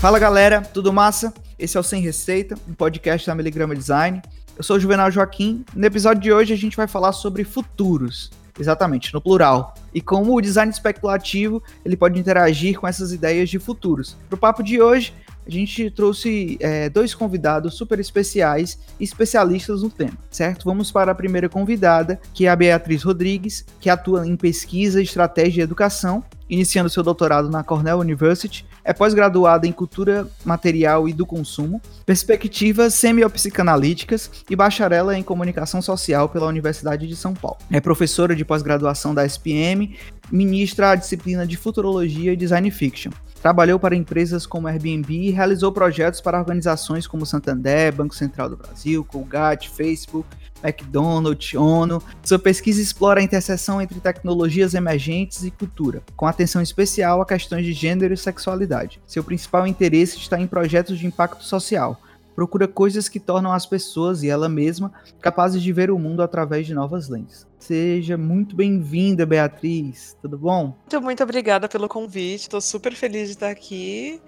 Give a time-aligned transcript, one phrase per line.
[0.00, 1.34] Fala galera, tudo massa?
[1.58, 4.22] Esse é o Sem Receita, um podcast da Miligrama Design.
[4.56, 5.64] Eu sou o Juvenal Joaquim.
[5.74, 8.30] No episódio de hoje a gente vai falar sobre futuros.
[8.56, 9.74] Exatamente, no plural.
[9.92, 14.16] E como o design especulativo ele pode interagir com essas ideias de futuros.
[14.28, 15.12] Para o papo de hoje,
[15.44, 20.64] a gente trouxe é, dois convidados super especiais e especialistas no tema, certo?
[20.64, 25.62] Vamos para a primeira convidada, que é a Beatriz Rodrigues, que atua em pesquisa, estratégia
[25.62, 31.26] e educação, iniciando seu doutorado na Cornell University, é pós-graduada em cultura material e do
[31.26, 37.58] consumo, perspectivas semiopsicanalíticas e bacharela em comunicação social pela Universidade de São Paulo.
[37.70, 39.96] É professora de pós-graduação da SPM,
[40.30, 43.10] ministra a disciplina de futurologia e design fiction.
[43.40, 48.56] Trabalhou para empresas como Airbnb e realizou projetos para organizações como Santander, Banco Central do
[48.56, 50.28] Brasil, Colgate, Facebook,
[50.62, 52.02] McDonald's, ONU.
[52.22, 57.64] Sua pesquisa explora a interseção entre tecnologias emergentes e cultura, com atenção especial a questões
[57.64, 59.00] de gênero e sexualidade.
[59.06, 62.00] Seu principal interesse está em projetos de impacto social.
[62.34, 66.66] Procura coisas que tornam as pessoas e ela mesma capazes de ver o mundo através
[66.68, 67.44] de novas lentes.
[67.58, 70.16] Seja muito bem-vinda, Beatriz.
[70.22, 70.66] Tudo bom?
[70.66, 72.42] Muito, muito obrigada pelo convite.
[72.42, 74.20] Estou super feliz de estar aqui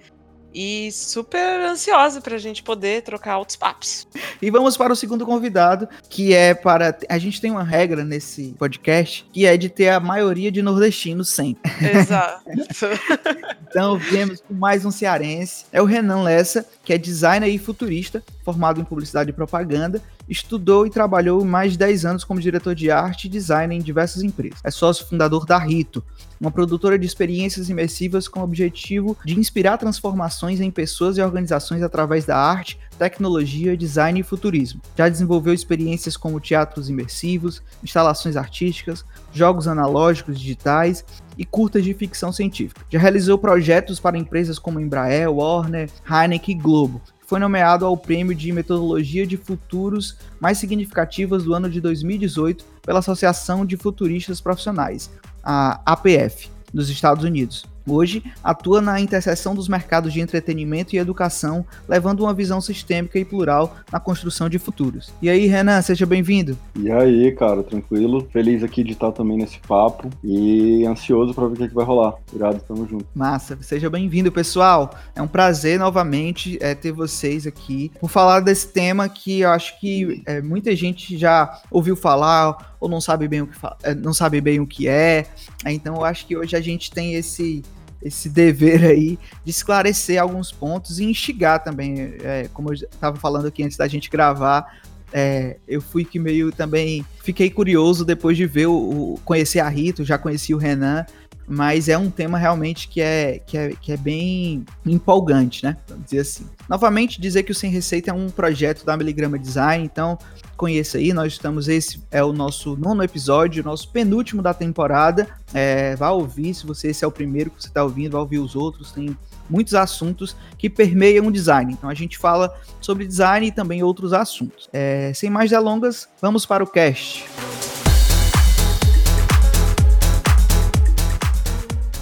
[0.54, 4.06] e super ansiosa para a gente poder trocar outros papos.
[4.40, 6.96] E vamos para o segundo convidado, que é para.
[7.08, 11.28] A gente tem uma regra nesse podcast que é de ter a maioria de nordestinos
[11.28, 11.70] sempre.
[11.80, 12.42] Exato.
[13.68, 15.64] então viemos com mais um cearense.
[15.72, 20.86] É o Renan Lessa, que é designer e futurista, formado em publicidade e propaganda estudou
[20.86, 24.60] e trabalhou mais de 10 anos como diretor de arte e design em diversas empresas.
[24.62, 26.04] É sócio fundador da Rito,
[26.40, 31.82] uma produtora de experiências imersivas com o objetivo de inspirar transformações em pessoas e organizações
[31.82, 34.80] através da arte, tecnologia, design e futurismo.
[34.96, 41.04] Já desenvolveu experiências como teatros imersivos, instalações artísticas, jogos analógicos digitais
[41.36, 42.86] e curtas de ficção científica.
[42.88, 47.00] Já realizou projetos para empresas como Embraer, Warner, Heineken e Globo,
[47.30, 52.98] foi nomeado ao prêmio de metodologia de futuros mais significativas do ano de 2018 pela
[52.98, 55.08] Associação de Futuristas Profissionais,
[55.40, 57.64] a APF, dos Estados Unidos.
[57.86, 63.24] Hoje, atua na interseção dos mercados de entretenimento e educação, levando uma visão sistêmica e
[63.24, 65.12] plural na construção de futuros.
[65.20, 66.56] E aí, Renan, seja bem-vindo.
[66.76, 68.26] E aí, cara, tranquilo?
[68.32, 71.74] Feliz aqui de estar também nesse papo e ansioso para ver o que, é que
[71.74, 72.14] vai rolar.
[72.34, 73.06] Irado, tamo junto.
[73.14, 74.94] Massa, seja bem-vindo, pessoal.
[75.14, 79.78] É um prazer novamente é, ter vocês aqui por falar desse tema que eu acho
[79.80, 84.12] que é, muita gente já ouviu falar ou não sabe bem o que, é, não
[84.12, 85.26] sabe bem o que é.
[85.66, 87.62] Então, eu acho que hoje a gente tem esse
[88.02, 93.46] esse dever aí de esclarecer alguns pontos e instigar também, é, como eu estava falando
[93.46, 94.80] aqui antes da gente gravar,
[95.12, 98.72] é, eu fui que meio também fiquei curioso depois de ver o,
[99.14, 101.04] o, conhecer a Rito, já conheci o Renan,
[101.46, 105.76] mas é um tema realmente que é, que é, que é bem empolgante, né?
[105.88, 106.46] Vamos dizer assim.
[106.68, 110.16] Novamente, dizer que o Sem Receita é um projeto da Miligrama Design, então
[110.60, 115.26] conheça aí, nós estamos, esse é o nosso nono episódio, nosso penúltimo da temporada.
[115.54, 118.40] É, vá ouvir, se você esse é o primeiro que você está ouvindo, vá ouvir
[118.40, 119.16] os outros, tem
[119.48, 121.72] muitos assuntos que permeiam o design.
[121.72, 124.68] Então a gente fala sobre design e também outros assuntos.
[124.70, 127.24] É, sem mais delongas, vamos para o cast.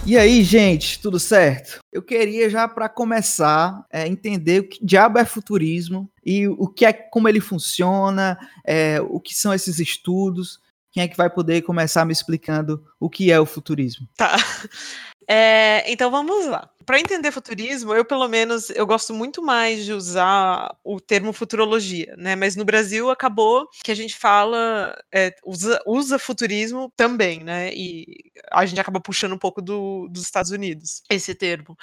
[0.09, 1.81] E aí, gente, tudo certo?
[1.93, 6.87] Eu queria já para começar é, entender o que diabo é futurismo e o que
[6.87, 10.61] é, como ele funciona, é, o que são esses estudos.
[10.91, 14.09] Quem é que vai poder começar me explicando o que é o futurismo?
[14.17, 14.35] Tá.
[15.31, 19.93] É, então vamos lá para entender futurismo, eu pelo menos eu gosto muito mais de
[19.93, 22.35] usar o termo futurologia, né?
[22.35, 27.71] Mas no Brasil acabou que a gente fala é, usa, usa futurismo também, né?
[27.75, 28.07] E
[28.51, 31.77] a gente acaba puxando um pouco do, dos Estados Unidos esse termo.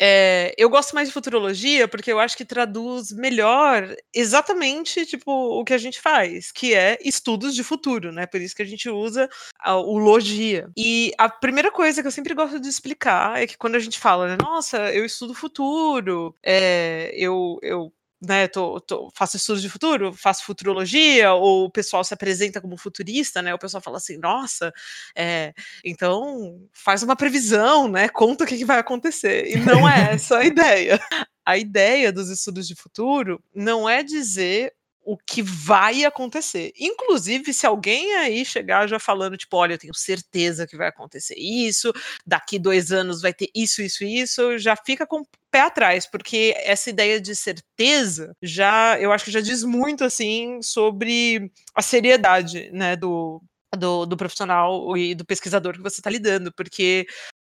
[0.00, 5.64] É, eu gosto mais de futurologia porque eu acho que traduz melhor exatamente tipo o
[5.64, 8.24] que a gente faz, que é estudos de futuro, né?
[8.24, 9.28] Por isso que a gente usa
[9.58, 10.68] a, o logia.
[10.76, 13.98] E a primeira coisa que eu sempre gosto de explicar é que quando a gente
[13.98, 19.68] fala, né, nossa, eu estudo futuro, é, eu, eu né, tô, tô, faço estudos de
[19.68, 24.16] futuro, faço futurologia, ou o pessoal se apresenta como futurista, né, o pessoal fala assim,
[24.18, 24.72] nossa,
[25.16, 25.52] é,
[25.84, 30.38] então faz uma previsão, né, conta o que, que vai acontecer, e não é essa
[30.38, 31.00] a ideia.
[31.46, 34.72] A ideia dos estudos de futuro não é dizer
[35.04, 36.72] o que vai acontecer.
[36.78, 41.34] Inclusive, se alguém aí chegar já falando, tipo, olha, eu tenho certeza que vai acontecer
[41.38, 41.92] isso,
[42.26, 46.54] daqui dois anos vai ter isso, isso, isso, já fica com o pé atrás, porque
[46.58, 52.70] essa ideia de certeza já, eu acho que já diz muito, assim, sobre a seriedade,
[52.72, 53.42] né, do,
[53.76, 57.06] do, do profissional e do pesquisador que você está lidando, porque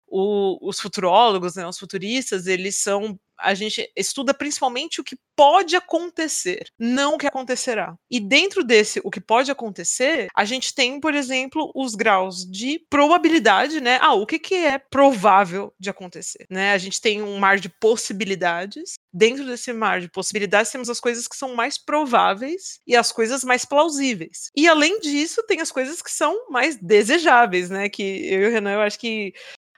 [0.09, 5.75] o, os futurólogos, né, os futuristas, eles são a gente estuda principalmente o que pode
[5.75, 7.95] acontecer, não o que acontecerá.
[8.11, 12.79] E dentro desse o que pode acontecer, a gente tem, por exemplo, os graus de
[12.89, 13.97] probabilidade, né?
[14.01, 16.73] Ah, o que, que é provável de acontecer, né?
[16.73, 18.95] A gente tem um mar de possibilidades.
[19.13, 23.43] Dentro desse mar de possibilidades temos as coisas que são mais prováveis e as coisas
[23.43, 24.51] mais plausíveis.
[24.55, 27.89] E além disso, tem as coisas que são mais desejáveis, né?
[27.89, 29.33] Que eu e o Renan, eu acho que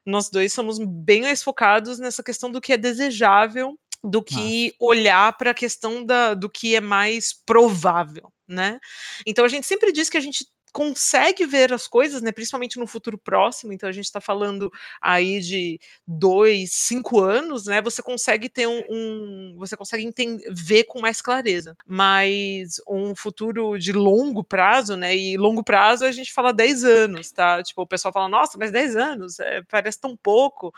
[0.06, 4.75] nós dois somos bem mais focados nessa questão do que é desejável do que Nossa.
[4.80, 8.80] olhar para a questão da, do que é mais provável, né?
[9.25, 12.88] Então a gente sempre diz que a gente consegue ver as coisas, né, principalmente no
[12.88, 14.71] futuro próximo, então a gente está falando
[15.01, 20.85] aí de dois, cinco anos, né, você consegue ter um, um você consegue entender, ver
[20.85, 26.33] com mais clareza, mas um futuro de longo prazo, né, e longo prazo a gente
[26.33, 30.15] fala 10 anos, tá, tipo, o pessoal fala, nossa, mas 10 anos, é, parece tão
[30.15, 30.73] pouco,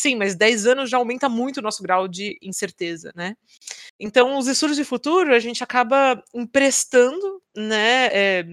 [0.00, 3.36] Sim, mas 10 anos já aumenta muito o nosso grau de incerteza, né?
[4.00, 8.46] Então, os estudos de futuro, a gente acaba emprestando, né, é,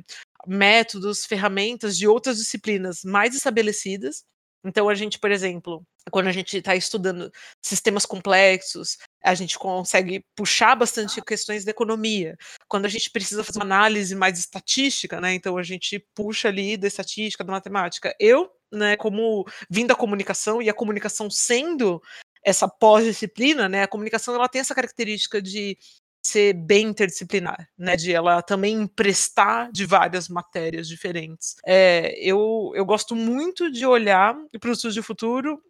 [0.47, 4.23] métodos, ferramentas de outras disciplinas mais estabelecidas.
[4.63, 7.31] Então, a gente, por exemplo, quando a gente está estudando
[7.61, 12.37] sistemas complexos, a gente consegue puxar bastante questões da economia.
[12.67, 15.33] Quando a gente precisa fazer uma análise mais estatística, né?
[15.33, 18.13] Então a gente puxa ali da estatística, da matemática.
[18.19, 22.01] Eu, né, como vindo da comunicação e a comunicação sendo
[22.43, 23.83] essa pós-disciplina, né?
[23.83, 25.77] A comunicação ela tem essa característica de
[26.21, 27.95] ser bem interdisciplinar, né?
[27.95, 31.55] De ela também emprestar de várias matérias diferentes.
[31.65, 35.61] É, eu, eu gosto muito de olhar para o estudo de futuro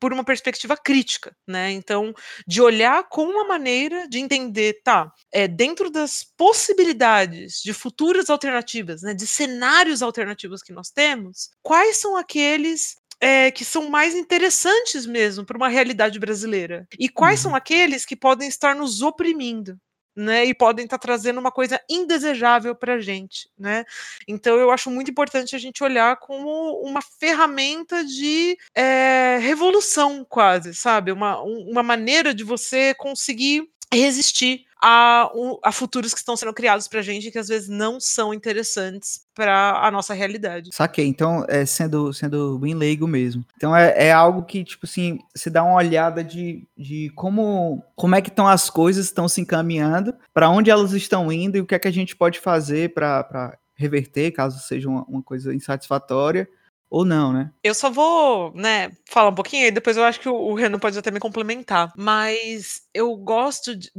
[0.00, 1.70] por uma perspectiva crítica, né?
[1.70, 2.14] Então,
[2.46, 9.02] de olhar com uma maneira de entender, tá, é, dentro das possibilidades de futuras alternativas,
[9.02, 15.06] né, de cenários alternativos que nós temos, quais são aqueles é, que são mais interessantes
[15.06, 16.86] mesmo para uma realidade brasileira?
[16.98, 17.50] E quais uhum.
[17.50, 19.78] são aqueles que podem estar nos oprimindo?
[20.16, 23.84] Né, e podem estar tá trazendo uma coisa indesejável para a gente, né?
[24.26, 30.74] Então eu acho muito importante a gente olhar como uma ferramenta de é, revolução, quase,
[30.74, 31.12] sabe?
[31.12, 35.28] Uma, uma maneira de você conseguir resistir a,
[35.64, 39.84] a futuros que estão sendo criados pra gente que às vezes não são interessantes para
[39.84, 40.70] a nossa realidade.
[40.72, 43.44] Saquei, então, é, sendo, sendo bem leigo mesmo.
[43.56, 48.14] Então é, é algo que, tipo assim, se dá uma olhada de, de como, como
[48.14, 51.66] é que estão as coisas, estão se encaminhando, para onde elas estão indo e o
[51.66, 56.48] que é que a gente pode fazer para reverter, caso seja uma, uma coisa insatisfatória,
[56.88, 57.50] ou não, né?
[57.62, 60.98] Eu só vou, né, falar um pouquinho e depois eu acho que o Renan pode
[60.98, 61.92] até me complementar.
[61.96, 63.90] Mas eu gosto de,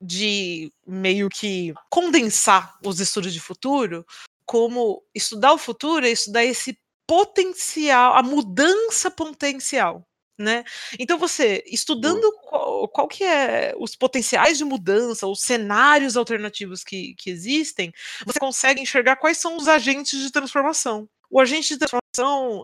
[0.00, 4.04] de meio que condensar os estudos de futuro
[4.48, 10.06] como estudar o futuro é estudar esse potencial, a mudança potencial.
[10.38, 10.62] Né?
[11.00, 17.14] Então você estudando qual, qual, que é os potenciais de mudança, os cenários alternativos que,
[17.16, 17.92] que existem,
[18.24, 21.08] você consegue enxergar quais são os agentes de transformação.
[21.28, 22.07] O agente de transformação,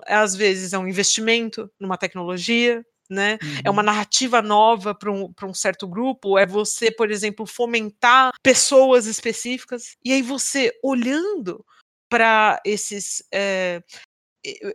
[0.06, 3.38] às vezes, é um investimento numa tecnologia, né?
[3.42, 3.60] Uhum.
[3.64, 9.06] É uma narrativa nova para um, um certo grupo, é você, por exemplo, fomentar pessoas
[9.06, 11.64] específicas, e aí você, olhando
[12.08, 13.22] para esses.
[13.32, 13.82] É,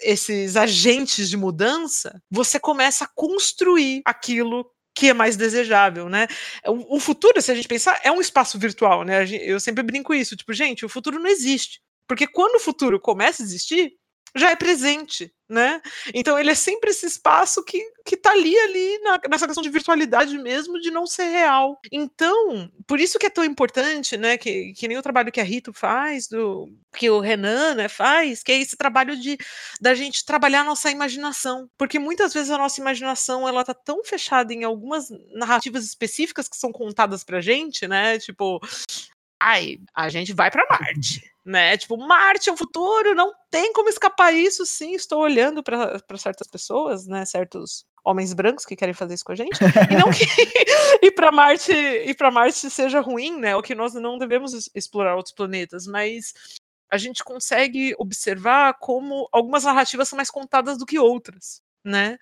[0.02, 6.28] esses agentes de mudança, você começa a construir aquilo que é mais desejável, né?
[6.66, 9.26] O futuro, se a gente pensar, é um espaço virtual, né?
[9.44, 11.82] Eu sempre brinco isso, tipo, gente, o futuro não existe.
[12.08, 13.94] Porque quando o futuro começa a existir,
[14.36, 15.82] já é presente, né?
[16.14, 19.70] Então ele é sempre esse espaço que, que tá ali, ali na, nessa questão de
[19.70, 21.80] virtualidade mesmo, de não ser real.
[21.92, 25.44] Então, por isso que é tão importante, né, que, que nem o trabalho que a
[25.44, 29.38] Rito faz, do que o Renan né, faz, que é esse trabalho de
[29.82, 31.70] da gente trabalhar a nossa imaginação.
[31.78, 36.58] Porque muitas vezes a nossa imaginação, ela tá tão fechada em algumas narrativas específicas que
[36.58, 38.20] são contadas pra gente, né?
[38.20, 38.60] Tipo,
[39.40, 41.76] ai, a gente vai para Marte né?
[41.76, 44.94] Tipo, Marte é o futuro, não tem como escapar isso, sim.
[44.94, 47.26] Estou olhando para certas pessoas, né?
[47.26, 49.58] Certos homens brancos que querem fazer isso com a gente.
[49.90, 50.26] E não que
[51.04, 53.56] ir para Marte e para Marte seja ruim, né?
[53.56, 56.34] O que nós não devemos explorar outros planetas, mas
[56.92, 62.20] a gente consegue observar como algumas narrativas são mais contadas do que outras, né?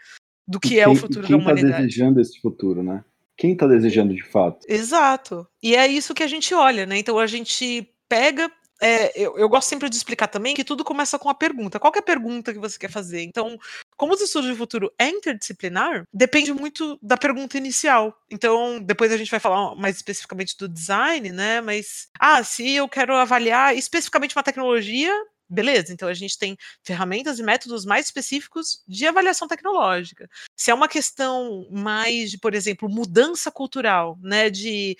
[0.47, 1.61] Do que quem, é o futuro da tá humanidade.
[1.61, 3.03] Quem está desejando esse futuro, né?
[3.35, 4.65] Quem está desejando de fato?
[4.69, 5.45] Exato.
[5.61, 6.97] E é isso que a gente olha, né?
[6.97, 8.49] Então a gente pega
[8.81, 11.79] é, eu, eu, gosto sempre de explicar também que tudo começa com a pergunta.
[11.79, 13.23] Qual é a pergunta que você quer fazer?
[13.23, 13.57] Então,
[13.95, 18.15] como os estudos de futuro é interdisciplinar, depende muito da pergunta inicial.
[18.29, 21.61] Então, depois a gente vai falar mais especificamente do design, né?
[21.61, 25.13] Mas, ah, se eu quero avaliar especificamente uma tecnologia,
[25.49, 30.29] Beleza, então a gente tem ferramentas e métodos mais específicos de avaliação tecnológica.
[30.57, 34.97] Se é uma questão mais de, por exemplo, mudança cultural, né, de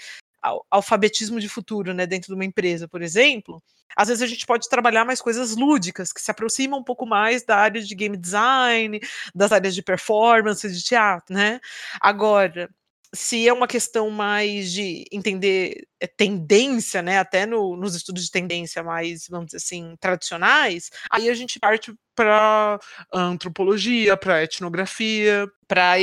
[0.70, 3.62] alfabetismo de futuro, né, dentro de uma empresa, por exemplo,
[3.96, 7.44] às vezes a gente pode trabalhar mais coisas lúdicas, que se aproximam um pouco mais
[7.44, 9.00] da área de game design,
[9.34, 11.60] das áreas de performance, de teatro, né?
[12.00, 12.70] Agora,
[13.14, 18.32] se é uma questão mais de entender é, tendência, né, até no, nos estudos de
[18.32, 22.80] tendência mais, vamos dizer assim, tradicionais, aí a gente parte para
[23.14, 25.96] antropologia, para etnografia, para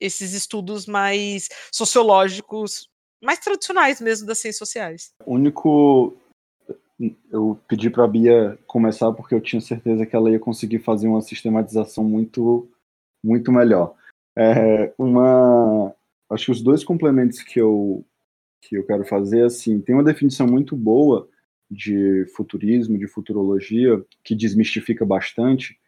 [0.00, 2.88] esses estudos mais sociológicos,
[3.22, 5.12] mais tradicionais mesmo das ciências sociais.
[5.24, 6.16] O único
[7.30, 11.06] eu pedi para a Bia começar porque eu tinha certeza que ela ia conseguir fazer
[11.06, 12.68] uma sistematização muito
[13.22, 13.94] muito melhor.
[14.36, 15.92] É, uma,
[16.30, 18.04] acho que os dois complementos que eu
[18.60, 21.28] que eu quero fazer assim, tem uma definição muito boa
[21.70, 25.78] de futurismo, de futurologia, que desmistifica bastante,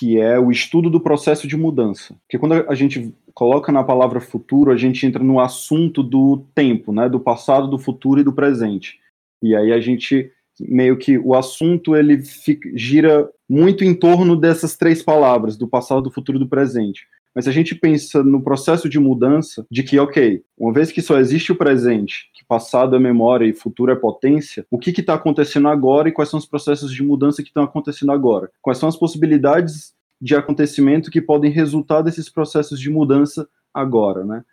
[0.00, 2.16] que é o estudo do processo de mudança.
[2.22, 6.90] Porque quando a gente coloca na palavra futuro, a gente entra no assunto do tempo,
[6.90, 8.98] né, do passado, do futuro e do presente.
[9.42, 14.74] E aí a gente meio que o assunto ele fica, gira muito em torno dessas
[14.74, 17.06] três palavras, do passado, do futuro e do presente.
[17.34, 21.00] Mas se a gente pensa no processo de mudança, de que, ok, uma vez que
[21.00, 25.14] só existe o presente, que passado é memória e futuro é potência, o que está
[25.14, 28.50] acontecendo agora e quais são os processos de mudança que estão acontecendo agora?
[28.60, 34.44] Quais são as possibilidades de acontecimento que podem resultar desses processos de mudança agora, né?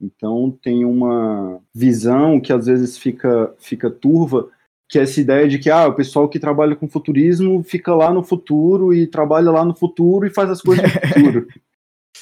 [0.00, 4.48] Então tem uma visão que às vezes fica, fica turva,
[4.88, 8.12] que é essa ideia de que ah, o pessoal que trabalha com futurismo fica lá
[8.12, 11.48] no futuro e trabalha lá no futuro e faz as coisas no futuro.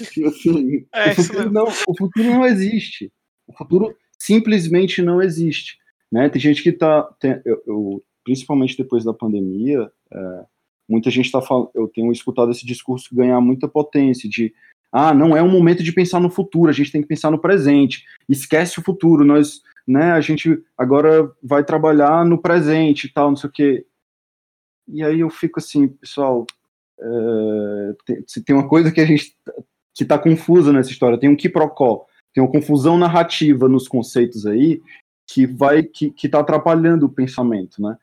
[0.02, 3.12] Assim, é, o, futuro não, o futuro não existe.
[3.46, 5.78] O futuro simplesmente não existe.
[6.10, 6.28] Né?
[6.28, 7.08] Tem gente que está,
[7.44, 10.44] eu, eu, principalmente depois da pandemia, é,
[10.88, 14.52] muita gente está falando, eu tenho escutado esse discurso ganhar muita potência de
[14.92, 17.40] ah, não é um momento de pensar no futuro, a gente tem que pensar no
[17.40, 18.04] presente.
[18.28, 23.36] Esquece o futuro, nós, né, a gente agora vai trabalhar no presente e tal, não
[23.36, 23.86] sei o quê.
[24.88, 26.44] E aí eu fico assim, pessoal,
[27.00, 29.36] é, tem, tem, uma coisa que a gente
[29.94, 34.80] que está confusa nessa história, tem um quiprocó, tem uma confusão narrativa nos conceitos aí
[35.26, 37.96] que vai que, que tá atrapalhando o pensamento, né?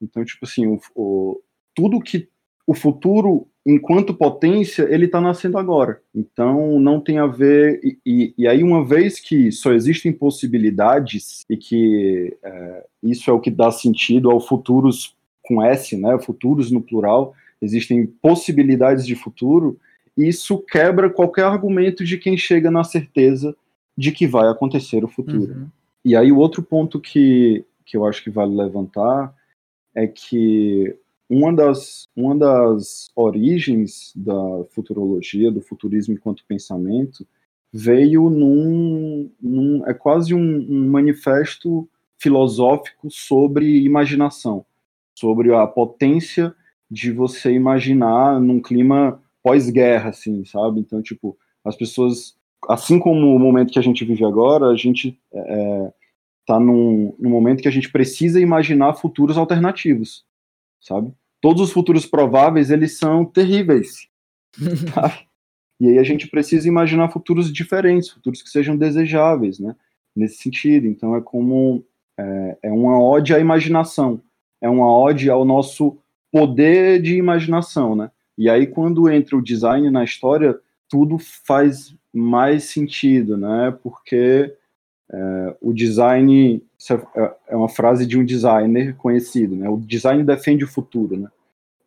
[0.00, 1.40] Então, tipo assim, o, o
[1.74, 2.28] tudo que
[2.66, 6.00] o futuro enquanto potência, ele está nascendo agora.
[6.14, 7.80] Então, não tem a ver.
[7.82, 13.32] E, e, e, aí, uma vez que só existem possibilidades e que é, isso é
[13.32, 16.18] o que dá sentido ao futuros com S, né?
[16.18, 19.78] Futuros no plural, existem possibilidades de futuro
[20.16, 23.56] isso quebra qualquer argumento de quem chega na certeza
[23.96, 25.52] de que vai acontecer o futuro.
[25.52, 25.68] Uhum.
[26.04, 29.34] E aí o outro ponto que, que eu acho que vale levantar
[29.94, 30.96] é que
[31.28, 37.26] uma das, uma das origens da futurologia, do futurismo enquanto pensamento,
[37.72, 41.88] veio num, num é quase um, um manifesto
[42.18, 44.64] filosófico sobre imaginação,
[45.14, 46.54] sobre a potência
[46.90, 50.80] de você imaginar num clima pós-guerra, assim, sabe?
[50.80, 52.36] Então, tipo, as pessoas,
[52.68, 55.92] assim como o momento que a gente vive agora, a gente é, é,
[56.46, 60.24] tá num, num momento que a gente precisa imaginar futuros alternativos,
[60.80, 61.12] sabe?
[61.40, 64.08] Todos os futuros prováveis, eles são terríveis.
[64.94, 65.18] tá?
[65.80, 69.74] E aí a gente precisa imaginar futuros diferentes, futuros que sejam desejáveis, né?
[70.14, 70.86] Nesse sentido.
[70.86, 71.84] Então é como
[72.18, 74.20] é, é uma ode à imaginação,
[74.60, 75.98] é uma ode ao nosso
[76.30, 78.10] poder de imaginação, né?
[78.42, 80.58] E aí, quando entra o design na história,
[80.88, 83.72] tudo faz mais sentido, né?
[83.84, 84.52] Porque
[85.12, 86.60] é, o design
[87.14, 89.68] é, é uma frase de um designer conhecido, né?
[89.68, 91.28] O design defende o futuro, né?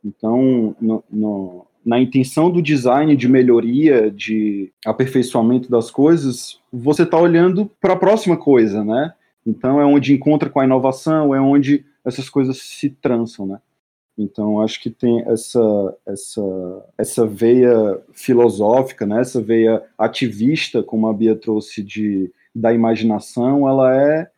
[0.02, 7.20] Então, no, no, na intenção do design de melhoria, de aperfeiçoamento das coisas, você está
[7.20, 9.14] olhando para a próxima coisa, né?
[9.46, 13.60] Então, é onde encontra com a inovação, é onde essas coisas se trançam, né?
[14.18, 21.14] Então, acho que tem essa, essa, essa veia filosófica, né, essa veia ativista, como a
[21.14, 24.30] Bia trouxe, de, da imaginação, ela é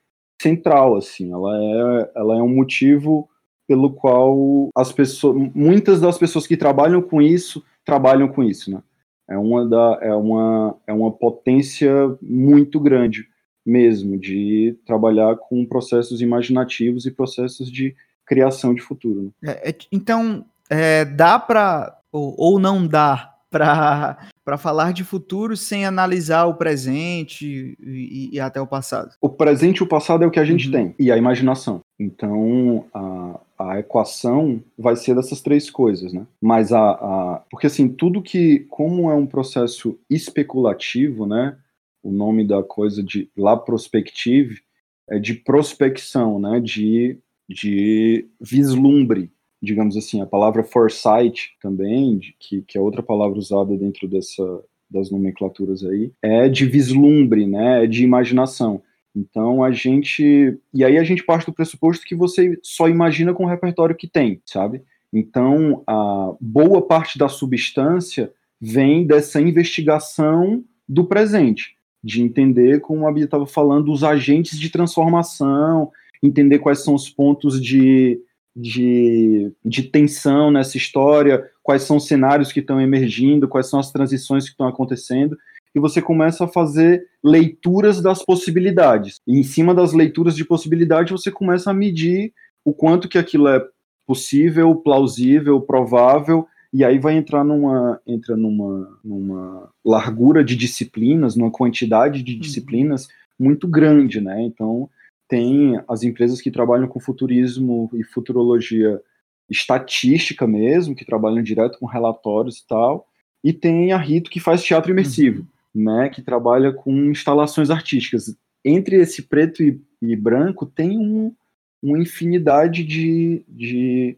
[0.41, 3.29] central, assim, ela é, ela é um motivo
[3.67, 8.81] pelo qual as pessoas, muitas das pessoas que trabalham com isso, trabalham com isso, né?
[9.29, 11.91] É uma, da, é uma, é uma potência
[12.21, 13.27] muito grande
[13.65, 17.93] mesmo de trabalhar com processos imaginativos e processos de
[18.27, 19.33] criação de futuro.
[19.41, 19.51] Né?
[19.53, 24.17] É, é, então, é, dá para, ou, ou, não dá, para
[24.59, 29.15] falar de futuro sem analisar o presente e, e, até o passado?
[29.21, 30.73] O presente e o passado é o que a gente uhum.
[30.73, 31.81] tem, e a imaginação.
[31.97, 36.27] Então, a, a equação vai ser dessas três coisas, né?
[36.41, 41.57] Mas a, a, porque assim tudo que como é um processo especulativo, né?
[42.03, 44.61] O nome da coisa de la prospective
[45.09, 46.59] é de prospecção, né?
[46.59, 47.17] De
[47.47, 50.21] de vislumbre, digamos assim.
[50.21, 54.43] A palavra foresight também, de, que, que é outra palavra usada dentro dessa
[54.89, 57.83] das nomenclaturas aí, é de vislumbre, né?
[57.83, 58.81] É de imaginação.
[59.15, 60.57] Então a gente.
[60.73, 64.07] E aí a gente parte do pressuposto que você só imagina com o repertório que
[64.07, 64.83] tem, sabe?
[65.11, 73.11] Então a boa parte da substância vem dessa investigação do presente, de entender, como a
[73.11, 78.19] Bia estava falando, os agentes de transformação, entender quais são os pontos de,
[78.55, 83.91] de, de tensão nessa história, quais são os cenários que estão emergindo, quais são as
[83.91, 85.37] transições que estão acontecendo
[85.77, 89.21] e você começa a fazer leituras das possibilidades.
[89.27, 92.33] E em cima das leituras de possibilidade, você começa a medir
[92.65, 93.63] o quanto que aquilo é
[94.05, 101.51] possível, plausível, provável, e aí vai entrar numa entra numa, numa largura de disciplinas, numa
[101.51, 102.39] quantidade de uhum.
[102.39, 103.07] disciplinas
[103.39, 104.41] muito grande, né?
[104.43, 104.89] Então,
[105.27, 109.01] tem as empresas que trabalham com futurismo e futurologia
[109.49, 113.07] estatística mesmo, que trabalham direto com relatórios e tal,
[113.43, 115.41] e tem a Rito que faz teatro imersivo.
[115.41, 118.35] Uhum né, que trabalha com instalações artísticas.
[118.65, 121.33] Entre esse preto e, e branco tem um,
[121.81, 124.17] uma infinidade de, de,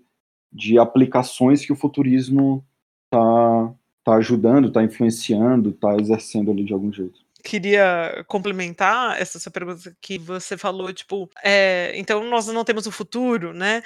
[0.51, 2.63] de aplicações que o futurismo
[3.05, 3.73] está
[4.05, 9.95] tá ajudando, está influenciando, está exercendo ali de algum jeito queria complementar essa sua pergunta
[10.01, 13.81] que você falou, tipo, é, então nós não temos o futuro, né?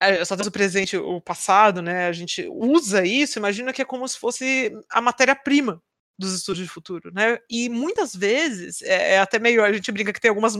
[0.00, 2.06] É, só temos o presente, o passado, né?
[2.06, 5.80] A gente usa isso, imagina que é como se fosse a matéria-prima
[6.18, 7.38] dos estudos de futuro, né?
[7.50, 10.56] E muitas vezes é, é até meio a gente brinca que tem algumas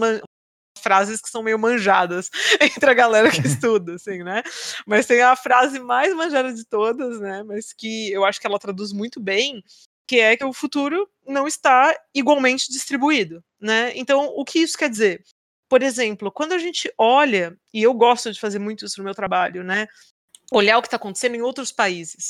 [0.79, 4.43] frases que são meio manjadas entre a galera que estuda, assim, né?
[4.87, 7.43] Mas tem a frase mais manjada de todas, né?
[7.43, 9.63] Mas que eu acho que ela traduz muito bem,
[10.07, 13.93] que é que o futuro não está igualmente distribuído, né?
[13.97, 15.23] Então, o que isso quer dizer?
[15.69, 19.15] Por exemplo, quando a gente olha, e eu gosto de fazer muito isso no meu
[19.15, 19.87] trabalho, né?
[20.53, 22.29] Olhar o que está acontecendo em outros países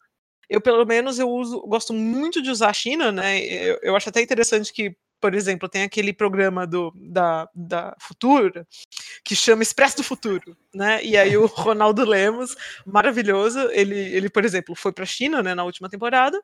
[0.48, 3.40] eu pelo menos eu uso, gosto muito de usar a China, né?
[3.40, 8.64] Eu, eu acho até interessante que, por exemplo, tem aquele programa do, da, da Futura
[9.24, 11.04] que chama Expresso do Futuro, né?
[11.04, 12.54] E aí o Ronaldo Lemos,
[12.86, 16.40] maravilhoso, ele, ele por exemplo, foi para a China, né, na última temporada,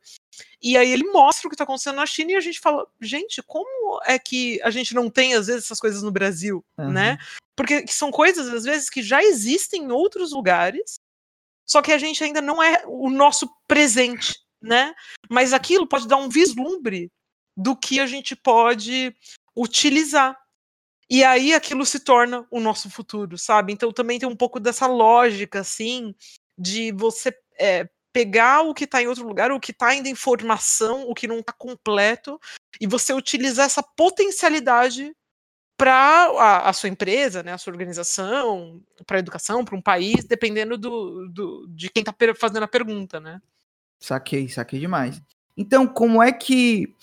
[0.61, 3.41] e aí ele mostra o que está acontecendo na China e a gente fala, gente,
[3.41, 6.91] como é que a gente não tem às vezes essas coisas no Brasil, uhum.
[6.91, 7.19] né?
[7.55, 10.97] Porque são coisas às vezes que já existem em outros lugares
[11.65, 14.93] só que a gente ainda não é o nosso presente, né?
[15.31, 17.13] Mas aquilo pode dar um vislumbre
[17.57, 19.15] do que a gente pode
[19.57, 20.39] utilizar.
[21.11, 23.73] E aí aquilo se torna o nosso futuro, sabe?
[23.73, 26.15] Então também tem um pouco dessa lógica, assim,
[26.57, 30.15] de você é, pegar o que está em outro lugar, o que está ainda em
[30.15, 32.41] formação, o que não está completo,
[32.81, 35.15] e você utilizar essa potencialidade
[35.77, 40.25] para a, a, sua empresa, né, a sua organização, para a educação, para um país,
[40.25, 43.41] dependendo do, do de quem está fazendo a pergunta, né?
[43.99, 45.21] Saquei, saquei demais.
[45.57, 46.95] Então, como é que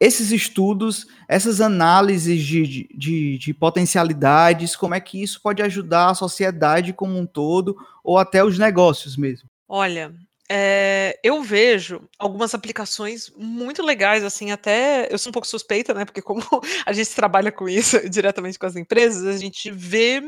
[0.00, 6.14] esses estudos, essas análises de, de, de, potencialidades, como é que isso pode ajudar a
[6.14, 9.46] sociedade como um todo, ou até os negócios mesmo?
[9.68, 10.14] Olha,
[10.48, 16.06] é, eu vejo algumas aplicações muito legais, assim, até eu sou um pouco suspeita, né?
[16.06, 16.40] Porque como
[16.86, 20.22] a gente trabalha com isso diretamente com as empresas, a gente vê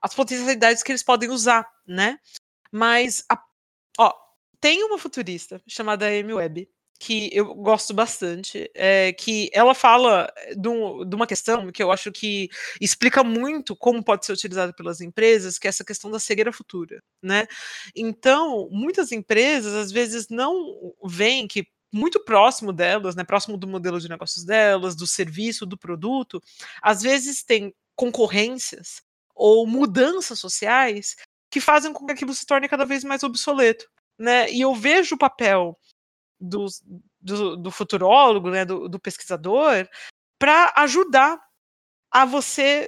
[0.00, 2.18] as potencialidades que eles podem usar, né?
[2.72, 3.38] Mas, a,
[3.98, 4.12] ó,
[4.60, 10.68] tem uma futurista chamada Amy Webb, que eu gosto bastante, é, que ela fala de,
[10.68, 12.48] um, de, uma questão que eu acho que
[12.80, 17.02] explica muito como pode ser utilizado pelas empresas, que é essa questão da cegueira futura,
[17.22, 17.46] né?
[17.94, 24.00] Então, muitas empresas às vezes não veem que muito próximo delas, né, próximo do modelo
[24.00, 26.42] de negócios delas, do serviço, do produto,
[26.82, 29.00] às vezes tem concorrências
[29.34, 31.14] ou mudanças sociais
[31.50, 33.86] que fazem com que aquilo se torne cada vez mais obsoleto,
[34.18, 34.50] né?
[34.50, 35.78] E eu vejo o papel
[36.40, 36.66] do,
[37.20, 39.88] do, do futurólogo, né, do, do pesquisador,
[40.38, 41.40] para ajudar
[42.12, 42.86] a você,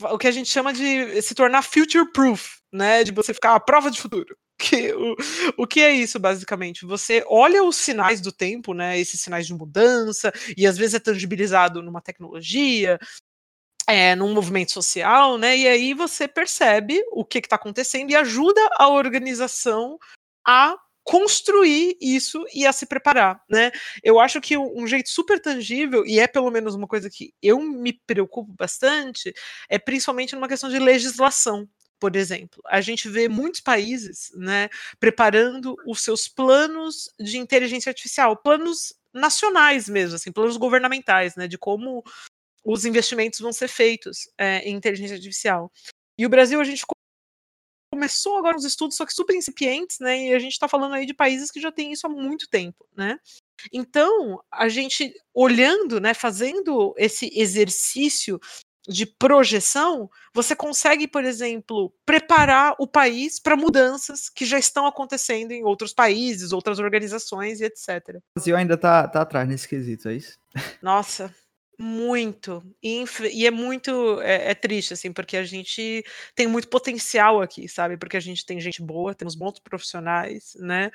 [0.00, 3.60] o que a gente chama de se tornar future proof, né, de você ficar à
[3.60, 4.36] prova de futuro.
[4.58, 5.14] Que, o,
[5.58, 6.86] o que é isso, basicamente?
[6.86, 10.98] Você olha os sinais do tempo, né, esses sinais de mudança, e às vezes é
[10.98, 12.98] tangibilizado numa tecnologia,
[13.86, 15.56] é, num movimento social, né?
[15.56, 19.98] E aí você percebe o que está acontecendo e ajuda a organização
[20.42, 23.70] a construir isso e a se preparar, né?
[24.02, 27.60] Eu acho que um jeito super tangível, e é pelo menos uma coisa que eu
[27.60, 29.32] me preocupo bastante,
[29.68, 31.68] é principalmente numa questão de legislação.
[32.00, 34.68] por exemplo, a gente vê muitos países né,
[35.00, 41.56] preparando os seus planos de inteligência artificial, planos nacionais mesmo, assim, planos governamentais, né, de
[41.58, 42.04] como
[42.64, 45.72] os investimentos vão ser feitos é, em inteligência artificial.
[46.18, 46.84] E o Brasil, a gente
[47.96, 50.26] começou agora os estudos, só que super incipientes, né?
[50.26, 52.86] E a gente está falando aí de países que já têm isso há muito tempo,
[52.94, 53.18] né?
[53.72, 58.38] Então, a gente olhando, né, fazendo esse exercício
[58.86, 65.52] de projeção, você consegue, por exemplo, preparar o país para mudanças que já estão acontecendo
[65.52, 68.16] em outros países, outras organizações e etc.
[68.16, 70.38] O Brasil ainda está tá atrás nesse quesito, é isso?
[70.82, 71.34] Nossa,
[71.78, 72.62] muito.
[72.82, 77.68] E, e é muito é, é, triste, assim, porque a gente tem muito potencial aqui,
[77.68, 77.96] sabe?
[77.96, 80.90] Porque a gente tem gente boa, temos bons profissionais, né?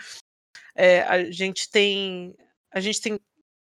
[0.76, 2.36] É, a gente tem.
[2.74, 3.20] A gente tem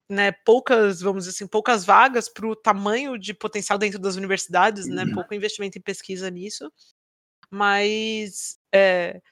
[0.08, 4.86] né, poucas, vamos dizer assim, poucas vagas para o tamanho de potencial dentro das universidades,
[4.88, 5.14] né, uhum.
[5.14, 6.70] pouco investimento em pesquisa nisso,
[7.48, 9.22] mas é,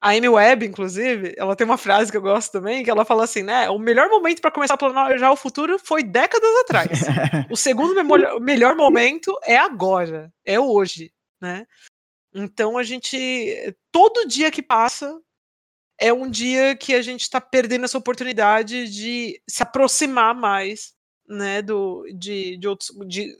[0.00, 3.24] a Amy Webb, inclusive, ela tem uma frase que eu gosto também, que ela fala
[3.24, 6.88] assim, né, o melhor momento para começar a planejar o futuro foi décadas atrás.
[7.50, 11.66] o segundo me melhor momento é agora, é hoje, né?
[12.32, 15.18] Então a gente, todo dia que passa,
[16.00, 20.94] é um dia que a gente está perdendo essa oportunidade de se aproximar mais
[21.28, 23.36] né, do, de, de, outros, de,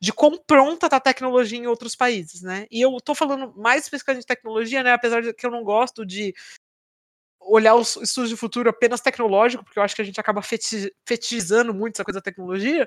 [0.00, 2.66] de quão pronta está a tecnologia em outros países, né?
[2.70, 4.92] E eu estou falando mais especificamente de tecnologia, né?
[4.92, 6.34] Apesar de que eu não gosto de
[7.40, 11.72] olhar os estudos de futuro apenas tecnológico, porque eu acho que a gente acaba fetizando
[11.72, 12.86] muito essa coisa da tecnologia.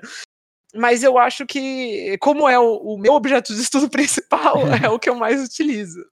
[0.74, 4.98] Mas eu acho que, como é o, o meu objeto de estudo principal, é o
[4.98, 6.04] que eu mais utilizo.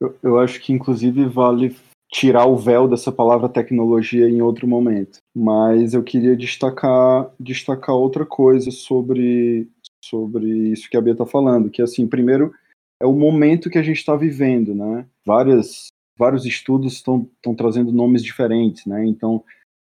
[0.00, 1.76] Eu, eu acho que, inclusive, vale
[2.10, 5.18] tirar o véu dessa palavra tecnologia em outro momento.
[5.34, 9.68] Mas eu queria destacar, destacar outra coisa sobre,
[10.04, 12.52] sobre isso que a Bia está falando, que assim, primeiro
[13.00, 15.06] é o momento que a gente está vivendo, né?
[15.24, 15.86] Várias,
[16.18, 19.06] vários estudos estão trazendo nomes diferentes, né?
[19.06, 19.42] Então,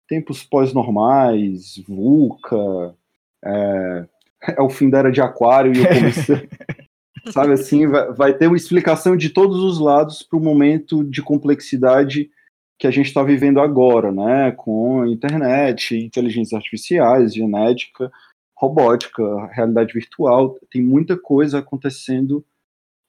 [0.07, 2.95] tempos pós-normais, VUCA,
[3.43, 4.05] é,
[4.57, 6.33] é, o fim da era de aquário e o começo...
[7.31, 11.21] Sabe assim, vai, vai, ter uma explicação de todos os lados para o momento de
[11.21, 12.29] complexidade
[12.77, 14.51] que a gente está vivendo agora, né?
[14.51, 18.11] Com internet, inteligências artificiais, genética,
[18.57, 20.57] robótica, realidade virtual.
[20.69, 22.43] Tem muita coisa acontecendo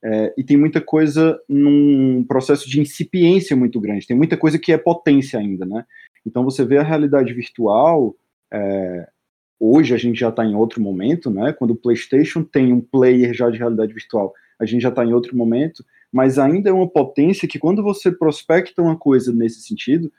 [0.05, 4.07] é, e tem muita coisa num processo de incipiência muito grande.
[4.07, 5.85] Tem muita coisa que é potência ainda, né?
[6.27, 8.15] Então você vê a realidade virtual.
[8.53, 9.09] É,
[9.59, 11.53] Hoje a gente já está em outro momento, né?
[11.53, 15.13] Quando o PlayStation tem um player já de realidade virtual, a gente já está em
[15.13, 20.13] outro momento, mas ainda é uma potência que quando você prospecta uma coisa nesse sentido,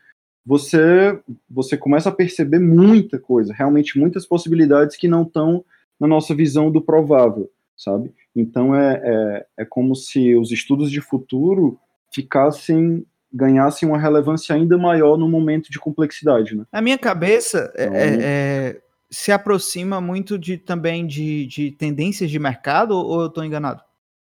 [0.46, 1.20] você
[1.50, 5.64] você começa a perceber muita coisa, realmente muitas possibilidades que não estão
[6.00, 8.14] na nossa visão do provável, sabe?
[8.36, 11.80] Então é, é, é como se os estudos de futuro
[12.14, 16.64] ficassem ganhassem uma relevância ainda maior no momento de complexidade, né?
[16.72, 22.30] Na minha cabeça, é, então, é, é se aproxima muito de também de, de tendências
[22.30, 23.82] de mercado ou eu estou enganado?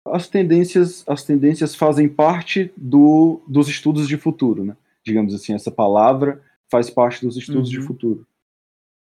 [0.06, 4.76] As tendências, as tendências fazem parte do, dos estudos de futuro, né?
[5.04, 7.80] Digamos assim, essa palavra faz parte dos estudos uhum.
[7.80, 8.28] de futuro.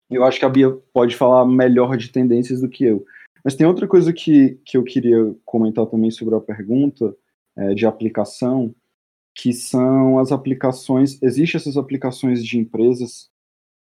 [0.10, 3.06] Eu acho que a Bia pode falar melhor de tendências do que eu.
[3.44, 7.16] Mas tem outra coisa que, que eu queria comentar também sobre a pergunta
[7.56, 8.74] é, de aplicação,
[9.36, 11.22] que são as aplicações.
[11.22, 13.30] Existem essas aplicações de empresas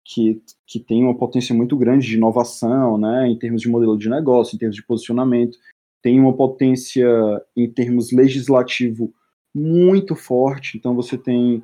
[0.07, 4.09] que, que tem uma potência muito grande de inovação, né, em termos de modelo de
[4.09, 5.59] negócio, em termos de posicionamento,
[6.01, 7.09] tem uma potência
[7.57, 9.12] em termos legislativo
[9.53, 11.62] muito forte, então você tem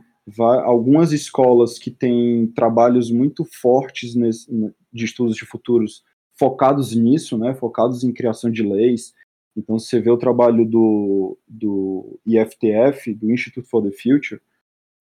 [0.65, 4.51] algumas escolas que têm trabalhos muito fortes nesse,
[4.93, 6.03] de estudos de futuros
[6.37, 9.15] focados nisso, né, focados em criação de leis,
[9.57, 14.41] então você vê o trabalho do, do IFTF, do Institute for the Future,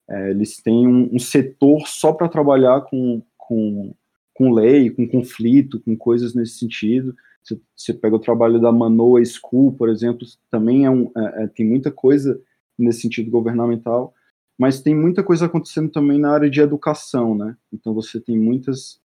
[0.10, 3.94] é, eles têm um, um setor só para trabalhar com com,
[4.34, 7.14] com lei, com conflito, com coisas nesse sentido.
[7.44, 11.48] Você, você pega o trabalho da Manoa School, por exemplo, também é um, é, é,
[11.48, 12.42] tem muita coisa
[12.80, 14.14] nesse sentido governamental,
[14.58, 17.58] mas tem muita coisa acontecendo também na área de educação, né?
[17.74, 19.02] Então você tem muitas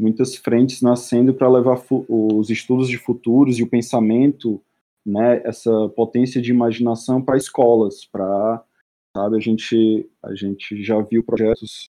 [0.00, 4.60] muitas frentes nascendo para levar os estudos de futuros e o pensamento,
[5.06, 8.64] né, essa potência de imaginação para escolas, para
[9.16, 11.91] sabe, a gente a gente já viu projetos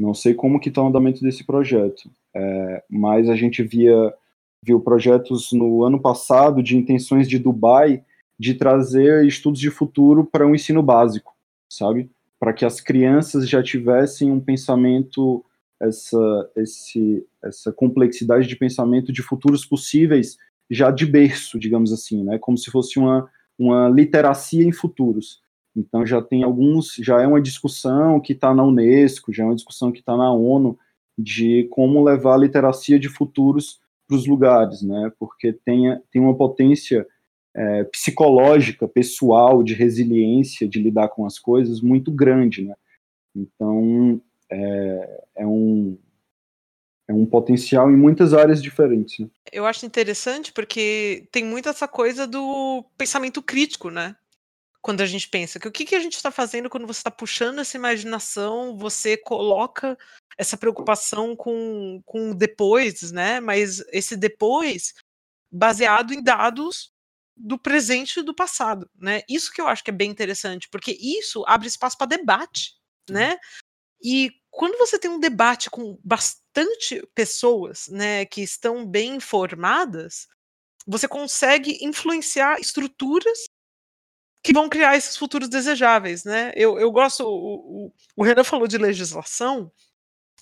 [0.00, 4.14] não sei como que está o andamento desse projeto, é, mas a gente via
[4.62, 8.02] viu projetos no ano passado de intenções de Dubai
[8.38, 11.34] de trazer estudos de futuro para um ensino básico,
[11.70, 12.10] sabe?
[12.38, 15.44] Para que as crianças já tivessem um pensamento,
[15.80, 20.38] essa, esse, essa complexidade de pensamento de futuros possíveis
[20.70, 22.38] já de berço, digamos assim, né?
[22.38, 25.42] Como se fosse uma, uma literacia em futuros.
[25.76, 29.54] Então já tem alguns, já é uma discussão que está na Unesco, já é uma
[29.54, 30.78] discussão que está na ONU
[31.16, 35.12] de como levar a literacia de futuros para os lugares, né?
[35.18, 37.06] Porque tem, tem uma potência
[37.54, 42.74] é, psicológica, pessoal, de resiliência, de lidar com as coisas muito grande, né?
[43.34, 45.96] Então é, é um
[47.08, 49.18] é um potencial em muitas áreas diferentes.
[49.18, 49.28] Né?
[49.52, 54.14] Eu acho interessante porque tem muito essa coisa do pensamento crítico, né?
[54.82, 57.10] Quando a gente pensa que o que, que a gente está fazendo quando você está
[57.10, 59.96] puxando essa imaginação, você coloca
[60.38, 63.40] essa preocupação com, com depois, né?
[63.40, 64.94] Mas esse depois
[65.52, 66.92] baseado em dados
[67.36, 69.22] do presente e do passado, né?
[69.28, 72.74] Isso que eu acho que é bem interessante, porque isso abre espaço para debate,
[73.08, 73.36] né?
[74.02, 80.26] E quando você tem um debate com bastante pessoas, né, que estão bem informadas,
[80.86, 83.44] você consegue influenciar estruturas
[84.42, 86.52] que vão criar esses futuros desejáveis, né?
[86.54, 89.70] Eu, eu gosto, o, o, o Renan falou de legislação,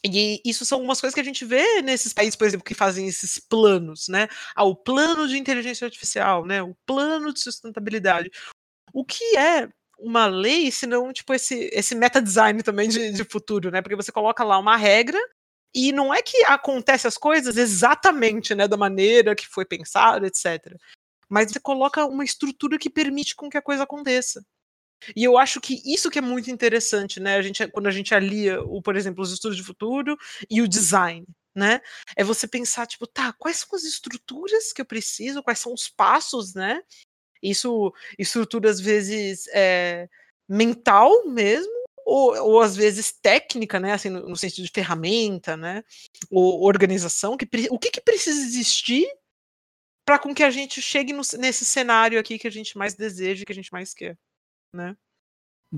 [0.05, 3.09] e isso são algumas coisas que a gente vê nesses países, por exemplo, que fazem
[3.09, 4.29] esses planos, né?
[4.55, 6.63] Ah, o plano de inteligência artificial, né?
[6.63, 8.31] O plano de sustentabilidade.
[8.93, 13.83] O que é uma lei, senão, tipo, esse, esse meta-design também de, de futuro, né?
[13.83, 15.19] Porque você coloca lá uma regra
[15.75, 20.75] e não é que acontece as coisas exatamente, né, da maneira que foi pensado, etc.
[21.29, 24.45] Mas você coloca uma estrutura que permite com que a coisa aconteça.
[25.15, 27.37] E eu acho que isso que é muito interessante, né?
[27.37, 30.17] A gente, quando a gente alia, o, por exemplo, os estudos de futuro
[30.51, 31.81] e o design, né?
[32.17, 35.89] É você pensar, tipo, tá, quais são as estruturas que eu preciso, quais são os
[35.89, 36.83] passos, né?
[37.43, 40.09] Isso, estrutura às vezes é,
[40.49, 41.73] mental mesmo,
[42.05, 43.93] ou, ou às vezes técnica, né?
[43.93, 45.85] Assim, no, no sentido de ferramenta, né?
[46.31, 49.07] Ou organização, que, o que, que precisa existir
[50.09, 53.45] para com que a gente chegue no, nesse cenário aqui que a gente mais deseja,
[53.45, 54.17] que a gente mais quer
[54.75, 54.97] né?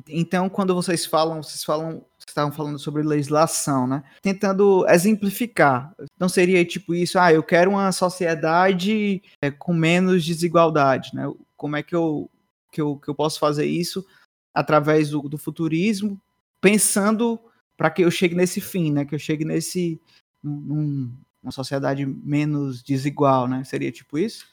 [0.09, 4.05] Então, quando vocês falam, vocês falam, vocês estavam falando sobre legislação, né?
[4.23, 5.93] Tentando exemplificar.
[6.17, 11.25] Não seria tipo isso, ah, eu quero uma sociedade é, com menos desigualdade, né?
[11.57, 12.31] Como é que eu,
[12.71, 14.07] que eu, que eu posso fazer isso
[14.55, 16.21] através do, do futurismo,
[16.61, 17.41] pensando
[17.77, 19.05] para que eu chegue nesse fim, né?
[19.05, 20.01] Que eu chegue nesse
[20.41, 23.65] num, uma sociedade menos desigual, né?
[23.65, 24.47] Seria tipo isso?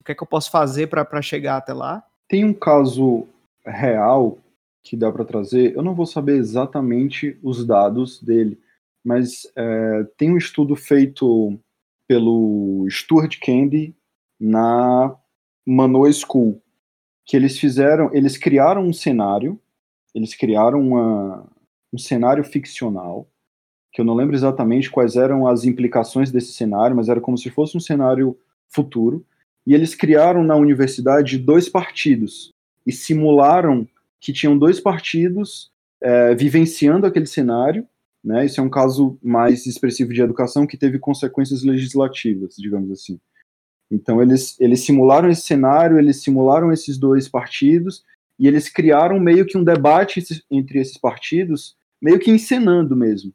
[0.00, 2.02] O que é que eu posso fazer para chegar até lá?
[2.28, 3.26] Tem um caso
[3.64, 4.38] real
[4.82, 8.58] que dá para trazer, eu não vou saber exatamente os dados dele,
[9.04, 11.58] mas é, tem um estudo feito
[12.08, 13.94] pelo Stuart Candy
[14.38, 15.14] na
[15.66, 16.60] Manoa School,
[17.26, 19.60] que eles fizeram, eles criaram um cenário,
[20.14, 21.46] eles criaram uma,
[21.92, 23.28] um cenário ficcional,
[23.92, 27.50] que eu não lembro exatamente quais eram as implicações desse cenário, mas era como se
[27.50, 28.36] fosse um cenário
[28.68, 29.24] futuro,
[29.66, 32.52] e eles criaram na universidade dois partidos,
[32.86, 33.86] e simularam
[34.20, 37.86] que tinham dois partidos é, vivenciando aquele cenário.
[38.22, 38.46] Né?
[38.46, 43.18] Isso é um caso mais expressivo de educação que teve consequências legislativas, digamos assim.
[43.90, 48.04] Então, eles, eles simularam esse cenário, eles simularam esses dois partidos
[48.38, 53.32] e eles criaram meio que um debate entre esses partidos, meio que encenando mesmo.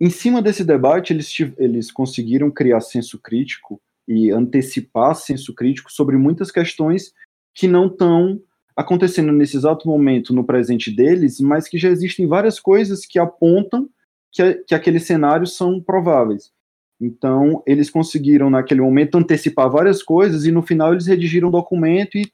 [0.00, 6.16] Em cima desse debate, eles, eles conseguiram criar senso crítico e antecipar senso crítico sobre
[6.16, 7.12] muitas questões
[7.52, 8.40] que não estão
[8.76, 13.88] acontecendo nesse exato momento no presente deles, mas que já existem várias coisas que apontam
[14.30, 16.52] que, que aqueles cenários são prováveis.
[17.00, 22.16] Então, eles conseguiram, naquele momento, antecipar várias coisas e no final eles redigiram um documento
[22.16, 22.30] e,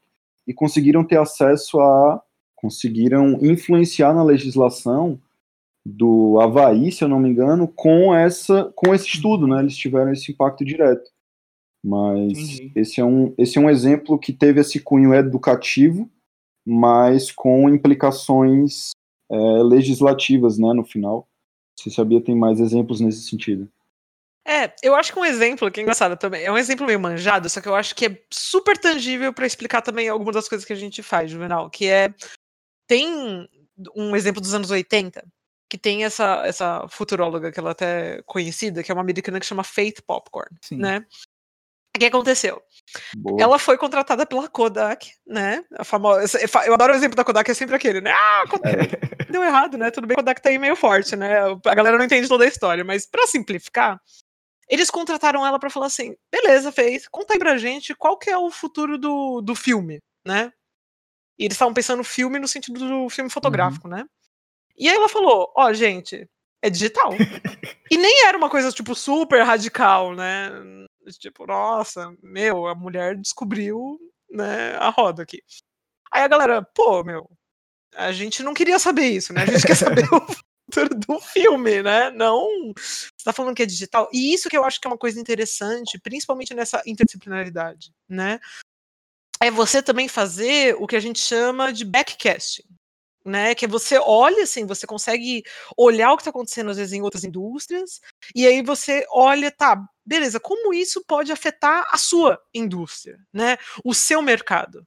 [0.46, 2.22] e conseguiram ter acesso a.
[2.54, 5.18] conseguiram influenciar na legislação
[5.84, 9.60] do Havaí, se eu não me engano, com, essa, com esse estudo, né?
[9.60, 11.10] Eles tiveram esse impacto direto.
[11.84, 16.10] Mas esse é, um, esse é um exemplo que teve esse cunho educativo
[16.64, 18.92] mas com implicações
[19.30, 21.28] é, legislativas, né, no final.
[21.78, 23.70] Você sabia tem mais exemplos nesse sentido?
[24.46, 27.48] É, eu acho que um exemplo que é engraçado também, é um exemplo meio manjado,
[27.48, 30.72] só que eu acho que é super tangível para explicar também algumas das coisas que
[30.72, 32.14] a gente faz, Juvenal, que é
[32.86, 33.48] tem
[33.96, 35.26] um exemplo dos anos 80,
[35.74, 39.46] que tem essa, essa futuróloga que ela é até conhecida, que é uma americana que
[39.46, 40.76] chama Faith Popcorn, Sim.
[40.76, 41.04] né?
[41.96, 42.62] O que aconteceu?
[43.16, 43.42] Boa.
[43.42, 45.64] Ela foi contratada pela Kodak, né?
[45.76, 46.38] A famosa.
[46.64, 48.12] Eu adoro o exemplo da Kodak, é sempre aquele, né?
[48.12, 48.94] Ah, Kodak.
[48.94, 49.26] É.
[49.32, 49.90] Deu errado, né?
[49.90, 51.40] Tudo bem, Kodak tá aí meio forte, né?
[51.40, 54.00] A galera não entende toda a história, mas para simplificar,
[54.70, 58.38] eles contrataram ela para falar assim: beleza, fez, conta aí pra gente qual que é
[58.38, 60.52] o futuro do, do filme, né?
[61.36, 63.94] E eles estavam pensando no filme no sentido do filme fotográfico, uhum.
[63.94, 64.04] né?
[64.76, 66.28] E aí ela falou: ó, oh, gente,
[66.62, 67.12] é digital.
[67.90, 70.50] e nem era uma coisa, tipo, super radical, né?
[71.18, 73.98] Tipo, nossa, meu, a mulher descobriu
[74.30, 75.42] né, a roda aqui.
[76.10, 77.28] Aí a galera, pô, meu,
[77.94, 79.42] a gente não queria saber isso, né?
[79.42, 80.20] A gente quer saber o
[80.64, 82.10] futuro do filme, né?
[82.10, 82.72] Não.
[82.76, 84.08] Você tá falando que é digital.
[84.12, 88.40] E isso que eu acho que é uma coisa interessante, principalmente nessa interdisciplinaridade, né?
[89.40, 92.64] É você também fazer o que a gente chama de backcasting.
[93.24, 95.42] Né, que você olha assim, você consegue
[95.78, 97.98] olhar o que está acontecendo às vezes em outras indústrias,
[98.34, 103.56] e aí você olha, tá, beleza, como isso pode afetar a sua indústria, né?
[103.82, 104.86] O seu mercado.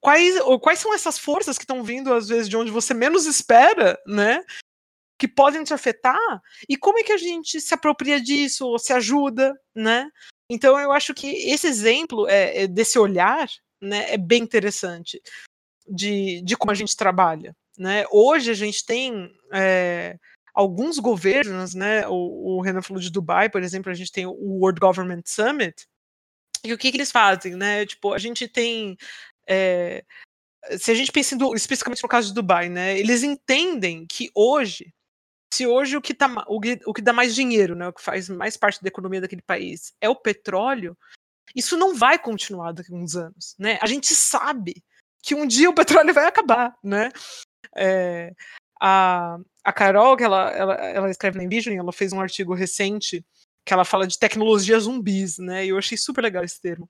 [0.00, 3.98] Quais, quais são essas forças que estão vindo, às vezes, de onde você menos espera,
[4.06, 4.44] né?
[5.18, 8.92] Que podem te afetar, e como é que a gente se apropria disso, ou se
[8.92, 10.08] ajuda, né?
[10.48, 13.48] Então eu acho que esse exemplo é, é desse olhar
[13.80, 15.20] né, é bem interessante
[15.88, 17.54] de, de como a gente trabalha.
[17.78, 18.04] Né?
[18.10, 20.18] Hoje a gente tem é,
[20.54, 22.06] alguns governos, né?
[22.08, 25.86] O, o Renan falou de Dubai, por exemplo, a gente tem o World Government Summit.
[26.64, 27.84] E o que, que eles fazem, né?
[27.84, 28.96] Tipo, a gente tem
[29.46, 30.04] é,
[30.78, 34.92] se a gente pensa em, especificamente no caso de Dubai, né, eles entendem que hoje,
[35.52, 38.28] se hoje o que, tá, o, o que dá mais dinheiro, né, o que faz
[38.28, 40.96] mais parte da economia daquele país é o petróleo,
[41.54, 43.78] isso não vai continuar daqui a uns anos, né?
[43.80, 44.82] A gente sabe
[45.26, 47.10] que um dia o petróleo vai acabar, né?
[47.74, 48.32] É,
[48.80, 53.26] a, a Carol, que ela, ela, ela escreve na Envision, ela fez um artigo recente
[53.64, 55.66] que ela fala de tecnologias zumbis, né?
[55.66, 56.88] E eu achei super legal esse termo.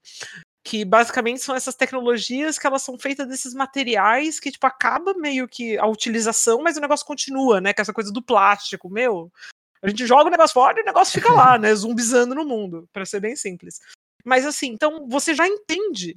[0.63, 5.47] Que basicamente são essas tecnologias que elas são feitas desses materiais que, tipo, acaba meio
[5.47, 7.73] que a utilização, mas o negócio continua, né?
[7.73, 9.31] Que é essa coisa do plástico, meu.
[9.81, 11.73] A gente joga o negócio fora e o negócio fica lá, né?
[11.73, 13.79] Zumbizando no mundo, para ser bem simples.
[14.23, 16.15] Mas assim, então você já entende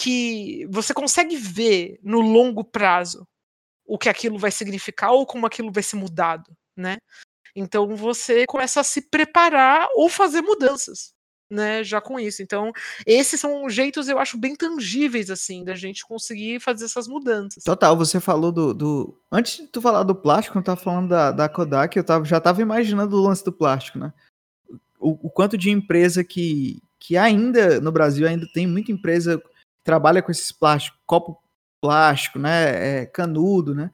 [0.00, 3.28] que você consegue ver no longo prazo
[3.84, 6.96] o que aquilo vai significar ou como aquilo vai ser mudado, né?
[7.54, 11.12] Então você começa a se preparar ou fazer mudanças,
[11.50, 11.84] né?
[11.84, 12.42] Já com isso.
[12.42, 12.72] Então,
[13.04, 17.62] esses são jeitos, eu acho, bem tangíveis, assim, da gente conseguir fazer essas mudanças.
[17.62, 18.72] Total, você falou do.
[18.72, 19.20] do...
[19.30, 22.40] Antes de tu falar do plástico, eu tava falando da, da Kodak, eu tava, já
[22.40, 24.14] tava imaginando o lance do plástico, né?
[24.98, 29.42] O, o quanto de empresa que, que ainda no Brasil ainda tem muita empresa
[29.84, 31.42] trabalha com esses plásticos, copo
[31.80, 33.90] plástico, né, é, canudo, né?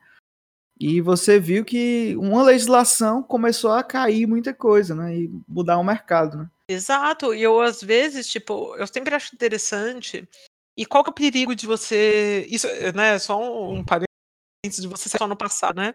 [0.79, 5.17] E você viu que uma legislação começou a cair muita coisa, né?
[5.17, 6.51] E mudar o mercado, né?
[6.69, 7.33] Exato.
[7.33, 10.29] E eu, às vezes, tipo, eu sempre acho interessante.
[10.77, 12.47] E qual que é o perigo de você.
[12.51, 13.19] Isso, né?
[13.19, 15.95] Só um, um parênteses de você ser só no passado, né?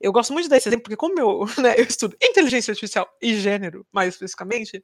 [0.00, 3.86] Eu gosto muito desse exemplo, porque como eu, né, eu estudo inteligência artificial e gênero,
[3.92, 4.82] mais especificamente,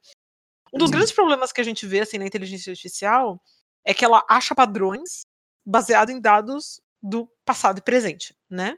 [0.73, 0.93] um dos uhum.
[0.93, 3.41] grandes problemas que a gente vê assim na inteligência artificial
[3.85, 5.23] é que ela acha padrões
[5.65, 8.77] baseado em dados do passado e presente, né?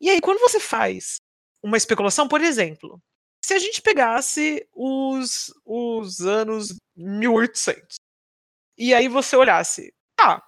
[0.00, 1.16] E aí quando você faz
[1.62, 3.00] uma especulação, por exemplo,
[3.44, 7.96] se a gente pegasse os, os anos 1800
[8.76, 10.42] e aí você olhasse, ah,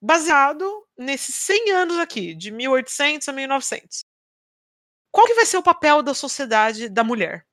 [0.00, 4.04] baseado nesses 100 anos aqui, de 1800 a 1900,
[5.10, 7.46] qual que vai ser o papel da sociedade da mulher?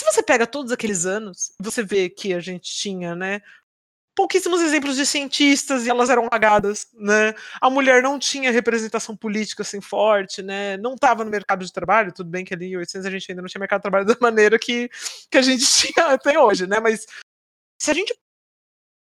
[0.00, 3.42] Se você pega todos aqueles anos, você vê que a gente tinha, né,
[4.18, 7.32] pouquíssimos exemplos de cientistas e elas eram lagadas, né?
[7.60, 10.76] A mulher não tinha representação política assim forte, né?
[10.76, 13.42] Não estava no mercado de trabalho, tudo bem que ali em 800 a gente ainda
[13.42, 14.90] não tinha mercado de trabalho da maneira que,
[15.30, 16.80] que a gente tinha até hoje, né?
[16.80, 17.06] Mas
[17.80, 18.12] se a gente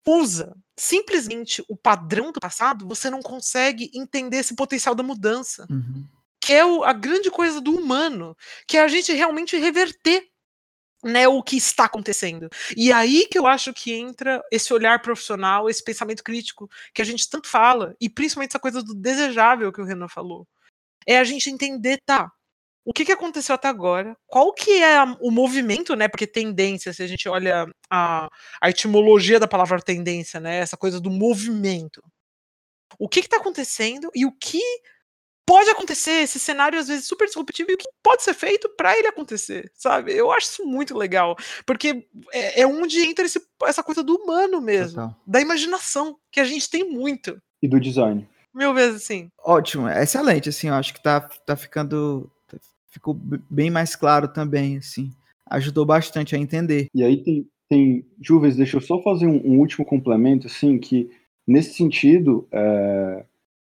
[0.09, 5.67] usa simplesmente o padrão do passado, você não consegue entender esse potencial da mudança.
[5.69, 6.09] Uhum.
[6.41, 8.35] Que é o, a grande coisa do humano,
[8.67, 10.32] que é a gente realmente reverter
[11.03, 12.49] né, o que está acontecendo.
[12.77, 17.05] E aí que eu acho que entra esse olhar profissional, esse pensamento crítico que a
[17.05, 20.47] gente tanto fala, e principalmente essa coisa do desejável que o Renan falou.
[21.07, 22.31] É a gente entender, tá,
[22.85, 27.03] o que, que aconteceu até agora, qual que é o movimento, né, porque tendência, se
[27.03, 28.29] a gente olha a,
[28.61, 32.03] a etimologia da palavra tendência, né, essa coisa do movimento.
[32.99, 34.61] O que está acontecendo e o que
[35.47, 38.97] pode acontecer esse cenário às vezes super disruptivo e o que pode ser feito para
[38.97, 40.13] ele acontecer, sabe?
[40.13, 44.61] Eu acho isso muito legal, porque é, é onde entra esse, essa coisa do humano
[44.61, 45.17] mesmo, Total.
[45.27, 47.41] da imaginação, que a gente tem muito.
[47.63, 48.27] E do design.
[48.55, 49.31] Mil vezes assim.
[49.45, 52.31] Ótimo, é excelente, assim, eu acho que tá, tá ficando,
[52.89, 55.11] ficou bem mais claro também, assim,
[55.51, 56.89] ajudou bastante a entender.
[56.95, 61.11] E aí tem, tem Juves, deixa eu só fazer um, um último complemento, assim, que
[61.47, 63.25] nesse sentido, é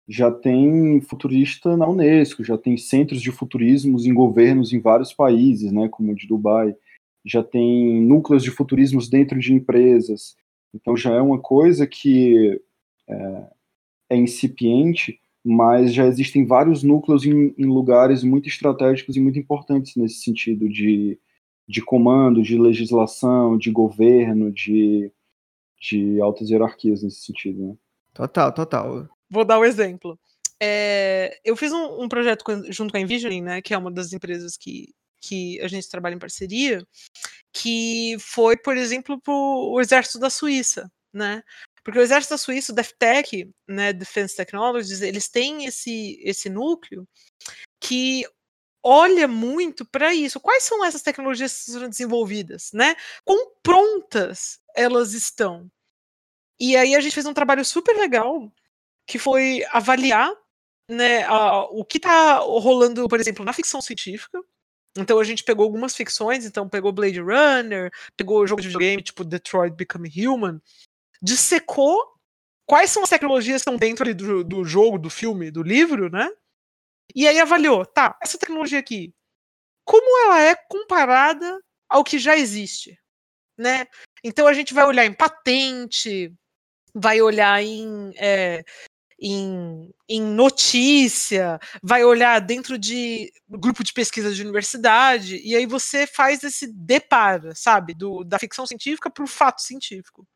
[0.08, 5.72] já tem futurista na Unesco, já tem centros de futurismos em governos em vários países,
[5.72, 6.76] né, como o de Dubai,
[7.24, 10.36] já tem núcleos de futurismos dentro de empresas.
[10.72, 12.60] Então já é uma coisa que
[13.08, 13.50] é,
[14.10, 19.96] é incipiente, mas já existem vários núcleos em, em, lugares muito estratégicos e muito importantes
[19.96, 21.18] nesse sentido de,
[21.68, 25.10] de comando, de legislação, de governo, de,
[25.80, 27.68] de altas hierarquias nesse sentido.
[27.68, 27.76] Né?
[28.14, 29.15] Total, total.
[29.30, 30.18] Vou dar o um exemplo.
[30.60, 33.90] É, eu fiz um, um projeto com, junto com a Envisioning, né, que é uma
[33.90, 36.86] das empresas que, que a gente trabalha em parceria,
[37.52, 41.42] que foi, por exemplo, para o exército da Suíça, né?
[41.84, 47.06] Porque o exército da Suíça, o DefTech, né, Defense Technologies, eles têm esse, esse núcleo
[47.80, 48.26] que
[48.82, 50.40] olha muito para isso.
[50.40, 52.96] Quais são essas tecnologias que são desenvolvidas, né?
[53.24, 55.70] Quão prontas elas estão?
[56.58, 58.52] E aí a gente fez um trabalho super legal
[59.06, 60.30] que foi avaliar
[60.90, 64.40] né, a, o que está rolando, por exemplo, na ficção científica.
[64.96, 69.24] Então a gente pegou algumas ficções, então pegou Blade Runner, pegou jogo de videogame tipo
[69.24, 70.60] Detroit Become Human,
[71.22, 72.14] dissecou
[72.66, 76.28] quais são as tecnologias que estão dentro do, do jogo, do filme, do livro, né?
[77.14, 79.14] E aí avaliou, tá, essa tecnologia aqui,
[79.84, 82.98] como ela é comparada ao que já existe,
[83.56, 83.86] né?
[84.24, 86.32] Então a gente vai olhar em patente,
[86.94, 88.64] vai olhar em é,
[89.20, 96.06] em, em notícia, vai olhar dentro de grupo de pesquisa de universidade, e aí você
[96.06, 100.26] faz esse deparo, sabe, do, da ficção científica para o fato científico.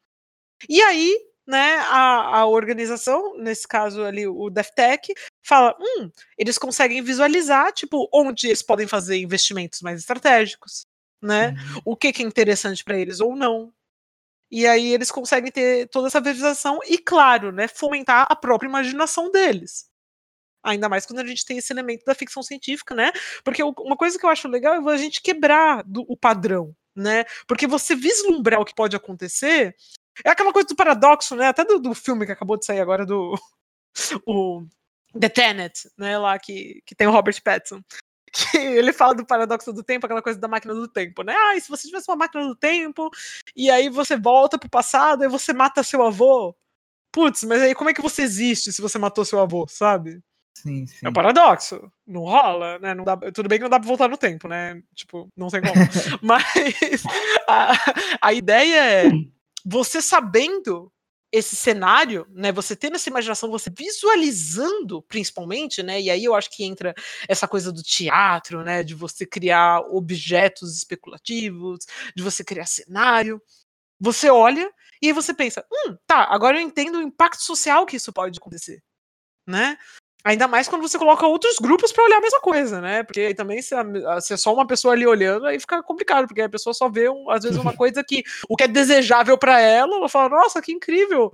[0.68, 1.16] E aí,
[1.46, 5.12] né, a, a organização, nesse caso ali o DefTech,
[5.42, 10.86] fala, hum, eles conseguem visualizar, tipo, onde eles podem fazer investimentos mais estratégicos,
[11.22, 11.82] né, uhum.
[11.84, 13.72] o que, que é interessante para eles ou não,
[14.50, 19.30] e aí eles conseguem ter toda essa visualização e, claro, né, fomentar a própria imaginação
[19.30, 19.88] deles.
[20.62, 23.12] Ainda mais quando a gente tem esse elemento da ficção científica, né?
[23.44, 27.24] Porque uma coisa que eu acho legal é a gente quebrar do, o padrão, né?
[27.46, 29.74] Porque você vislumbrar o que pode acontecer
[30.24, 31.48] é aquela coisa do paradoxo, né?
[31.48, 33.34] Até do, do filme que acabou de sair agora do
[34.26, 34.66] o
[35.18, 36.18] The Tenet, né?
[36.18, 37.82] Lá que, que tem o Robert Pattinson
[38.32, 41.34] que ele fala do paradoxo do tempo, aquela coisa da máquina do tempo, né?
[41.36, 43.10] Ah, e se você tivesse uma máquina do tempo,
[43.56, 46.54] e aí você volta pro passado e você mata seu avô.
[47.12, 50.22] Putz, mas aí como é que você existe se você matou seu avô, sabe?
[50.54, 51.06] Sim, sim.
[51.06, 51.90] É um paradoxo.
[52.06, 52.94] Não rola, né?
[52.94, 54.82] Não dá, tudo bem que não dá pra voltar no tempo, né?
[54.94, 55.74] Tipo, não tem como.
[56.22, 57.02] mas
[57.48, 57.72] a,
[58.20, 59.10] a ideia é
[59.64, 60.92] você sabendo
[61.32, 66.50] esse cenário, né, você tendo essa imaginação, você visualizando, principalmente, né, e aí eu acho
[66.50, 66.94] que entra
[67.28, 73.40] essa coisa do teatro, né, de você criar objetos especulativos, de você criar cenário.
[74.00, 74.70] Você olha
[75.02, 78.38] e aí você pensa, hum, tá, agora eu entendo o impacto social que isso pode
[78.38, 78.82] acontecer,
[79.46, 79.78] né?
[80.24, 83.02] Ainda mais quando você coloca outros grupos para olhar a mesma coisa, né?
[83.02, 86.26] Porque aí também se, a, se é só uma pessoa ali olhando, aí fica complicado,
[86.26, 89.38] porque a pessoa só vê, um, às vezes, uma coisa que o que é desejável
[89.38, 91.30] para ela, ela fala, nossa, que incrível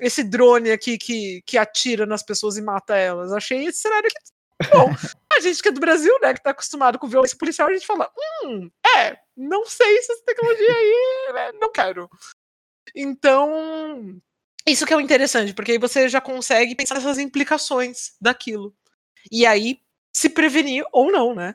[0.00, 3.32] esse drone aqui que, que atira nas pessoas e mata elas.
[3.32, 4.30] Achei esse cenário aqui.
[4.72, 4.94] Bom,
[5.32, 7.86] a gente que é do Brasil, né, que tá acostumado com violência policial, a gente
[7.86, 8.10] fala,
[8.44, 12.08] hum, é, não sei se essa tecnologia aí, né, não quero.
[12.94, 14.20] Então,
[14.66, 18.74] isso que é o interessante, porque aí você já consegue pensar nessas implicações daquilo.
[19.30, 19.80] E aí
[20.12, 21.54] se prevenir ou não, né?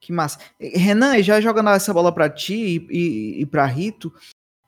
[0.00, 0.38] Que massa.
[0.58, 4.12] Renan, já jogando essa bola para ti e, e, e para Rito,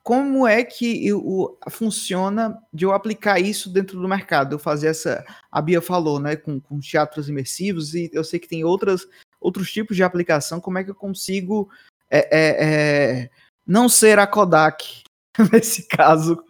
[0.03, 4.53] como é que o, funciona de eu aplicar isso dentro do mercado?
[4.53, 5.25] Eu fazer essa.
[5.51, 6.35] A Bia falou, né?
[6.35, 9.07] Com, com teatros imersivos, e eu sei que tem outras,
[9.39, 10.59] outros tipos de aplicação.
[10.59, 11.69] Como é que eu consigo
[12.11, 13.29] é, é, é,
[13.65, 15.03] não ser a Kodak
[15.51, 16.43] nesse caso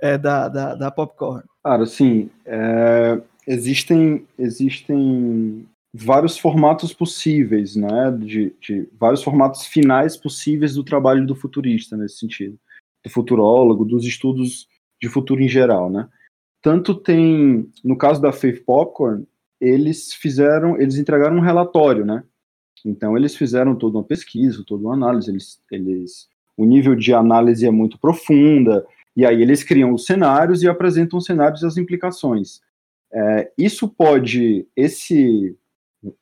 [0.00, 1.42] é, da, da, da Popcorn?
[1.64, 2.30] Cara, sim.
[2.44, 8.10] É, existem, existem vários formatos possíveis, né?
[8.18, 12.58] De, de, vários formatos finais possíveis do trabalho do futurista nesse sentido,
[13.04, 14.68] do futurólogo, dos estudos
[15.00, 16.08] de futuro em geral, né?
[16.62, 19.26] Tanto tem, no caso da Faith Popcorn,
[19.60, 22.24] eles fizeram, eles entregaram um relatório, né?
[22.84, 27.66] Então eles fizeram toda uma pesquisa, toda uma análise, eles, eles o nível de análise
[27.66, 28.86] é muito profunda,
[29.16, 32.60] e aí eles criam os cenários e apresentam os cenários e as implicações.
[33.12, 35.56] É, isso pode, esse,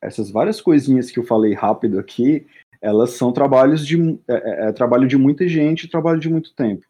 [0.00, 2.46] essas várias coisinhas que eu falei rápido aqui,
[2.80, 6.86] elas são trabalhos de é, é, é, trabalho de muita gente, trabalho de muito tempo.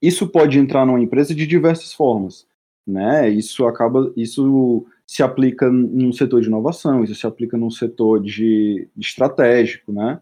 [0.00, 2.46] Isso pode entrar numa empresa de diversas formas,
[2.86, 3.28] né?
[3.28, 8.88] Isso acaba, isso se aplica num setor de inovação, isso se aplica num setor de,
[8.96, 10.20] de estratégico, né?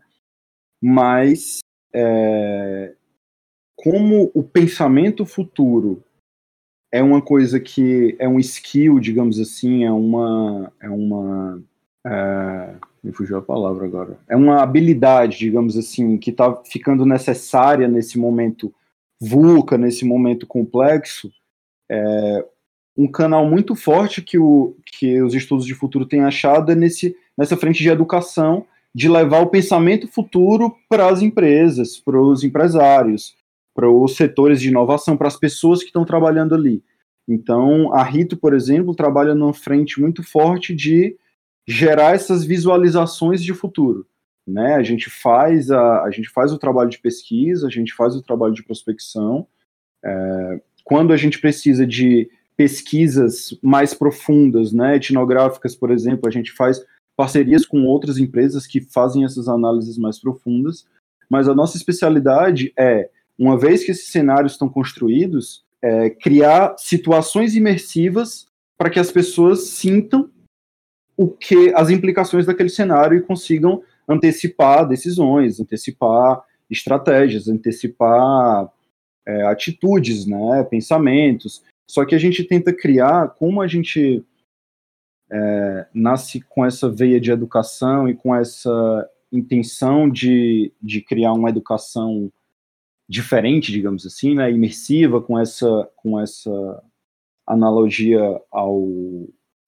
[0.83, 1.61] Mas
[1.95, 2.95] é,
[3.83, 6.03] como o pensamento futuro
[6.93, 10.73] é uma coisa que é um skill, digamos assim, é uma.
[10.81, 11.63] É uma
[12.07, 14.19] é, me fugiu a palavra agora.
[14.29, 18.73] É uma habilidade, digamos assim, que está ficando necessária nesse momento
[19.21, 21.31] vulca, nesse momento complexo.
[21.91, 22.45] É,
[22.97, 27.17] um canal muito forte que, o, que os estudos de futuro têm achado é nesse,
[27.37, 33.35] nessa frente de educação, de levar o pensamento futuro para as empresas, para os empresários,
[33.75, 36.83] para os setores de inovação, para as pessoas que estão trabalhando ali.
[37.29, 41.17] Então, a Rito, por exemplo, trabalha numa frente muito forte de
[41.67, 44.07] gerar essas visualizações de futuro.
[44.47, 44.75] Né?
[44.75, 48.23] A gente faz a, a gente faz o trabalho de pesquisa, a gente faz o
[48.23, 49.47] trabalho de prospecção.
[50.05, 56.53] É, quando a gente precisa de pesquisas mais profundas, né, etnográficas, por exemplo, a gente
[56.53, 56.85] faz
[57.17, 60.87] parcerias com outras empresas que fazem essas análises mais profundas.
[61.29, 63.09] Mas a nossa especialidade é,
[63.41, 69.69] uma vez que esses cenários estão construídos, é, criar situações imersivas para que as pessoas
[69.69, 70.31] sintam
[71.17, 78.71] o que as implicações daquele cenário e consigam antecipar decisões, antecipar estratégias, antecipar
[79.27, 81.65] é, atitudes, né, pensamentos.
[81.89, 84.23] Só que a gente tenta criar, como a gente
[85.33, 91.49] é, nasce com essa veia de educação e com essa intenção de, de criar uma
[91.49, 92.31] educação
[93.11, 96.81] diferente, digamos assim, né, imersiva, com essa, com essa
[97.45, 98.89] analogia ao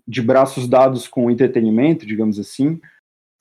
[0.06, 2.80] de braços dados com entretenimento, digamos assim,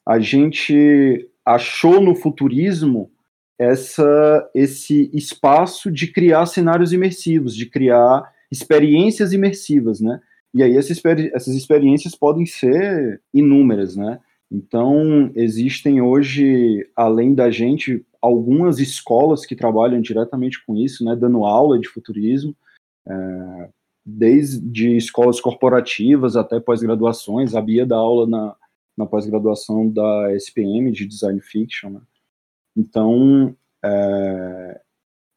[0.08, 3.12] a gente achou no futurismo
[3.60, 10.20] essa, esse espaço de criar cenários imersivos, de criar experiências imersivas, né?
[10.54, 11.02] E aí essas,
[11.34, 14.20] essas experiências podem ser inúmeras, né?
[14.52, 21.44] Então, existem hoje, além da gente, algumas escolas que trabalham diretamente com isso, né, dando
[21.44, 22.56] aula de futurismo,
[23.08, 23.70] é,
[24.06, 27.56] desde escolas corporativas até pós-graduações.
[27.56, 28.56] A Bia dá aula na,
[28.98, 31.92] na pós-graduação da SPM de Design Fiction.
[31.92, 32.02] Né?
[32.76, 34.82] Então, é,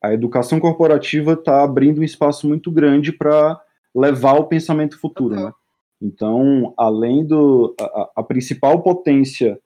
[0.03, 3.61] a educação corporativa está abrindo um espaço muito grande para
[3.95, 5.35] levar o pensamento futuro.
[5.35, 5.53] Né?
[6.01, 7.75] Então, além do.
[7.81, 9.59] A, a, principal potência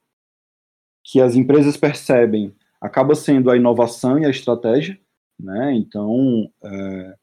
[1.03, 4.99] que as empresas percebem acaba sendo a inovação e a estratégia,
[5.39, 5.73] né?
[5.75, 7.15] Então, é,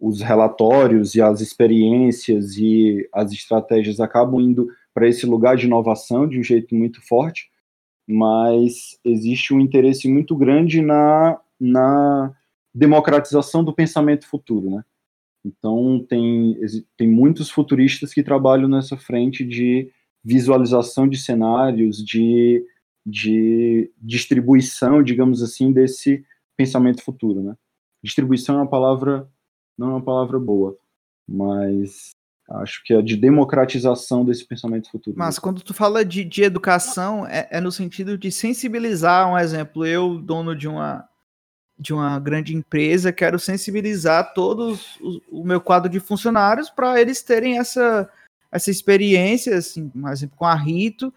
[0.00, 6.28] os relatórios e as experiências e as estratégias acabam indo para esse lugar de inovação
[6.28, 7.50] de um jeito muito forte,
[8.06, 12.34] mas existe um interesse muito grande na, na
[12.74, 14.84] democratização do pensamento futuro, né?
[15.44, 16.58] Então, tem,
[16.96, 19.90] tem muitos futuristas que trabalham nessa frente de
[20.24, 22.64] visualização de cenários, de,
[23.04, 26.24] de distribuição, digamos assim, desse
[26.56, 27.56] pensamento futuro, né?
[28.02, 29.28] Distribuição é uma palavra,
[29.76, 30.76] não é uma palavra boa,
[31.26, 32.10] mas
[32.50, 35.16] acho que é de democratização desse pensamento futuro.
[35.18, 39.84] Mas quando tu fala de, de educação, é, é no sentido de sensibilizar, um exemplo,
[39.84, 41.08] eu, dono de uma
[41.80, 47.22] de uma grande empresa, quero sensibilizar todos o, o meu quadro de funcionários para eles
[47.22, 48.10] terem essa,
[48.50, 51.14] essa experiência, assim, por exemplo, com a Rito,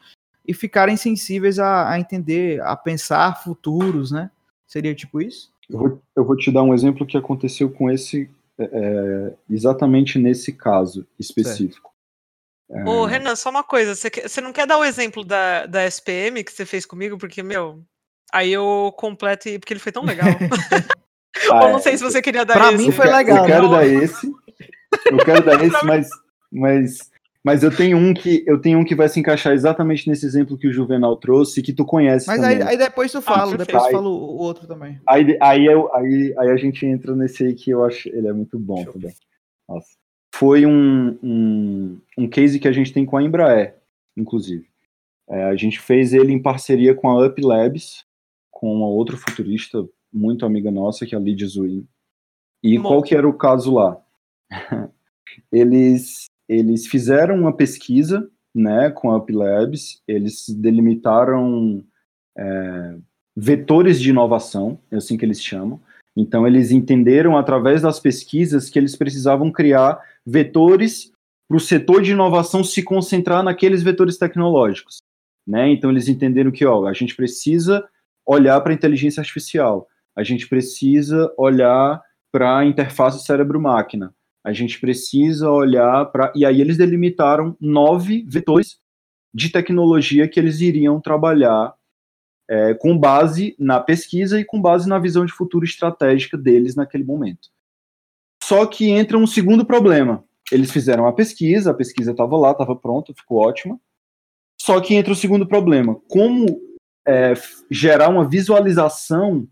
[0.51, 4.29] e ficarem sensíveis a, a entender, a pensar futuros, né?
[4.67, 5.51] Seria tipo isso?
[5.69, 10.19] Eu vou, eu vou te dar um exemplo que aconteceu com esse, é, é exatamente
[10.19, 11.91] nesse caso específico.
[12.69, 12.83] É...
[12.83, 16.51] Ô, Renan, só uma coisa, você, não quer dar o exemplo da, da SPM que
[16.51, 17.17] você fez comigo?
[17.17, 17.83] Porque, meu,
[18.31, 20.29] Aí eu completo, porque ele foi tão legal.
[21.51, 22.75] ah, Ou não sei se você queria dar pra esse.
[22.75, 23.37] Pra mim foi legal.
[23.39, 23.71] Eu quero não.
[23.71, 24.31] dar esse.
[25.05, 26.09] Eu quero dar esse, mas,
[26.49, 27.11] mas,
[27.43, 30.57] mas eu tenho um que eu tenho um que vai se encaixar exatamente nesse exemplo
[30.57, 32.27] que o Juvenal trouxe, que tu conhece.
[32.27, 34.99] Mas aí, aí, depois tu fala, ah, depois tu fala o, outro também.
[35.07, 38.09] Aí, aí, eu, aí, aí a gente entra nesse aí que eu acho.
[38.09, 38.93] Ele é muito bom Show.
[38.93, 39.13] também.
[39.67, 39.89] Nossa.
[40.33, 43.75] Foi um, um, um case que a gente tem com a Embraer,
[44.15, 44.67] inclusive.
[45.29, 48.05] É, a gente fez ele em parceria com a Up Labs,
[48.49, 51.87] com uma outra futurista muito amiga nossa, que é a Lydia Zuin.
[52.61, 52.89] E Bom.
[52.89, 53.99] qual que era o caso lá?
[55.51, 61.81] eles, eles fizeram uma pesquisa né, com a Up Labs, eles delimitaram
[62.37, 62.97] é,
[63.33, 65.79] vetores de inovação, é assim que eles chamam.
[66.13, 71.13] Então, eles entenderam através das pesquisas que eles precisavam criar vetores
[71.47, 74.97] para o setor de inovação se concentrar naqueles vetores tecnológicos.
[75.47, 75.69] Né?
[75.71, 77.87] Então, eles entenderam que ó, a gente precisa
[78.25, 84.13] olhar para a inteligência artificial, a gente precisa olhar para a interface cérebro-máquina,
[84.43, 86.31] a gente precisa olhar para.
[86.35, 88.79] E aí eles delimitaram nove vetores
[89.33, 91.73] de tecnologia que eles iriam trabalhar
[92.49, 97.03] é, com base na pesquisa e com base na visão de futuro estratégica deles naquele
[97.03, 97.49] momento.
[98.43, 100.23] Só que entra um segundo problema.
[100.51, 103.79] Eles fizeram a pesquisa, a pesquisa estava lá, estava pronta, ficou ótima.
[104.59, 105.95] Só que entra o segundo problema.
[106.09, 106.59] Como
[107.07, 107.33] é,
[107.69, 109.47] gerar uma visualização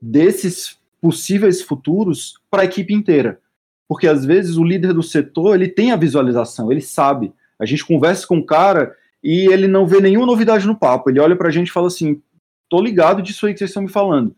[0.00, 3.40] desses possíveis futuros para a equipe inteira.
[3.88, 7.32] Porque às vezes o líder do setor ele tem a visualização, ele sabe.
[7.58, 11.10] A gente conversa com o cara e ele não vê nenhuma novidade no papo.
[11.10, 12.20] Ele olha para a gente e fala assim:
[12.68, 14.34] tô ligado disso aí que vocês estão me falando,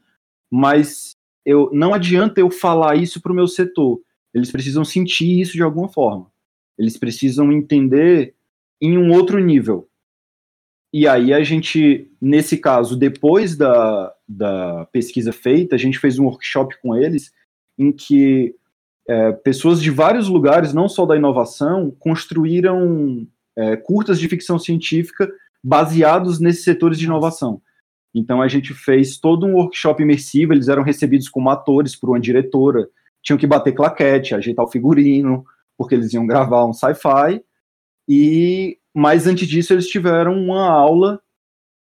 [0.51, 4.01] mas eu não adianta eu falar isso para o meu setor.
[4.35, 6.31] eles precisam sentir isso de alguma forma.
[6.79, 8.35] Eles precisam entender
[8.81, 9.89] em um outro nível.
[10.93, 16.25] E aí a gente, nesse caso, depois da, da pesquisa feita, a gente fez um
[16.27, 17.33] workshop com eles
[17.79, 18.55] em que
[19.09, 25.29] é, pessoas de vários lugares, não só da inovação, construíram é, curtas de ficção científica
[25.65, 27.61] baseados nesses setores de inovação.
[28.15, 32.21] Então a gente fez todo um workshop imersivo, eles eram recebidos como atores por uma
[32.21, 32.89] diretora,
[33.23, 35.45] tinham que bater claquete, ajeitar o figurino,
[35.77, 37.43] porque eles iam gravar um sci-fi,
[38.09, 41.21] e mas antes disso eles tiveram uma aula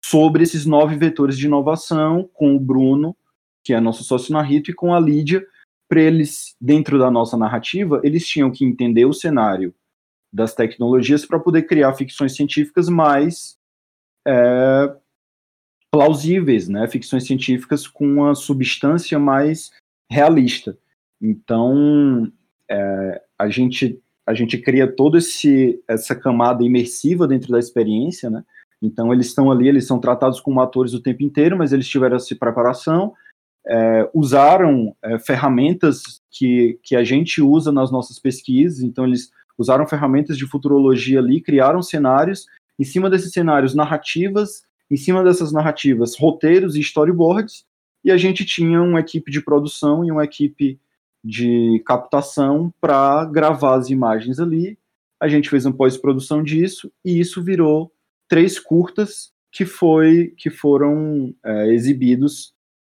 [0.03, 3.15] sobre esses nove vetores de inovação com o Bruno,
[3.63, 5.45] que é nosso sócio na Rito, e com a Lídia,
[5.87, 9.73] para eles, dentro da nossa narrativa, eles tinham que entender o cenário
[10.33, 13.57] das tecnologias para poder criar ficções científicas mais
[14.27, 14.95] é,
[15.91, 16.87] plausíveis, né?
[16.87, 19.71] Ficções científicas com uma substância mais
[20.11, 20.77] realista.
[21.21, 22.31] Então,
[22.69, 25.19] é, a gente a gente cria toda
[25.87, 28.43] essa camada imersiva dentro da experiência, né?
[28.81, 32.15] Então eles estão ali, eles são tratados como atores o tempo inteiro, mas eles tiveram
[32.15, 33.13] essa preparação,
[33.67, 39.87] é, usaram é, ferramentas que, que a gente usa nas nossas pesquisas, então eles usaram
[39.87, 42.45] ferramentas de futurologia ali, criaram cenários,
[42.77, 47.65] em cima desses cenários, narrativas, em cima dessas narrativas, roteiros e storyboards,
[48.03, 50.79] e a gente tinha uma equipe de produção e uma equipe
[51.23, 54.77] de captação para gravar as imagens ali.
[55.19, 57.91] A gente fez uma pós-produção disso e isso virou
[58.27, 62.53] três curtas que foi que foram é, exibidos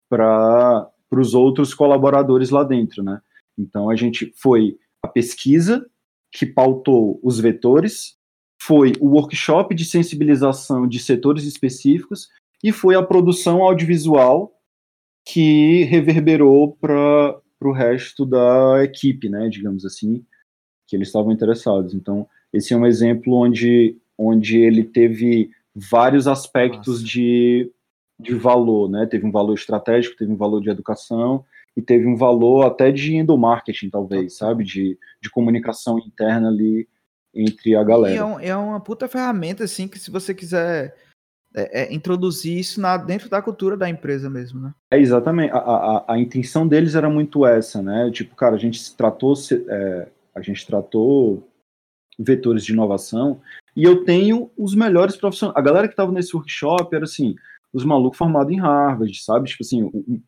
[0.08, 3.20] para os outros colaboradores lá dentro, né?
[3.58, 5.86] Então a gente foi a pesquisa
[6.32, 8.16] que pautou os vetores,
[8.60, 12.28] foi o workshop de sensibilização de setores específicos
[12.62, 14.52] e foi a produção audiovisual
[15.24, 20.24] que reverberou para o resto da equipe, né, digamos assim,
[20.86, 21.94] que eles estavam interessados.
[21.94, 27.70] Então, esse é um exemplo onde, onde ele teve vários aspectos de,
[28.18, 31.44] de valor, né, teve um valor estratégico, teve um valor de educação
[31.76, 36.88] e teve um valor até de endomarketing, talvez, sabe, de, de comunicação interna ali
[37.34, 38.16] entre a galera.
[38.16, 40.96] É, um, é uma puta ferramenta, assim, que se você quiser
[41.54, 44.74] é, é, introduzir isso na, dentro da cultura da empresa mesmo, né?
[44.90, 45.52] É, exatamente.
[45.52, 48.10] A, a, a intenção deles era muito essa, né?
[48.10, 49.34] Tipo, cara, a gente tratou,
[49.68, 51.46] é, a gente tratou
[52.18, 53.40] vetores de inovação
[53.74, 55.56] e eu tenho os melhores profissionais.
[55.56, 57.36] A galera que estava nesse workshop era assim,
[57.72, 59.48] os malucos formados em Harvard, sabe?
[59.48, 60.20] Tipo assim, o,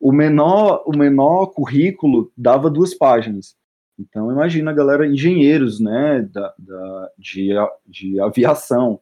[0.00, 3.54] o, menor, o menor currículo dava duas páginas.
[3.98, 7.50] Então, imagina a galera, engenheiros, né, da, da de,
[7.86, 9.00] de aviação,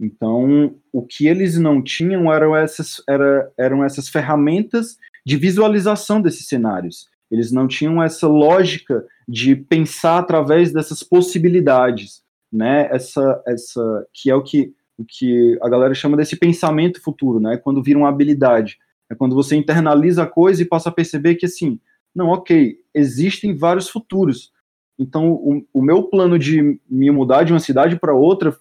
[0.00, 6.48] então, o que eles não tinham eram essas, era, eram essas ferramentas de visualização desses
[6.48, 7.06] cenários.
[7.30, 12.88] Eles não tinham essa lógica de pensar através dessas possibilidades, né?
[12.90, 17.56] Essa, essa que é o que, o que a galera chama desse pensamento futuro, né?
[17.56, 18.78] Quando vira uma habilidade,
[19.10, 21.80] é quando você internaliza a coisa e passa a perceber que assim,
[22.14, 24.52] não, ok, existem vários futuros.
[24.98, 28.56] Então, o, o meu plano de me mudar de uma cidade para outra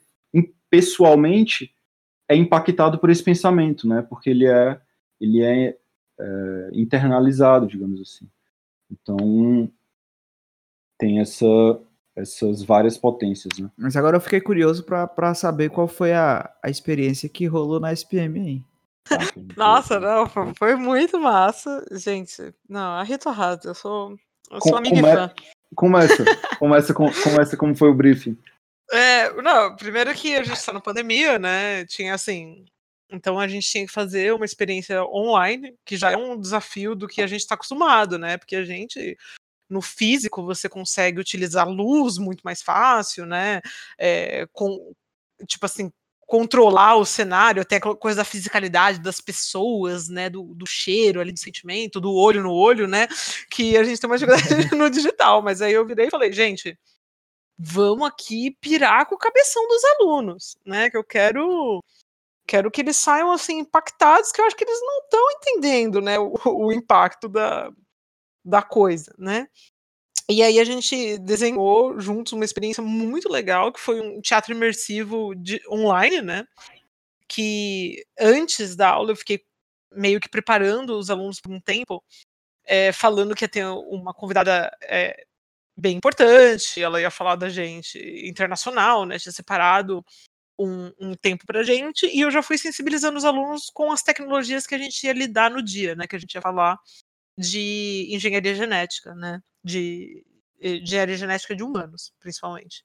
[0.69, 1.73] pessoalmente
[2.29, 4.01] é impactado por esse pensamento, né?
[4.03, 4.79] Porque ele é
[5.19, 5.75] ele é,
[6.19, 8.29] é internalizado, digamos assim.
[8.89, 9.69] Então
[10.97, 11.45] tem essa
[12.19, 13.69] essas várias potências, né?
[13.77, 17.93] Mas agora eu fiquei curioso para saber qual foi a, a experiência que rolou na
[17.93, 18.63] SPM aí.
[19.03, 19.17] Tá,
[19.57, 22.53] Nossa, não, foi muito massa, gente.
[22.67, 24.15] Não, a Rita Rato, eu sou,
[24.51, 25.33] eu sou amiga come, fã.
[25.75, 26.25] Começa,
[26.59, 28.37] começa, com, começa como foi o briefing.
[28.91, 31.85] É, não, primeiro que a gente está na pandemia, né?
[31.85, 32.65] Tinha assim.
[33.11, 37.07] Então a gente tinha que fazer uma experiência online, que já é um desafio do
[37.07, 38.37] que a gente está acostumado, né?
[38.37, 39.17] Porque a gente,
[39.69, 43.61] no físico, você consegue utilizar luz muito mais fácil, né?
[43.97, 44.93] É, com,
[45.47, 45.91] tipo assim,
[46.25, 51.39] controlar o cenário, até coisa da fisicalidade das pessoas, né, do, do, cheiro ali, do
[51.39, 53.07] sentimento, do olho no olho, né,
[53.49, 56.77] que a gente tem uma dificuldade no digital, mas aí eu virei e falei, gente,
[57.59, 60.89] vamos aqui pirar com o cabeção dos alunos, né?
[60.89, 61.83] Que eu quero
[62.47, 66.17] quero que eles saiam assim impactados, que eu acho que eles não estão entendendo, né,
[66.17, 67.71] o, o, impacto da,
[68.49, 69.47] da coisa, né?
[70.29, 75.33] E aí a gente desenhou juntos uma experiência muito legal, que foi um teatro imersivo
[75.35, 76.47] de, online, né?
[77.27, 79.43] Que antes da aula eu fiquei
[79.91, 82.03] meio que preparando os alunos por um tempo,
[82.65, 85.25] é, falando que ia ter uma convidada é,
[85.75, 87.97] bem importante, ela ia falar da gente
[88.27, 89.17] internacional, né?
[89.17, 90.05] Tinha separado
[90.59, 94.67] um, um tempo pra gente, e eu já fui sensibilizando os alunos com as tecnologias
[94.67, 96.05] que a gente ia lidar no dia, né?
[96.05, 96.77] Que a gente ia falar
[97.39, 99.41] de engenharia genética, né?
[99.63, 100.25] de,
[100.59, 102.83] de engenharia genética de humanos, principalmente.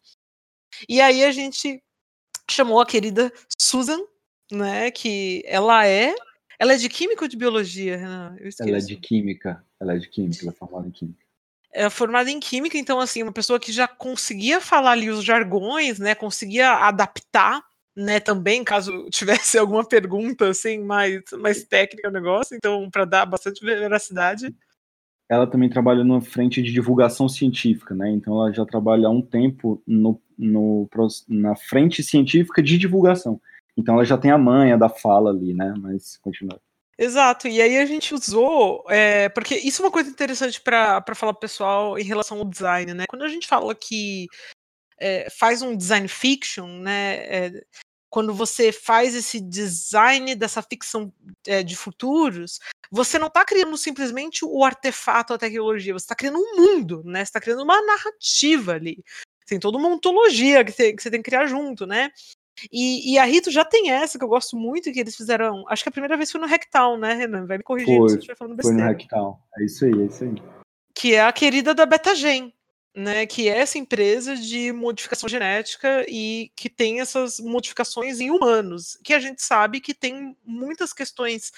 [0.88, 1.82] E aí a gente
[2.50, 4.00] chamou a querida Susan,
[4.50, 6.14] né, que ela é
[6.58, 8.36] ela é de química ou de biologia, Renan?
[8.60, 11.24] ela é de química, ela é de química, ela é formada em química.
[11.72, 15.98] É formada em química, então assim, uma pessoa que já conseguia falar ali os jargões,
[15.98, 17.60] né, conseguia adaptar,
[17.96, 23.26] né, também, caso tivesse alguma pergunta assim mais mais técnica no negócio, então para dar
[23.26, 24.54] bastante veracidade.
[25.28, 28.10] Ela também trabalha na frente de divulgação científica, né?
[28.10, 30.88] Então ela já trabalha há um tempo no, no,
[31.28, 33.40] na frente científica de divulgação.
[33.76, 35.72] Então ela já tem a manha da fala ali, né?
[35.78, 36.60] Mas continua.
[36.96, 41.32] Exato, e aí a gente usou, é, porque isso é uma coisa interessante para falar
[41.32, 43.04] pro pessoal em relação ao design, né?
[43.08, 44.28] Quando a gente fala que
[45.00, 47.16] é, faz um design fiction, né?
[47.26, 47.64] É,
[48.14, 51.12] quando você faz esse design dessa ficção
[51.44, 56.38] é, de futuros, você não está criando simplesmente o artefato, a tecnologia, você está criando
[56.38, 57.24] um mundo, né?
[57.24, 59.02] Você está criando uma narrativa ali.
[59.48, 62.12] Tem toda uma ontologia que você, que você tem que criar junto, né?
[62.70, 65.64] E, e, a Rito já tem essa que eu gosto muito, que eles fizeram.
[65.68, 67.46] Acho que a primeira vez foi no Rectal, né, Renan?
[67.46, 68.78] Vai me corrigir foi, se estiver falando besteira.
[68.78, 69.40] Foi no Rectal.
[69.58, 70.34] É isso aí, é isso aí.
[70.94, 72.54] Que é a querida da Betagen,
[72.94, 73.26] né?
[73.26, 79.14] Que é essa empresa de modificação genética e que tem essas modificações em humanos, que
[79.14, 81.52] a gente sabe que tem muitas questões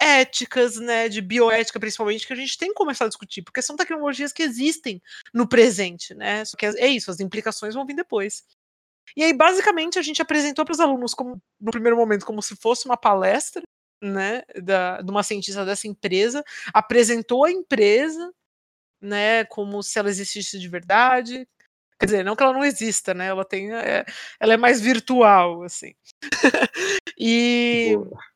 [0.00, 3.76] éticas, né, de bioética principalmente, que a gente tem que começar a discutir, porque são
[3.76, 5.00] tecnologias que existem
[5.32, 6.44] no presente, né?
[6.44, 8.42] Só que é isso, as implicações vão vir depois.
[9.16, 12.56] E aí, basicamente, a gente apresentou para os alunos, como, no primeiro momento, como se
[12.56, 13.62] fosse uma palestra,
[14.02, 16.42] né, da, de uma cientista dessa empresa,
[16.74, 18.32] apresentou a empresa,
[19.02, 21.46] né, como se ela existisse de verdade.
[21.98, 24.04] Quer dizer, não que ela não exista, né, ela tem, é,
[24.40, 25.94] ela é mais virtual, assim.
[27.18, 27.92] e...
[27.96, 28.32] Boa.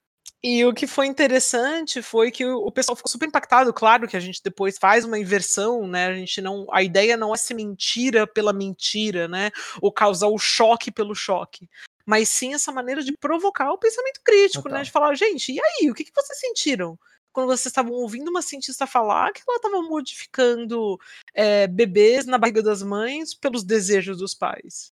[0.48, 3.72] E o que foi interessante foi que o pessoal ficou super impactado.
[3.72, 6.06] Claro que a gente depois faz uma inversão, né?
[6.06, 9.50] A gente não, a ideia não é ser mentira pela mentira, né?
[9.82, 11.68] Ou causar o choque pelo choque,
[12.06, 14.78] mas sim essa maneira de provocar o pensamento crítico, Total.
[14.78, 14.84] né?
[14.84, 16.96] De falar, gente, e aí, o que, que vocês sentiram?
[17.36, 20.98] Quando vocês estavam ouvindo uma cientista falar que ela estava modificando
[21.34, 24.90] é, bebês na barriga das mães pelos desejos dos pais.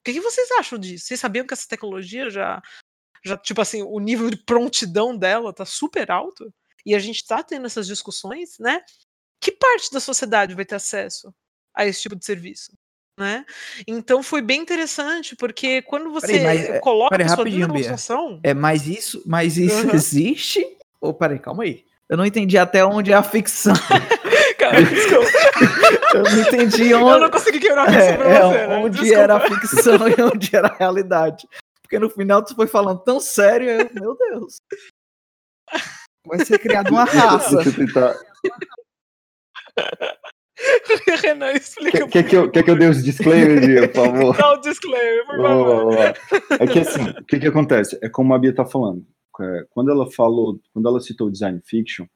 [0.00, 1.06] O que, que, vocês acham disso?
[1.06, 2.62] Vocês sabiam que essa tecnologia já
[3.24, 6.52] já, tipo assim, o nível de prontidão dela tá super alto,
[6.84, 8.82] e a gente tá tendo essas discussões, né?
[9.40, 11.34] Que parte da sociedade vai ter acesso
[11.74, 12.70] a esse tipo de serviço?
[13.18, 13.46] Né?
[13.86, 18.40] Então foi bem interessante, porque quando você peraí, mas, é, coloca peraí, a sua.
[18.44, 19.94] É, mas isso, mas isso uhum.
[19.94, 20.76] existe?
[21.00, 21.84] Ou oh, peraí, calma aí.
[22.08, 23.74] Eu não entendi até onde é a ficção.
[24.58, 25.28] Cara, desculpa.
[26.14, 27.10] Eu não entendi onde.
[27.10, 28.76] Eu não consegui quebrar a ficção é, pra você, é, né?
[28.78, 29.22] Onde desculpa.
[29.22, 31.48] era a ficção e onde era a realidade.
[31.82, 34.60] Porque no final tu foi falando tão sério, eu, meu Deus.
[36.26, 37.56] Vai ser criada uma raça.
[37.56, 38.16] Deixa eu tentar.
[41.22, 42.08] Renan, explica.
[42.08, 44.36] Quer, quer, que eu, quer que eu dê os disclaimers, por favor?
[44.36, 45.94] Dá o disclaimer, por favor.
[46.58, 47.98] É que assim, o que, que acontece?
[48.02, 49.06] É como a Bia tá falando.
[49.70, 52.06] Quando ela falou, quando ela citou design fiction,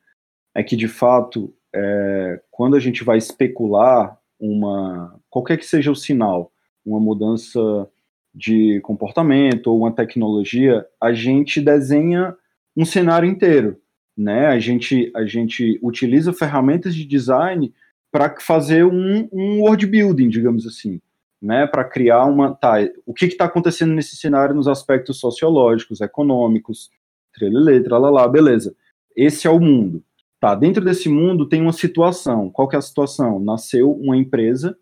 [0.54, 5.96] é que de fato, é, quando a gente vai especular uma, qualquer que seja o
[5.96, 6.52] sinal,
[6.84, 7.88] uma mudança
[8.34, 12.34] de comportamento ou uma tecnologia, a gente desenha
[12.76, 13.78] um cenário inteiro,
[14.16, 14.46] né?
[14.46, 17.72] A gente, a gente utiliza ferramentas de design
[18.10, 21.00] para fazer um, um world building, digamos assim,
[21.40, 21.66] né?
[21.66, 22.76] Para criar uma, tá?
[23.06, 26.90] O que está acontecendo nesse cenário nos aspectos sociológicos, econômicos,
[27.33, 28.74] trelelê, tralalá, beleza?
[29.16, 30.03] Esse é o mundo.
[30.41, 32.51] Tá, dentro desse mundo tem uma situação.
[32.51, 33.39] Qual que é a situação?
[33.39, 34.76] Nasceu uma empresa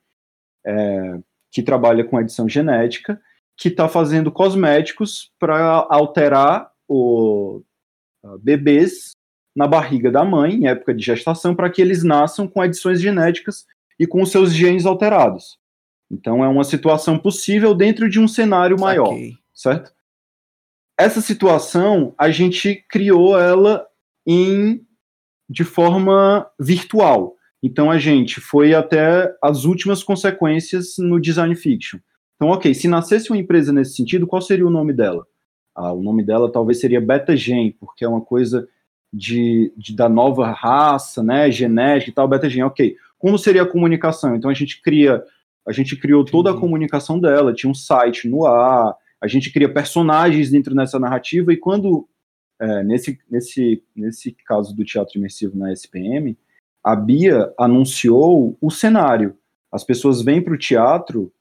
[0.64, 1.18] é,
[1.50, 3.20] que trabalha com edição genética
[3.60, 7.62] que está fazendo cosméticos para alterar o
[8.24, 9.10] uh, bebês
[9.54, 13.66] na barriga da mãe, em época de gestação, para que eles nasçam com edições genéticas
[13.98, 15.58] e com os seus genes alterados.
[16.10, 19.14] Então é uma situação possível dentro de um cenário maior,
[19.52, 19.92] certo?
[21.00, 23.86] Essa situação a gente criou ela
[24.26, 24.82] em
[25.48, 27.36] de forma virtual.
[27.62, 31.98] Então a gente foi até as últimas consequências no design fiction.
[32.36, 35.26] Então, ok, se nascesse uma empresa nesse sentido, qual seria o nome dela?
[35.74, 38.68] Ah, o nome dela talvez seria BetaGen, porque é uma coisa
[39.10, 42.94] de, de, da nova raça, né, genética e tal, BetaGen, ok.
[43.18, 44.36] Como seria a comunicação?
[44.36, 45.24] Então a gente cria,
[45.66, 49.72] a gente criou toda a comunicação dela, tinha um site no ar, a gente cria
[49.72, 52.08] personagens dentro dessa narrativa e quando
[52.60, 56.36] é, nesse, nesse, nesse caso do teatro imersivo na SPM,
[56.84, 59.36] a Bia anunciou o cenário.
[59.72, 61.32] As pessoas vêm para o teatro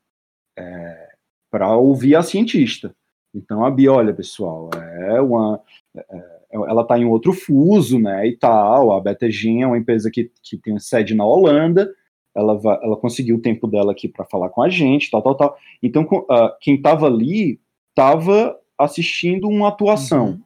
[0.58, 1.10] é,
[1.52, 2.96] para ouvir a cientista.
[3.34, 5.62] Então a Bia, olha pessoal, é uma,
[5.96, 8.92] é, ela está em outro fuso, né, e tal.
[8.92, 11.94] A Betagin é uma empresa que, que tem sede na Holanda.
[12.36, 15.58] ela, ela conseguiu o tempo dela aqui para falar com a gente, tal, tal, tal.
[15.84, 17.60] Então, uh, quem estava ali
[18.00, 20.30] estava assistindo uma atuação.
[20.30, 20.42] Uhum.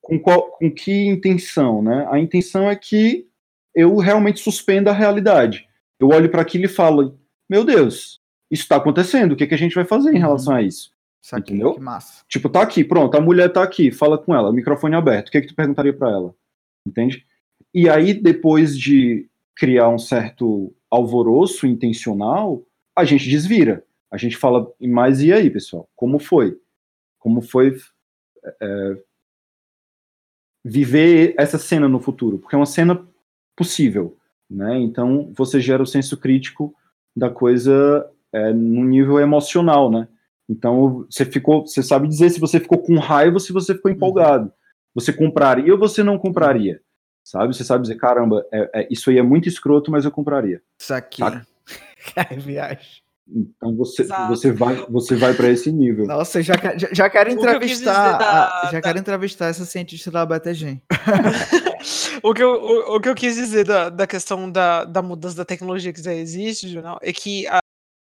[0.00, 2.06] Com, qual, com que intenção, né?
[2.10, 3.26] A intenção é que
[3.74, 5.68] eu realmente suspenda a realidade.
[6.00, 9.58] Eu olho para aquilo e falo, meu Deus, isso está acontecendo, o que, que a
[9.58, 10.20] gente vai fazer em uhum.
[10.20, 10.90] relação a isso?
[11.22, 11.74] isso aqui, Entendeu?
[11.74, 12.24] Que massa.
[12.28, 15.40] Tipo, tá aqui, pronto, a mulher tá aqui, fala com ela, microfone aberto, o que,
[15.40, 16.34] que tu perguntaria para ela?
[16.86, 17.26] Entende?
[17.72, 22.62] E aí, depois de criar um certo alvoroço intencional,
[22.96, 23.83] a gente desvira.
[24.14, 25.88] A gente fala, mas e aí, pessoal?
[25.96, 26.56] Como foi?
[27.18, 27.76] Como foi
[28.62, 28.96] é,
[30.64, 32.38] viver essa cena no futuro?
[32.38, 33.04] Porque é uma cena
[33.56, 34.16] possível,
[34.48, 34.78] né?
[34.78, 36.72] Então, você gera o senso crítico
[37.16, 40.06] da coisa é, no nível emocional, né?
[40.48, 43.90] Então, você ficou, você sabe dizer se você ficou com raiva ou se você ficou
[43.90, 44.52] empolgado.
[44.94, 46.80] Você compraria ou você não compraria?
[47.24, 47.52] Sabe?
[47.52, 50.62] Você sabe dizer, caramba, é, é, isso aí é muito escroto, mas eu compraria.
[50.80, 51.20] Isso aqui.
[52.14, 53.03] é viagem.
[53.26, 56.06] Então você, você vai, você vai para esse nível.
[56.06, 58.82] Nossa, já, já, já quero entrevistar, da, a, já da...
[58.82, 60.82] quero entrevistar essa cientista da BTG.
[62.22, 65.36] o, que eu, o, o, que eu quis dizer da, da questão da, da mudança
[65.36, 67.60] da tecnologia que já existe, Jornal, é que a,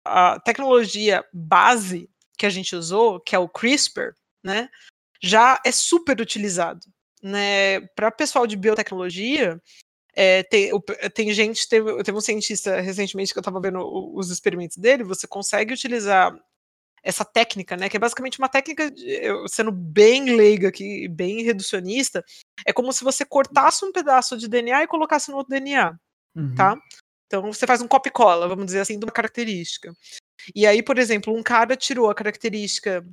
[0.04, 4.12] a tecnologia base que a gente usou, que é o CRISPR,
[4.44, 4.68] né,
[5.22, 6.80] já é super utilizado
[7.22, 9.60] né, para pessoal de biotecnologia,
[10.16, 10.70] é, tem,
[11.14, 13.78] tem, gente, teve, teve um cientista recentemente que eu estava vendo
[14.14, 16.34] os experimentos dele, você consegue utilizar
[17.02, 18.90] essa técnica, né, que é basicamente uma técnica,
[19.48, 22.24] sendo bem leiga aqui, bem reducionista,
[22.64, 25.96] é como se você cortasse um pedaço de DNA e colocasse no outro DNA,
[26.34, 26.54] uhum.
[26.54, 26.76] tá?
[27.26, 29.92] Então você faz um copy-cola, vamos dizer assim, de uma característica.
[30.54, 33.06] E aí, por exemplo, um cara tirou a característica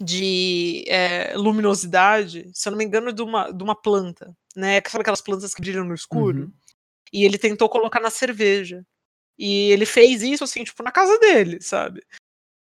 [0.00, 4.80] de é, luminosidade, se eu não me engano, de uma, de uma planta, né?
[4.86, 6.42] Sabe aquelas plantas que brilham no escuro?
[6.42, 6.52] Uhum.
[7.12, 8.84] E ele tentou colocar na cerveja.
[9.38, 12.02] E ele fez isso, assim, tipo, na casa dele, sabe?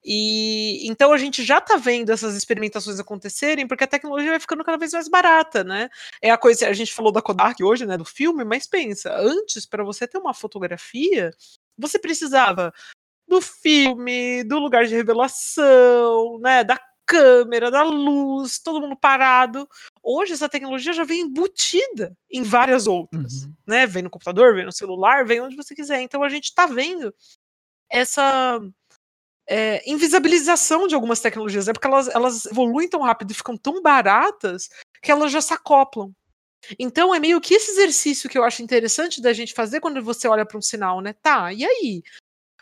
[0.09, 4.63] E então a gente já tá vendo essas experimentações acontecerem, porque a tecnologia vai ficando
[4.63, 5.89] cada vez mais barata, né?
[6.21, 9.65] É a coisa, a gente falou da Kodak hoje, né, do filme, mas pensa, antes
[9.65, 11.33] para você ter uma fotografia,
[11.77, 12.73] você precisava
[13.27, 19.67] do filme, do lugar de revelação, né, da câmera, da luz, todo mundo parado.
[20.03, 23.53] Hoje essa tecnologia já vem embutida em várias outras, uhum.
[23.65, 23.87] né?
[23.87, 26.01] Vem no computador, vem no celular, vem onde você quiser.
[26.01, 27.13] Então a gente está vendo
[27.89, 28.59] essa
[29.47, 33.81] é, invisibilização de algumas tecnologias, é porque elas, elas evoluem tão rápido e ficam tão
[33.81, 34.69] baratas
[35.01, 36.11] que elas já se acoplam.
[36.77, 40.27] Então é meio que esse exercício que eu acho interessante da gente fazer quando você
[40.27, 41.13] olha para um sinal, né?
[41.13, 42.03] Tá, e aí?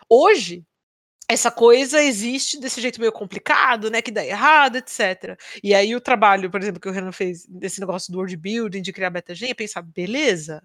[0.08, 0.64] Hoje,
[1.28, 5.38] essa coisa existe desse jeito meio complicado, né, que dá errado, etc.
[5.64, 8.82] E aí o trabalho, por exemplo, que o Renan fez desse negócio do world building,
[8.82, 10.62] de criar beta-gen, é pensar, beleza,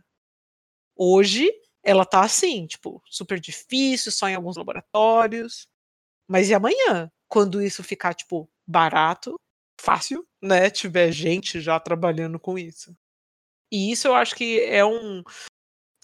[0.97, 1.51] hoje
[1.83, 5.67] ela tá assim, tipo, super difícil, só em alguns laboratórios,
[6.29, 9.41] mas e amanhã, quando isso ficar, tipo, barato,
[9.81, 12.95] fácil, né, tiver gente já trabalhando com isso.
[13.73, 15.23] E isso eu acho que é um,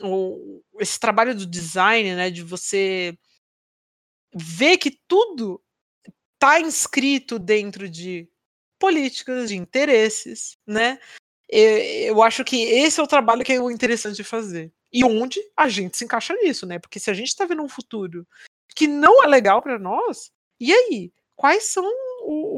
[0.03, 3.19] um esse trabalho do design, né, de você
[4.35, 5.62] vê que tudo
[6.35, 8.29] está inscrito dentro de
[8.79, 10.99] políticas, de interesses, né?
[11.49, 14.72] Eu acho que esse é o trabalho que é o interessante de fazer.
[14.93, 16.79] E onde a gente se encaixa nisso, né?
[16.79, 18.27] Porque se a gente está vendo um futuro
[18.74, 21.12] que não é legal para nós, e aí?
[21.35, 21.85] Quais são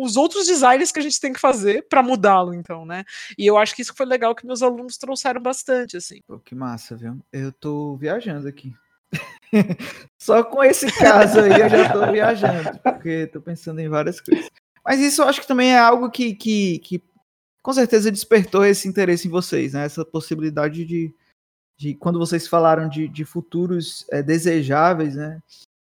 [0.00, 3.04] os outros designs que a gente tem que fazer para mudá-lo, então, né?
[3.36, 6.20] E eu acho que isso foi legal que meus alunos trouxeram bastante, assim.
[6.26, 7.18] Pô, que massa, viu?
[7.32, 8.72] Eu tô viajando aqui.
[10.18, 14.48] Só com esse caso aí eu já tô viajando, porque tô pensando em várias coisas.
[14.84, 17.02] Mas isso eu acho que também é algo que, que, que
[17.62, 19.84] com certeza despertou esse interesse em vocês, né?
[19.84, 21.14] Essa possibilidade de,
[21.76, 25.42] de quando vocês falaram de, de futuros é, desejáveis, né?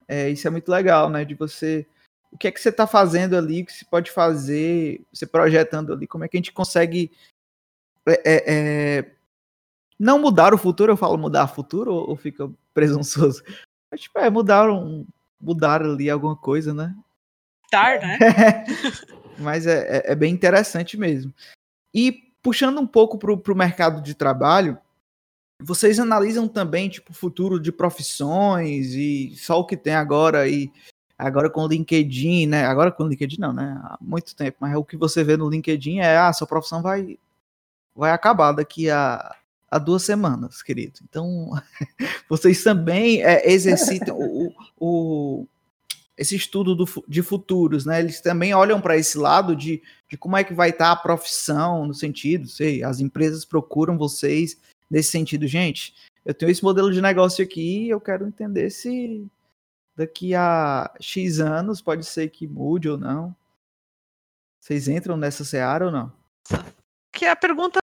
[0.08, 1.24] É, isso é muito legal, né?
[1.24, 1.86] De você.
[2.30, 5.92] O que é que você está fazendo ali, o que se pode fazer, você projetando
[5.92, 7.10] ali, como é que a gente consegue
[8.06, 9.12] é
[10.02, 13.40] não mudar o futuro, eu falo mudar o futuro ou, ou fica presunçoso?
[13.88, 15.06] Mas, tipo, é, mudaram,
[15.40, 16.92] mudar ali alguma coisa, né?
[17.70, 18.18] Tar, né?
[19.38, 21.32] Mas é, é, é, bem interessante mesmo.
[21.94, 24.76] E puxando um pouco para o mercado de trabalho,
[25.60, 30.72] vocês analisam também, tipo, o futuro de profissões e só o que tem agora e
[31.16, 32.66] agora com o LinkedIn, né?
[32.66, 33.80] Agora com o LinkedIn não, né?
[33.84, 37.16] Há muito tempo, mas o que você vê no LinkedIn é, ah, sua profissão vai
[37.94, 39.36] vai acabar daqui a
[39.72, 41.00] há duas semanas, querido.
[41.02, 41.50] Então,
[42.28, 45.46] vocês também é, exercitam o, o,
[46.14, 48.00] esse estudo do, de futuros, né?
[48.00, 51.02] Eles também olham para esse lado de, de como é que vai estar tá a
[51.02, 54.58] profissão, no sentido, sei, as empresas procuram vocês
[54.90, 55.94] nesse sentido, gente.
[56.22, 59.26] eu tenho esse modelo de negócio aqui eu quero entender se
[59.96, 63.34] daqui a X anos pode ser que mude ou não.
[64.60, 66.12] Vocês entram nessa seara ou não?
[67.10, 67.81] Que é a pergunta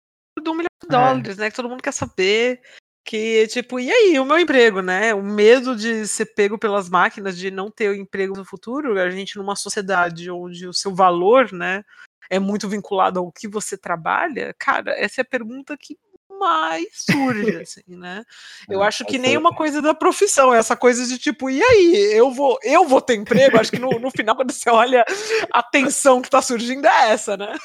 [0.46, 0.92] do um milhão de é.
[0.92, 1.42] dólares, é.
[1.42, 1.50] né?
[1.50, 2.62] Que todo mundo quer saber.
[3.04, 5.14] Que, tipo, e aí, o meu emprego, né?
[5.14, 9.38] O medo de ser pego pelas máquinas, de não ter emprego no futuro, a gente
[9.38, 11.84] numa sociedade onde o seu valor, né,
[12.30, 15.98] é muito vinculado ao que você trabalha, cara, essa é a pergunta que
[16.46, 18.24] mais surge, assim, né?
[18.70, 21.62] Eu é, acho que nem uma coisa da profissão, é essa coisa de tipo, e
[21.62, 23.58] aí, eu vou, eu vou ter emprego?
[23.58, 25.04] Acho que no, no final, quando você olha
[25.52, 27.56] a tensão que tá surgindo, é essa, né?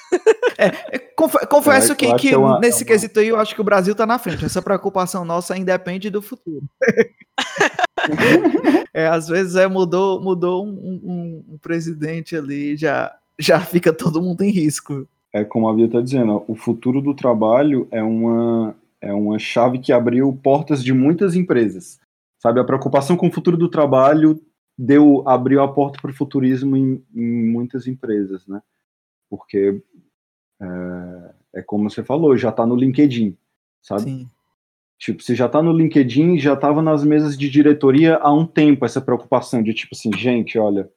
[0.57, 0.99] É,
[1.47, 2.87] confesso que, que, que uma, nesse uma...
[2.87, 4.45] quesito aí, eu acho que o Brasil tá na frente.
[4.45, 6.63] Essa preocupação nossa independe do futuro.
[8.95, 14.23] é, às vezes é, mudou, mudou um, um, um presidente ali, já, já fica todo
[14.23, 18.75] mundo em risco é como a Bia está dizendo, o futuro do trabalho é uma,
[19.01, 22.01] é uma chave que abriu portas de muitas empresas.
[22.39, 24.41] Sabe, a preocupação com o futuro do trabalho
[24.77, 28.63] deu abriu a porta para o futurismo em, em, muitas empresas, né?
[29.29, 29.81] Porque
[30.61, 33.37] é, é como você falou, já está no LinkedIn,
[33.83, 34.03] sabe?
[34.03, 34.31] Sim.
[34.99, 38.85] Tipo, se já está no LinkedIn, já estava nas mesas de diretoria há um tempo
[38.85, 40.91] essa preocupação de tipo assim, gente, olha,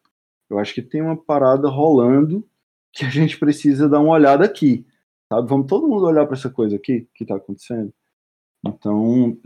[0.49, 2.45] eu acho que tem uma parada rolando
[2.93, 4.85] que a gente precisa dar uma olhada aqui,
[5.27, 5.49] sabe?
[5.49, 7.91] Vamos todo mundo olhar para essa coisa aqui que está acontecendo.
[8.65, 9.37] Então,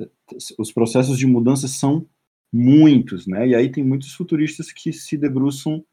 [0.59, 2.07] os processos de mudança são
[2.53, 3.47] muitos, né?
[3.47, 5.83] E aí tem muitos futuristas que se debruçam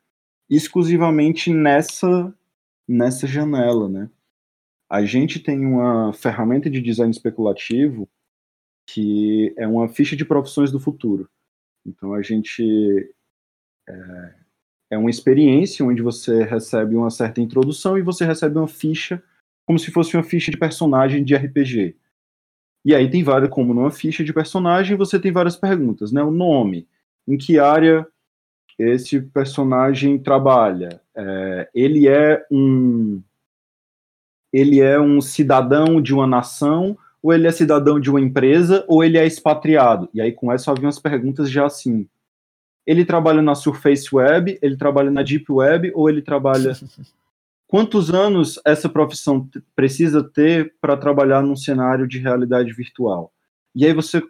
[0.51, 2.35] exclusivamente nessa
[2.87, 4.11] nessa janela, né?
[4.91, 8.09] A gente tem uma ferramenta de design especulativo
[8.87, 11.31] que é uma ficha de profissões do futuro.
[11.87, 12.63] Então a gente
[13.89, 14.35] é,
[14.95, 19.23] é uma experiência onde você recebe uma certa introdução e você recebe uma ficha,
[19.67, 21.97] como se fosse uma ficha de personagem de RPG.
[22.85, 26.23] E aí tem várias, como numa ficha de personagem, você tem várias perguntas, né?
[26.23, 26.87] O nome,
[27.27, 28.07] em que área
[28.79, 33.23] esse personagem trabalha, é, ele é um
[34.53, 39.03] ele é um cidadão de uma nação, ou ele é cidadão de uma empresa, ou
[39.03, 40.09] ele é expatriado.
[40.15, 42.09] E aí com essa havia umas perguntas já assim,
[42.87, 46.73] ele trabalha na Surface Web, ele trabalha na Deep Web ou ele trabalha.
[47.67, 53.33] Quantos anos essa profissão precisa ter para trabalhar num cenário de realidade virtual?
[53.75, 54.23] E aí você,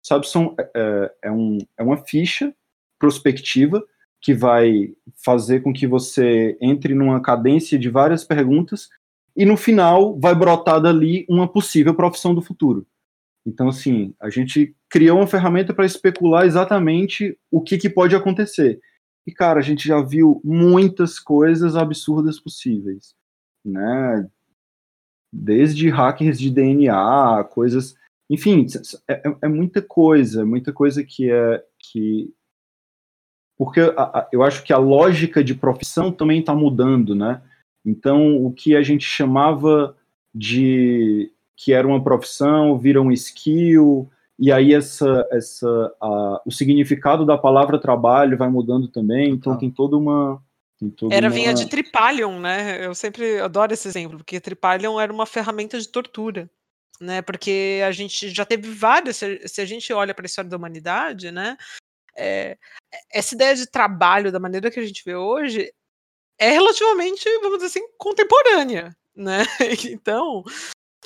[0.00, 2.54] sabe, são, é, é, um, é uma ficha
[2.98, 3.82] prospectiva
[4.20, 4.94] que vai
[5.24, 8.88] fazer com que você entre numa cadência de várias perguntas
[9.36, 12.86] e no final vai brotar dali uma possível profissão do futuro.
[13.46, 18.80] Então, assim, a gente criou uma ferramenta para especular exatamente o que, que pode acontecer.
[19.26, 23.14] E, cara, a gente já viu muitas coisas absurdas possíveis,
[23.64, 24.28] né?
[25.32, 27.94] Desde hackers de DNA, coisas.
[28.30, 28.66] Enfim,
[29.08, 31.64] é, é, é muita coisa, muita coisa que é.
[31.78, 32.32] que
[33.58, 37.42] Porque a, a, eu acho que a lógica de profissão também está mudando, né?
[37.84, 39.96] Então, o que a gente chamava
[40.34, 47.24] de que era uma profissão, vira um skill, e aí essa, essa, a, o significado
[47.24, 49.56] da palavra trabalho vai mudando também, então ah.
[49.56, 50.42] tem toda uma...
[50.78, 51.34] Tem toda era uma...
[51.34, 52.84] vinha de Tripalion, né?
[52.84, 56.50] Eu sempre adoro esse exemplo, porque Tripalion era uma ferramenta de tortura,
[57.00, 57.22] né?
[57.22, 60.56] Porque a gente já teve várias, se, se a gente olha para a história da
[60.56, 61.56] humanidade, né?
[62.16, 62.56] É,
[63.12, 65.72] essa ideia de trabalho da maneira que a gente vê hoje
[66.38, 69.44] é relativamente, vamos dizer assim, contemporânea, né?
[69.90, 70.42] Então,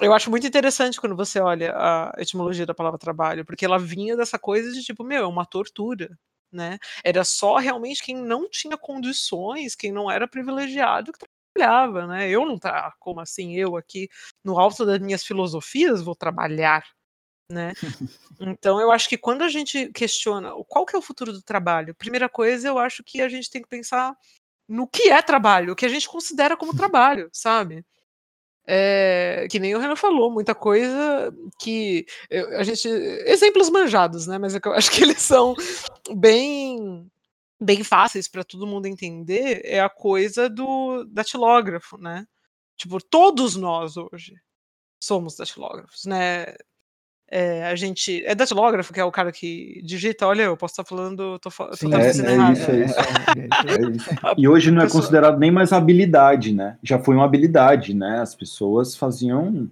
[0.01, 4.16] eu acho muito interessante quando você olha a etimologia da palavra trabalho, porque ela vinha
[4.16, 6.16] dessa coisa de tipo, meu, é uma tortura,
[6.53, 6.78] né?
[7.05, 11.18] Era só realmente quem não tinha condições, quem não era privilegiado que
[11.55, 12.28] trabalhava, né?
[12.30, 14.09] Eu não tá, como assim, eu aqui
[14.44, 16.84] no alto das minhas filosofias vou trabalhar,
[17.51, 17.72] né?
[18.40, 21.94] Então eu acho que quando a gente questiona qual que é o futuro do trabalho,
[21.94, 24.16] primeira coisa eu acho que a gente tem que pensar
[24.68, 27.84] no que é trabalho, o que a gente considera como trabalho, sabe?
[28.71, 32.05] É, que nem o Renan falou, muita coisa que
[32.59, 32.87] a gente.
[32.87, 34.37] Exemplos manjados, né?
[34.37, 35.55] Mas é eu acho que eles são
[36.14, 37.11] bem
[37.61, 42.27] bem fáceis para todo mundo entender é a coisa do datilógrafo, né?
[42.77, 44.35] Tipo, todos nós hoje
[45.03, 46.55] somos datilógrafos, né?
[47.31, 48.24] É, a gente.
[48.24, 51.39] É datilógrafo, que é o cara que digita, olha, eu posso estar falando.
[51.39, 54.09] Tô, tô Sim, é, é, isso, é, isso, é isso.
[54.39, 56.79] E hoje não é considerado nem mais habilidade, né?
[56.83, 58.20] Já foi uma habilidade, né?
[58.20, 59.70] As pessoas faziam.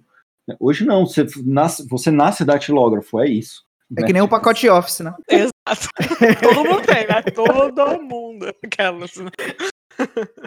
[0.59, 3.65] Hoje não, você nasce, você nasce datilógrafo, é isso.
[3.97, 4.07] É né?
[4.07, 5.15] que nem o pacote Office, né?
[5.27, 5.89] Exato.
[6.41, 7.21] Todo mundo tem, né?
[7.33, 8.53] Todo mundo.
[8.63, 9.15] Aquelas.
[9.15, 9.31] Né?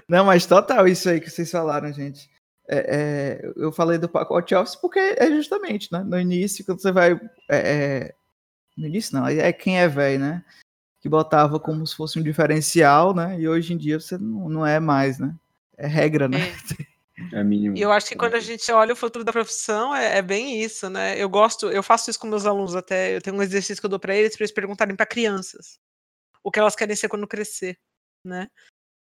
[0.08, 2.30] Não, mas total isso aí que vocês falaram, gente
[2.72, 6.04] é, é, eu falei do pacote Office porque é justamente, né?
[6.04, 7.12] No início, quando você vai
[7.48, 8.14] é, é,
[8.76, 10.44] No início não, é quem é velho, né?
[11.00, 13.40] Que botava como se fosse um diferencial, né?
[13.40, 15.34] E hoje em dia você não, não é mais, né?
[15.76, 16.38] É regra, né?
[17.32, 17.76] É, é mínimo.
[17.76, 20.62] E eu acho que quando a gente olha o futuro da profissão, é, é, bem
[20.62, 21.18] isso, né?
[21.18, 23.16] Eu gosto, eu faço isso com meus alunos até.
[23.16, 25.80] Eu tenho um exercício que eu dou para eles, para eles perguntarem para crianças
[26.42, 27.78] o que elas querem ser quando crescer,
[28.24, 28.48] né?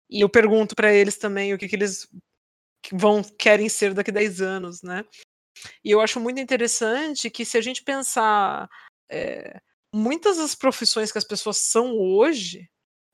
[0.09, 2.09] E eu pergunto para eles também o que, que eles
[2.93, 5.05] vão querem ser daqui a 10 anos, né?
[5.85, 8.69] E eu acho muito interessante que se a gente pensar
[9.11, 9.61] é,
[9.93, 12.69] muitas das profissões que as pessoas são hoje,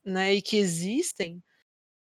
[0.05, 1.43] né, e que existem,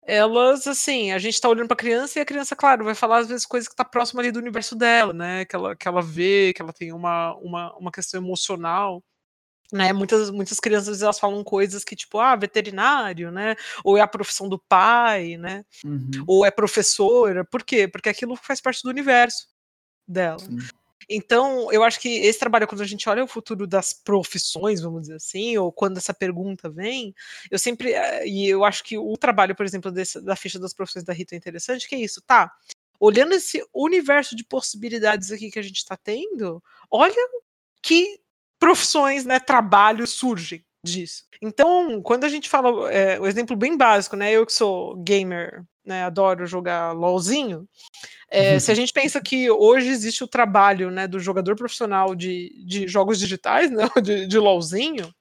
[0.05, 3.29] elas, assim, a gente tá olhando pra criança e a criança, claro, vai falar às
[3.29, 6.53] vezes coisas que tá próxima ali do universo dela, né, que ela, que ela vê,
[6.55, 9.03] que ela tem uma, uma, uma questão emocional
[9.73, 14.07] né, muitas, muitas crianças elas falam coisas que tipo, ah, veterinário, né, ou é a
[14.07, 16.11] profissão do pai, né, uhum.
[16.27, 17.89] ou é professora, por quê?
[17.89, 19.49] Porque aquilo faz parte do universo
[20.07, 20.39] dela.
[20.39, 20.59] Sim.
[21.09, 25.03] Então, eu acho que esse trabalho, quando a gente olha o futuro das profissões, vamos
[25.03, 27.15] dizer assim, ou quando essa pergunta vem,
[27.51, 30.73] eu sempre, eh, e eu acho que o trabalho, por exemplo, desse, da ficha das
[30.73, 32.53] profissões da Rita é interessante, que é isso, tá,
[33.01, 37.29] olhando esse universo de possibilidades aqui que a gente está tendo, olha
[37.83, 38.21] que
[38.63, 41.25] profissões, né, trabalhos surgem disso.
[41.43, 45.65] Então, quando a gente fala, é, o exemplo bem básico, né, eu que sou gamer,
[45.85, 47.69] né, adoro jogar LOLzinho,
[48.31, 48.61] é, uhum.
[48.61, 52.87] se a gente pensa que hoje existe o trabalho, né, do jogador profissional de, de
[52.87, 55.13] jogos digitais, né, de, de LOLzinho,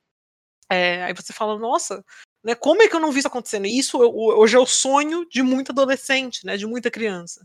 [0.69, 2.05] é, aí você fala, nossa,
[2.43, 3.65] né, como é que eu não vi isso acontecendo?
[3.65, 7.43] Isso hoje é o sonho de muito adolescente, né, de muita criança.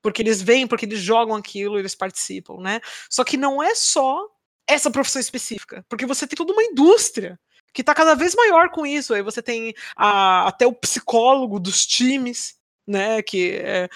[0.00, 2.80] Porque eles vêm, porque eles jogam aquilo, eles participam, né?
[3.10, 4.28] Só que não é só
[4.66, 7.38] essa profissão específica, porque você tem toda uma indústria
[7.72, 9.14] que está cada vez maior com isso.
[9.14, 12.54] Aí você tem a, até o psicólogo dos times,
[12.86, 13.22] né?
[13.22, 13.88] Que é,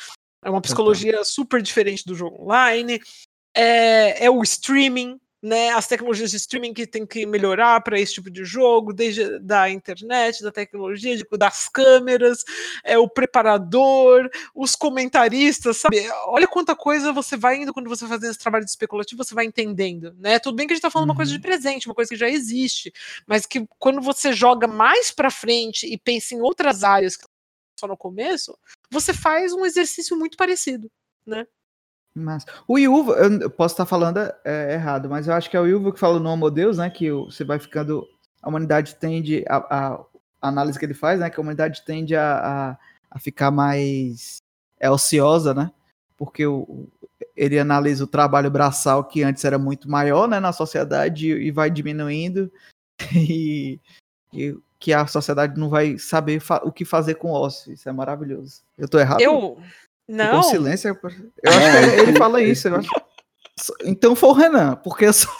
[0.42, 3.00] é uma psicologia super diferente do jogo online.
[3.54, 8.14] É, é o streaming, né, as tecnologias de streaming que tem que melhorar para esse
[8.14, 12.42] tipo de jogo, desde da internet, da tecnologia, de, das câmeras,
[12.82, 16.04] é o preparador, os comentaristas, sabe?
[16.26, 19.36] Olha quanta coisa você vai indo quando você vai fazendo esse trabalho de especulativo, você
[19.36, 20.40] vai entendendo, né?
[20.40, 21.12] Tudo bem que a gente está falando uhum.
[21.12, 21.42] uma coisa de uhum.
[21.42, 22.92] presente, uma coisa que já existe,
[23.24, 27.24] mas que quando você joga mais para frente e pensa em outras áreas que
[27.78, 28.58] só no começo,
[28.90, 30.90] você faz um exercício muito parecido,
[31.24, 31.46] né?
[32.16, 35.66] Mas o Yuva, eu posso estar falando é, errado, mas eu acho que é o
[35.66, 36.88] Yuva que fala no Homo Deus, né?
[36.88, 38.08] Que você vai ficando.
[38.42, 39.44] A humanidade tende.
[39.46, 40.04] A, a,
[40.40, 41.28] a análise que ele faz, né?
[41.28, 42.78] Que a humanidade tende a,
[43.10, 44.38] a, ficar mais
[44.80, 45.70] é, ociosa, né?
[46.16, 46.88] Porque o,
[47.36, 50.40] ele analisa o trabalho braçal que antes era muito maior, né?
[50.40, 52.50] Na sociedade e vai diminuindo.
[53.14, 53.78] E,
[54.32, 57.72] e que a sociedade não vai saber o que fazer com o ócio.
[57.72, 58.62] Isso é maravilhoso.
[58.78, 59.20] Eu tô errado?
[59.20, 59.58] Eu.
[60.08, 60.36] Não.
[60.36, 60.88] Com silêncio.
[60.88, 62.68] Eu acho que ele fala isso.
[62.68, 62.88] Acho...
[63.84, 65.32] Então foi o Renan, porque são,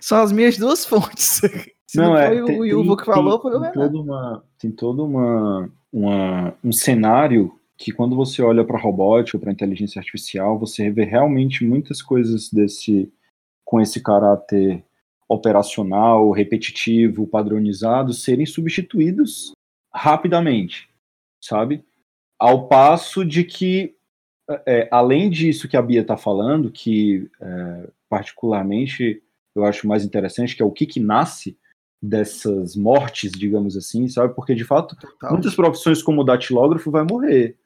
[0.00, 1.40] são as minhas duas fontes.
[1.86, 3.72] Se não, não é, foi tem, o Yuvo que falou, tem, foi o Renan.
[3.72, 9.52] Toda uma, tem todo uma, uma, um cenário que quando você olha para robótica, para
[9.52, 13.10] inteligência artificial, você vê realmente muitas coisas desse
[13.64, 14.84] com esse caráter
[15.28, 19.52] operacional, repetitivo, padronizado, serem substituídos
[19.94, 20.88] rapidamente,
[21.40, 21.84] sabe?
[22.38, 23.94] Ao passo de que
[24.66, 29.22] é, além disso que a Bia está falando, que é, particularmente
[29.54, 31.56] eu acho mais interessante, que é o que, que nasce
[32.02, 34.34] dessas mortes, digamos assim, sabe?
[34.34, 35.32] Porque de fato, Total.
[35.32, 37.56] muitas profissões como o datilógrafo vai morrer,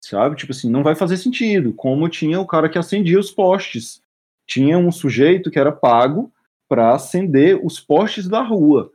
[0.00, 0.36] sabe?
[0.36, 1.72] Tipo assim, não vai fazer sentido.
[1.72, 4.00] Como tinha o cara que acendia os postes,
[4.46, 6.32] tinha um sujeito que era pago
[6.68, 8.92] para acender os postes da rua,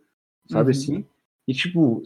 [0.48, 0.78] sabe uhum.
[0.78, 1.06] assim?
[1.48, 2.04] E tipo,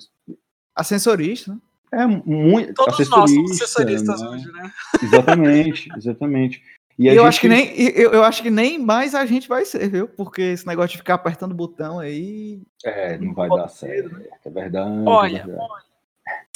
[0.76, 1.60] ascensorista, né?
[1.92, 2.74] É muito.
[2.74, 4.28] Todos nós somos assessoristas né?
[4.28, 4.74] hoje, né?
[5.02, 6.64] Exatamente, exatamente.
[6.98, 7.26] E eu gente...
[7.26, 10.08] acho que nem eu, eu, acho que nem mais a gente vai ser, viu?
[10.08, 12.62] Porque esse negócio de ficar apertando o botão aí.
[12.84, 14.10] É, não vai dar certo.
[14.10, 14.26] Né?
[14.46, 15.04] É verdade.
[15.06, 15.84] Olha, é verdade.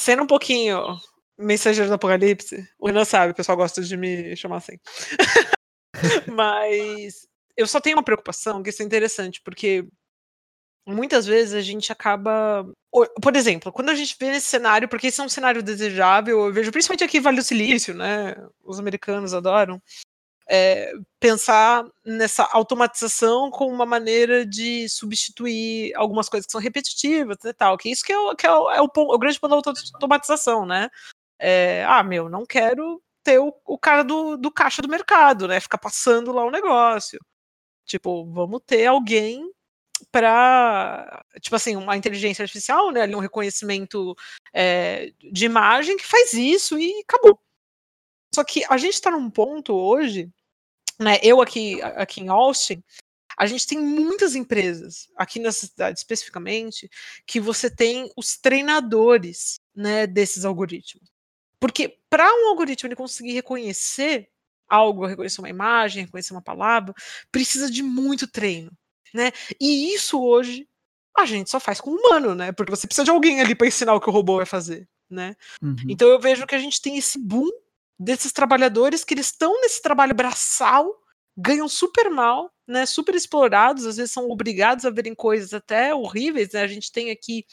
[0.00, 0.96] sendo um pouquinho
[1.38, 4.78] mensageiro do apocalipse, o Renan sabe, o pessoal gosta de me chamar assim.
[6.32, 7.26] Mas
[7.56, 9.86] eu só tenho uma preocupação, que isso é interessante, porque
[10.86, 12.66] muitas vezes a gente acaba.
[12.90, 16.52] Por exemplo, quando a gente vê esse cenário, porque esse é um cenário desejável, eu
[16.52, 18.34] vejo principalmente aqui Vale do Silício, né?
[18.64, 19.80] Os americanos adoram.
[20.52, 27.52] É, pensar nessa automatização como uma maneira de substituir algumas coisas que são repetitivas e
[27.52, 29.80] tal, que isso que é o, que é o, é o, o grande ponto da
[29.94, 30.88] automatização, né?
[31.38, 35.60] É, ah, meu, não quero ter o, o cara do, do caixa do mercado, né?
[35.60, 37.20] Ficar passando lá o negócio.
[37.84, 39.50] Tipo, vamos ter alguém
[40.10, 44.16] para tipo assim uma inteligência artificial, né, um reconhecimento
[44.52, 47.38] é, de imagem que faz isso e acabou.
[48.34, 50.30] Só que a gente está num ponto hoje,
[50.98, 52.82] né, eu aqui aqui em Austin,
[53.36, 56.90] a gente tem muitas empresas, aqui nessa cidade especificamente,
[57.26, 61.08] que você tem os treinadores né, desses algoritmos.
[61.58, 64.28] Porque para um algoritmo ele conseguir reconhecer
[64.68, 66.94] algo, reconhecer uma imagem, reconhecer uma palavra,
[67.32, 68.70] precisa de muito treino.
[69.14, 69.32] Né?
[69.60, 70.66] E isso hoje
[71.16, 72.52] a gente só faz com humano, né?
[72.52, 75.34] Porque você precisa de alguém ali para ensinar o que o robô vai fazer, né?
[75.62, 75.76] Uhum.
[75.88, 77.48] Então eu vejo que a gente tem esse boom
[77.98, 80.88] desses trabalhadores que eles estão nesse trabalho braçal,
[81.36, 82.86] ganham super mal, né?
[82.86, 86.62] Super explorados, às vezes são obrigados a verem coisas até horríveis, né?
[86.62, 87.44] A gente tem aqui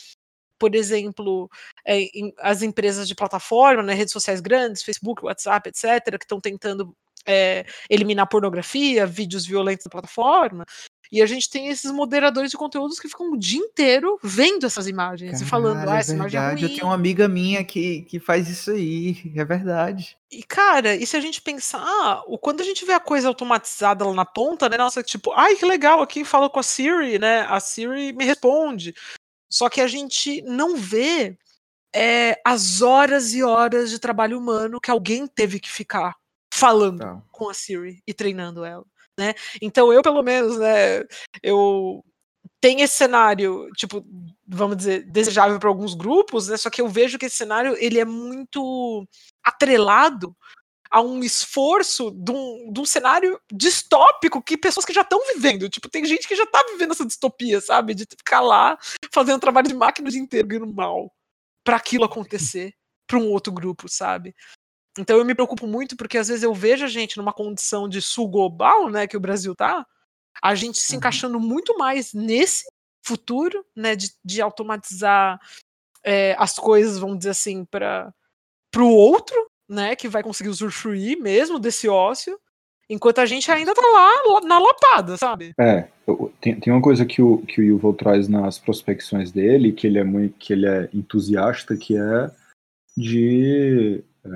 [0.59, 1.49] por exemplo,
[1.85, 6.39] é, em, as empresas de plataforma, né, redes sociais grandes, Facebook, WhatsApp, etc., que estão
[6.39, 6.95] tentando
[7.27, 10.65] é, eliminar pornografia, vídeos violentos da plataforma.
[11.11, 14.88] E a gente tem esses moderadores de conteúdos que ficam o dia inteiro vendo essas
[14.88, 16.61] imagens Caralho, e falando, ah, essa é imagem é ruim.
[16.61, 20.17] Eu tenho uma amiga minha que, que faz isso aí, é verdade.
[20.31, 24.05] E, cara, e se a gente pensar, ah, quando a gente vê a coisa automatizada
[24.05, 27.41] lá na ponta, né, nossa, tipo, ai, que legal, aqui fala com a Siri, né,
[27.49, 28.93] a Siri me responde.
[29.49, 31.38] Só que a gente não vê
[31.95, 36.15] é, as horas e horas de trabalho humano que alguém teve que ficar
[36.53, 38.85] falando com a Siri e treinando ela
[39.18, 39.34] né?
[39.61, 41.03] Então eu, pelo menos, né,
[41.41, 42.03] eu
[42.60, 44.06] tenho esse cenário, tipo,
[44.48, 46.57] vamos dizer, desejável para alguns grupos, né?
[46.57, 49.07] Só que eu vejo que esse cenário ele é muito
[49.44, 50.35] atrelado
[50.89, 55.69] a um esforço de um, de um cenário distópico que pessoas que já estão vivendo.
[55.69, 57.94] Tipo, tem gente que já está vivendo essa distopia, sabe?
[57.94, 58.77] De ficar lá
[59.11, 61.11] fazendo trabalho de máquina o dia inteiro, ganhando mal
[61.64, 62.73] para aquilo acontecer
[63.06, 64.34] para um outro grupo, sabe?
[64.98, 68.02] Então eu me preocupo muito porque às vezes eu vejo a gente numa condição de
[68.02, 69.86] sul global, né, que o Brasil tá,
[70.41, 70.98] a gente se uhum.
[70.98, 72.65] encaixando muito mais nesse
[73.06, 75.40] futuro, né, de, de automatizar
[76.03, 78.14] é, as coisas, vamos dizer assim, para
[78.78, 79.36] o outro,
[79.69, 82.40] né, que vai conseguir usufruir mesmo desse ócio,
[82.90, 85.53] enquanto a gente ainda tá lá na lapada, sabe?
[85.60, 85.88] É,
[86.40, 89.99] tem, tem uma coisa que o, que o Yuval traz nas prospecções dele, que ele
[89.99, 92.32] é muito, que ele é entusiasta, que é
[92.95, 94.30] de é,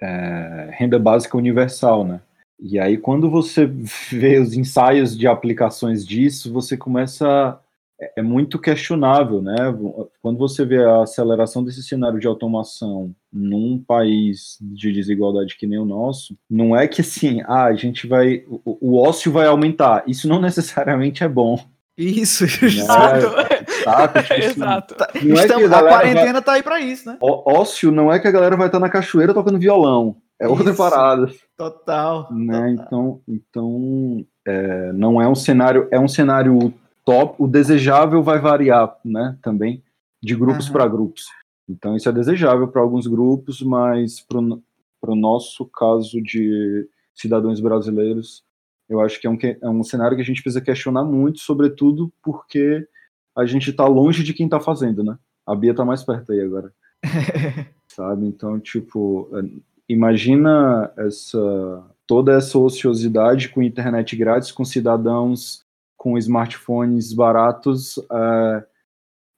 [0.00, 2.20] é, renda básica universal, né?
[2.58, 3.66] E aí, quando você
[4.10, 7.58] vê os ensaios de aplicações disso, você começa.
[8.00, 9.56] É, é muito questionável, né?
[10.22, 15.78] Quando você vê a aceleração desse cenário de automação num país de desigualdade que nem
[15.78, 18.44] o nosso, não é que assim, ah, a gente vai.
[18.48, 20.04] O, o ócio vai aumentar.
[20.06, 21.58] Isso não necessariamente é bom.
[21.96, 23.26] Isso, exato.
[23.84, 24.94] Tá, tipo, assim, exato.
[25.22, 26.42] Não é Estamos, a, a quarentena vai...
[26.42, 27.16] tá aí pra isso, né?
[27.20, 30.16] Ó, ócio não é que a galera vai estar na cachoeira tocando violão.
[30.38, 30.76] É outra isso.
[30.76, 31.30] parada.
[31.56, 32.28] Total.
[32.32, 32.76] Né?
[32.76, 32.86] Total.
[32.86, 36.74] Então, então é, não é um cenário, é um cenário
[37.04, 37.36] top.
[37.42, 39.38] O desejável vai variar, né?
[39.42, 39.82] Também
[40.22, 40.72] de grupos uhum.
[40.72, 41.24] para grupos.
[41.68, 44.38] Então isso é desejável para alguns grupos, mas para
[45.10, 48.44] o nosso caso de cidadãos brasileiros
[48.88, 52.12] eu acho que é um, é um cenário que a gente precisa questionar muito, sobretudo
[52.22, 52.86] porque
[53.36, 55.18] a gente está longe de quem está fazendo, né?
[55.46, 56.72] A Bia está mais perto aí agora.
[57.88, 58.26] Sabe?
[58.26, 59.42] Então, tipo, é,
[59.88, 65.66] imagina essa toda essa ociosidade com internet grátis, com cidadãos
[66.06, 68.64] com smartphones baratos, é,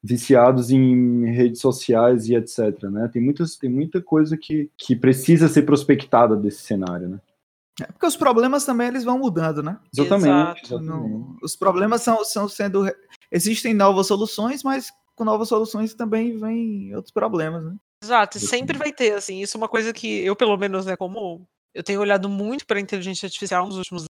[0.03, 2.83] viciados em redes sociais e etc.
[2.85, 3.09] Né?
[3.11, 7.09] Tem, muitas, tem muita coisa que, que precisa ser prospectada desse cenário.
[7.09, 7.21] Né?
[7.81, 9.79] É porque os problemas também eles vão mudando, né?
[9.93, 10.65] Exatamente.
[10.65, 10.87] exatamente.
[10.87, 12.85] No, os problemas são, são sendo.
[13.31, 17.77] Existem novas soluções, mas com novas soluções também vem outros problemas, né?
[18.03, 21.45] Exato, sempre vai ter, assim, isso é uma coisa que eu, pelo menos, né, como
[21.75, 24.05] eu tenho olhado muito para a inteligência artificial nos últimos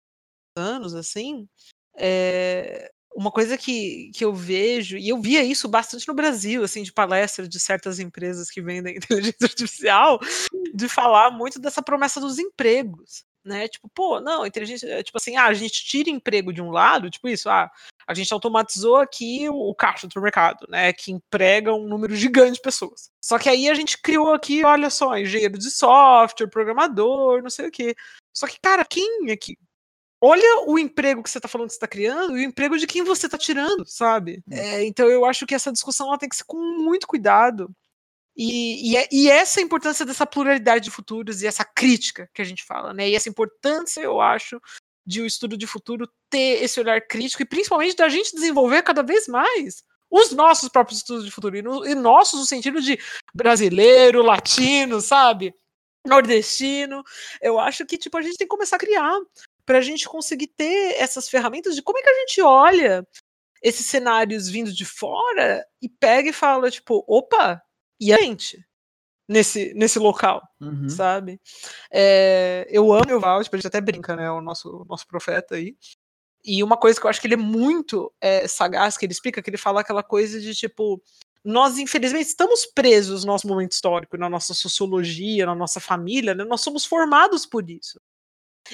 [0.57, 1.47] anos, assim,
[1.95, 6.83] é uma coisa que, que eu vejo, e eu via isso bastante no Brasil, assim,
[6.83, 10.19] de palestras de certas empresas que vendem inteligência artificial,
[10.73, 13.67] de falar muito dessa promessa dos empregos, né?
[13.67, 17.09] Tipo, pô, não, inteligência, é, tipo assim, ah, a gente tira emprego de um lado,
[17.09, 17.71] tipo isso, ah,
[18.07, 22.53] a gente automatizou aqui o, o caixa do supermercado, né, que emprega um número gigante
[22.53, 23.09] de pessoas.
[23.21, 27.67] Só que aí a gente criou aqui, olha só, engenheiro de software, programador, não sei
[27.67, 27.95] o quê.
[28.33, 29.57] Só que, cara, quem aqui?
[30.19, 32.87] Olha o emprego que você está falando que você está criando e o emprego de
[32.87, 34.41] quem você está tirando, sabe?
[34.47, 34.53] Hum.
[34.53, 37.69] É, então eu acho que essa discussão ela tem que ser com muito cuidado
[38.37, 42.45] e, e, é, e, essa importância dessa pluralidade de futuros e essa crítica que a
[42.45, 43.09] gente fala, né?
[43.09, 44.61] E essa importância, eu acho,
[45.03, 48.83] de o um estudo de futuro ter esse olhar crítico e principalmente da gente desenvolver
[48.83, 51.57] cada vez mais os nossos próprios estudos de futuro.
[51.57, 52.99] E, no, e nossos no sentido de
[53.33, 55.53] brasileiro, latino, sabe?
[56.05, 57.03] Nordestino.
[57.41, 59.17] Eu acho que, tipo, a gente tem que começar a criar
[59.65, 63.05] para a gente conseguir ter essas ferramentas de como é que a gente olha
[63.61, 67.61] esses cenários vindo de fora e pega e fala, tipo, opa,
[67.99, 68.65] e a gente
[69.27, 70.89] nesse, nesse local, uhum.
[70.89, 71.39] sabe?
[71.91, 74.31] É, eu amo o Vald, a gente até brinca, né?
[74.31, 75.75] O nosso, nosso profeta aí.
[76.45, 79.41] E uma coisa que eu acho que ele é muito é, sagaz, que ele explica,
[79.41, 81.01] que ele fala aquela coisa de tipo,
[81.43, 86.45] nós infelizmente estamos presos no nosso momento histórico, na nossa sociologia, na nossa família, né?
[86.45, 87.99] nós somos formados por isso.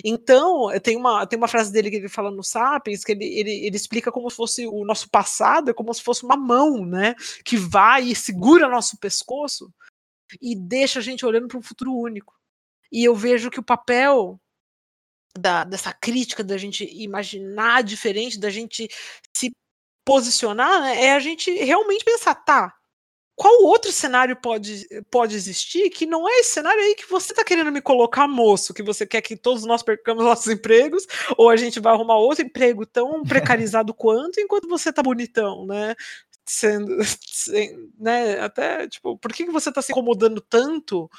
[0.03, 3.65] Então, tem uma, tem uma frase dele que ele fala no Sapiens, que ele, ele,
[3.65, 7.15] ele explica como se fosse o nosso passado, é como se fosse uma mão, né?
[7.43, 9.71] Que vai e segura nosso pescoço
[10.41, 12.33] e deixa a gente olhando para um futuro único.
[12.91, 14.39] E eu vejo que o papel
[15.37, 18.87] da, dessa crítica, da gente imaginar diferente, da gente
[19.35, 19.51] se
[20.05, 22.75] posicionar, né, é a gente realmente pensar, tá,
[23.35, 27.43] qual outro cenário pode, pode existir que não é esse cenário aí que você está
[27.43, 31.07] querendo me colocar, moço, que você quer que todos nós percamos nossos empregos,
[31.37, 35.95] ou a gente vai arrumar outro emprego tão precarizado quanto, enquanto você tá bonitão, né?
[36.45, 36.97] Sendo,
[37.27, 41.09] sem, né, até, tipo, por que, que você tá se incomodando tanto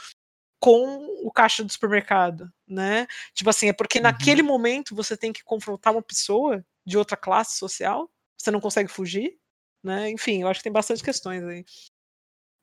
[0.61, 3.07] com o caixa do supermercado, né?
[3.35, 4.05] Tipo assim, é porque uhum.
[4.05, 8.91] naquele momento você tem que confrontar uma pessoa de outra classe social, você não consegue
[8.91, 9.37] fugir,
[9.83, 10.11] né?
[10.11, 11.65] Enfim, eu acho que tem bastante questões aí.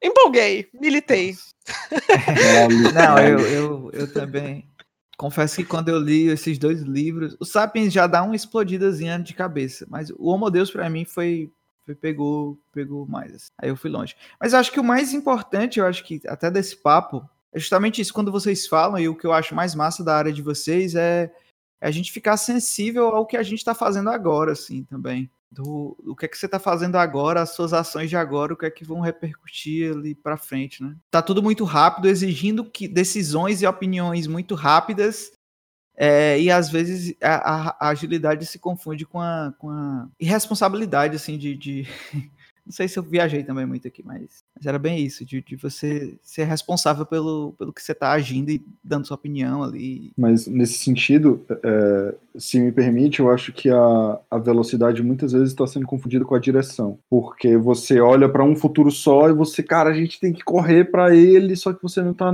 [0.01, 1.35] Empolguei, militei.
[2.93, 4.67] Não, eu, eu, eu também.
[5.15, 9.35] Confesso que quando eu li esses dois livros, o Sapiens já dá uma explodidazinha de
[9.35, 11.51] cabeça, mas o Homo Deus para mim foi,
[11.85, 13.35] foi, pegou pegou mais.
[13.35, 13.47] Assim.
[13.59, 14.15] Aí eu fui longe.
[14.39, 17.23] Mas eu acho que o mais importante, eu acho que até desse papo,
[17.53, 20.33] é justamente isso quando vocês falam e o que eu acho mais massa da área
[20.33, 21.31] de vocês é,
[21.79, 26.15] é a gente ficar sensível ao que a gente está fazendo agora, assim, também do,
[26.17, 28.71] que é que você está fazendo agora, as suas ações de agora, o que é
[28.71, 30.95] que vão repercutir ali para frente, né?
[31.09, 35.33] Tá tudo muito rápido, exigindo que decisões e opiniões muito rápidas
[35.95, 41.37] é, e às vezes a, a, agilidade se confunde com a, com a irresponsabilidade, assim,
[41.37, 41.87] de, de
[42.65, 45.55] Não sei se eu viajei também muito aqui, mas, mas era bem isso, de, de,
[45.55, 50.11] você ser responsável pelo, pelo que você está agindo e dando sua opinião ali.
[50.17, 55.49] Mas nesse sentido, é, se me permite, eu acho que a, a velocidade muitas vezes
[55.49, 56.99] está sendo confundida com a direção.
[57.09, 60.85] Porque você olha para um futuro só e você, cara, a gente tem que correr
[60.85, 62.31] para ele, só que você não está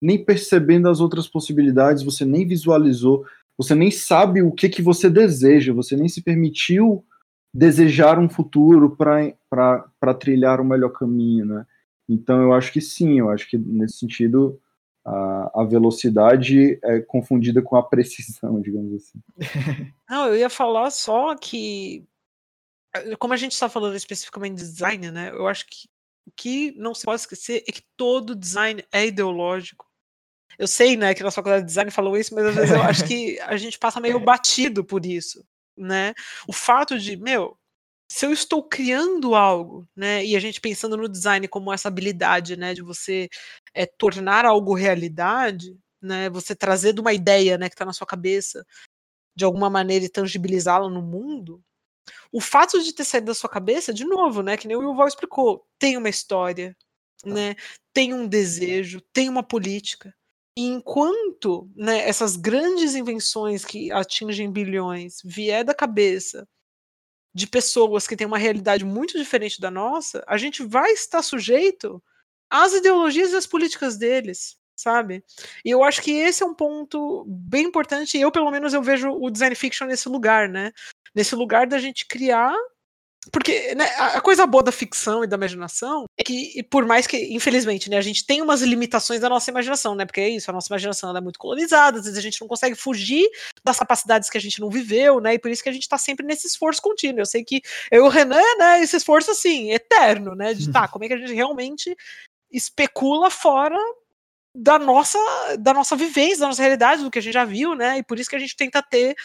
[0.00, 3.24] nem percebendo as outras possibilidades, você nem visualizou,
[3.56, 7.04] você nem sabe o que, que você deseja, você nem se permitiu
[7.52, 11.66] desejar um futuro para trilhar um melhor caminho, né?
[12.08, 14.60] Então eu acho que sim, eu acho que nesse sentido
[15.04, 19.20] a, a velocidade é confundida com a precisão, digamos assim.
[20.08, 22.06] Não, eu ia falar só que
[23.18, 25.30] como a gente está falando especificamente de design, né?
[25.30, 25.88] Eu acho que
[26.26, 29.90] o que não se pode esquecer é que todo design é ideológico.
[30.58, 33.04] Eu sei, né, que na faculdade de design falou isso, mas às vezes eu acho
[33.06, 35.42] que a gente passa meio batido por isso
[35.76, 36.14] né?
[36.48, 37.58] O fato de, meu,
[38.10, 42.56] se eu estou criando algo, né, e a gente pensando no design como essa habilidade,
[42.56, 43.28] né, de você
[43.74, 48.06] é, tornar algo realidade, né, você trazer de uma ideia, né, que está na sua
[48.06, 48.66] cabeça,
[49.36, 51.62] de alguma maneira e tangibilizá-la no mundo,
[52.32, 55.08] o fato de ter saído da sua cabeça, de novo, né, que nem o Yuval
[55.08, 56.76] explicou, tem uma história,
[57.22, 57.30] tá.
[57.30, 57.56] né,
[57.94, 60.14] tem um desejo, tem uma política,
[60.56, 66.46] enquanto né, essas grandes invenções que atingem bilhões vier da cabeça
[67.34, 72.02] de pessoas que têm uma realidade muito diferente da nossa, a gente vai estar sujeito
[72.50, 75.24] às ideologias e às políticas deles, sabe?
[75.64, 79.10] E eu acho que esse é um ponto bem importante, eu, pelo menos, eu vejo
[79.10, 80.72] o design fiction nesse lugar, né?
[81.14, 82.54] Nesse lugar da gente criar
[83.30, 87.32] porque né, a coisa boa da ficção e da imaginação é que, por mais que,
[87.32, 90.04] infelizmente, né, a gente tem umas limitações da nossa imaginação, né?
[90.04, 92.74] Porque é isso, a nossa imaginação é muito colonizada, às vezes a gente não consegue
[92.74, 93.28] fugir
[93.64, 95.34] das capacidades que a gente não viveu, né?
[95.34, 97.20] E por isso que a gente tá sempre nesse esforço contínuo.
[97.20, 97.62] Eu sei que
[97.92, 100.52] eu e o Renan, né, esse esforço assim, eterno, né?
[100.52, 101.96] De tá, como é que a gente realmente
[102.50, 103.78] especula fora
[104.54, 105.18] da nossa
[105.58, 107.98] da nossa vivência, da nossa realidade, do que a gente já viu, né?
[107.98, 109.16] E por isso que a gente tenta ter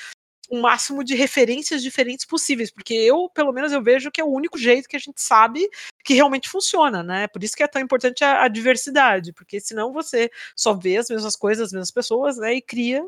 [0.49, 4.32] o máximo de referências diferentes possíveis, porque eu, pelo menos, eu vejo que é o
[4.32, 5.69] único jeito que a gente sabe
[6.03, 7.28] que realmente funciona, né?
[7.28, 11.10] Por isso que é tão importante a, a diversidade, porque senão você só vê as
[11.10, 12.56] mesmas coisas, as mesmas pessoas, né?
[12.56, 13.06] E cria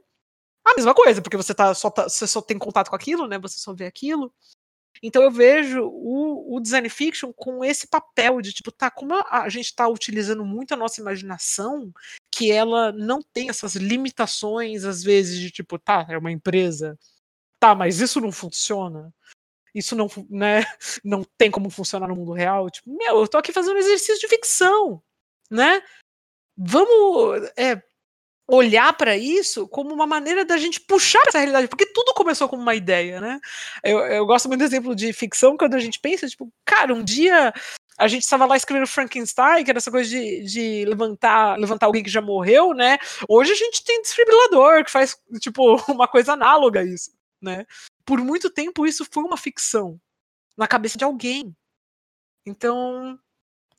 [0.65, 3.39] a mesma coisa, porque você tá só, tá, você só tem contato com aquilo, né?
[3.39, 4.31] Você só vê aquilo.
[5.01, 9.47] Então eu vejo o, o, design fiction com esse papel de tipo, tá, como a,
[9.47, 11.93] gente está utilizando muito a nossa imaginação,
[12.31, 16.97] que ela não tem essas limitações, às vezes, de tipo, tá, é uma empresa,
[17.59, 19.13] tá, mas isso não funciona.
[19.73, 20.65] Isso não, né,
[21.03, 22.69] não tem como funcionar no mundo real.
[22.69, 25.01] Tipo, meu, eu tô aqui fazendo um exercício de ficção,
[25.49, 25.81] né?
[26.57, 27.81] Vamos é,
[28.49, 32.61] olhar para isso como uma maneira da gente puxar essa realidade, porque tudo começou como
[32.61, 33.39] uma ideia, né?
[33.83, 37.03] Eu, eu gosto muito do exemplo de ficção quando a gente pensa, tipo, cara, um
[37.03, 37.53] dia
[37.97, 42.01] a gente estava lá escrevendo Frankenstein, que era essa coisa de, de levantar, levantar alguém
[42.01, 42.97] que já morreu, né?
[43.27, 47.65] Hoje a gente tem desfibrilador que faz, tipo, uma coisa análoga a isso né?
[48.09, 50.01] por muito tempo isso foi uma ficção
[50.57, 51.55] na cabeça de alguém.
[52.43, 53.19] Então,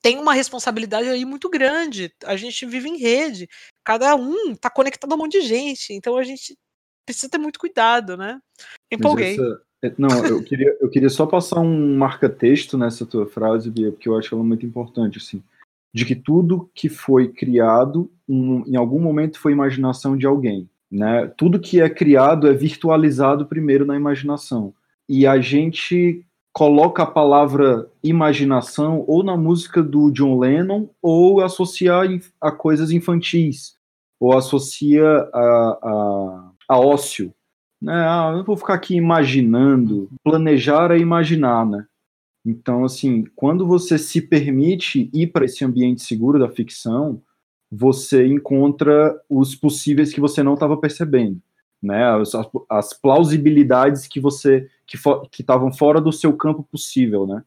[0.01, 2.15] tem uma responsabilidade aí muito grande.
[2.25, 3.49] A gente vive em rede,
[3.85, 6.57] cada um está conectado a um monte de gente, então a gente
[7.05, 8.41] precisa ter muito cuidado, né?
[8.89, 9.33] Empolguei.
[9.33, 13.91] Essa, é, não, eu queria, eu queria só passar um marca-texto nessa tua frase, Bia,
[13.91, 15.43] porque eu acho ela muito importante, assim,
[15.93, 21.31] de que tudo que foi criado, um, em algum momento foi imaginação de alguém, né?
[21.37, 24.75] Tudo que é criado é virtualizado primeiro na imaginação.
[25.09, 31.95] E a gente coloca a palavra imaginação ou na música do John Lennon ou associa
[32.41, 33.79] a coisas infantis
[34.19, 37.33] ou associa a, a, a ócio.
[37.81, 37.95] Né?
[37.95, 40.11] Ah, eu vou ficar aqui imaginando.
[40.23, 41.87] Planejar é imaginar, né?
[42.45, 47.23] Então, assim, quando você se permite ir para esse ambiente seguro da ficção,
[47.71, 51.41] você encontra os possíveis que você não estava percebendo
[51.83, 52.33] né, as,
[52.69, 57.45] as plausibilidades que você que estavam fora do seu campo possível, né?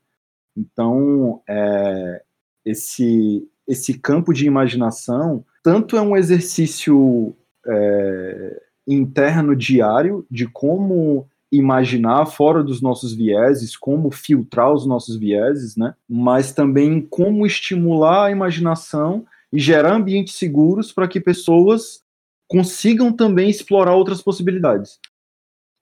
[0.56, 2.22] Então, é,
[2.66, 7.36] esse esse campo de imaginação tanto é um exercício
[7.66, 15.76] é, interno diário de como imaginar fora dos nossos vieses, como filtrar os nossos vieses,
[15.76, 15.94] né?
[16.10, 22.04] Mas também como estimular a imaginação e gerar ambientes seguros para que pessoas
[22.48, 25.00] consigam também explorar outras possibilidades.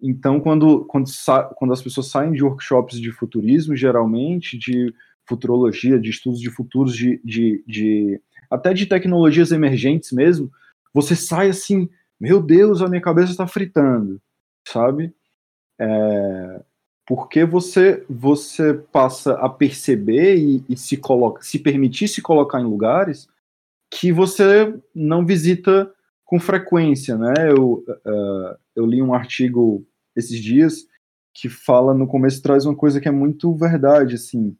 [0.01, 1.09] Então, quando, quando,
[1.55, 4.93] quando as pessoas saem de workshops de futurismo, geralmente, de
[5.25, 10.51] futurologia, de estudos de futuros, de, de, de até de tecnologias emergentes mesmo,
[10.93, 11.89] você sai assim,
[12.19, 14.21] meu Deus, a minha cabeça está fritando,
[14.67, 15.13] sabe?
[15.79, 16.61] É,
[17.07, 22.65] porque você você passa a perceber e, e, se coloca, se permitir se colocar em
[22.65, 23.30] lugares
[23.91, 25.91] que você não visita
[26.25, 27.33] com frequência, né?
[27.49, 29.85] Eu, uh, eu li um artigo
[30.15, 30.85] esses dias
[31.33, 34.55] que fala no começo traz uma coisa que é muito verdade, assim,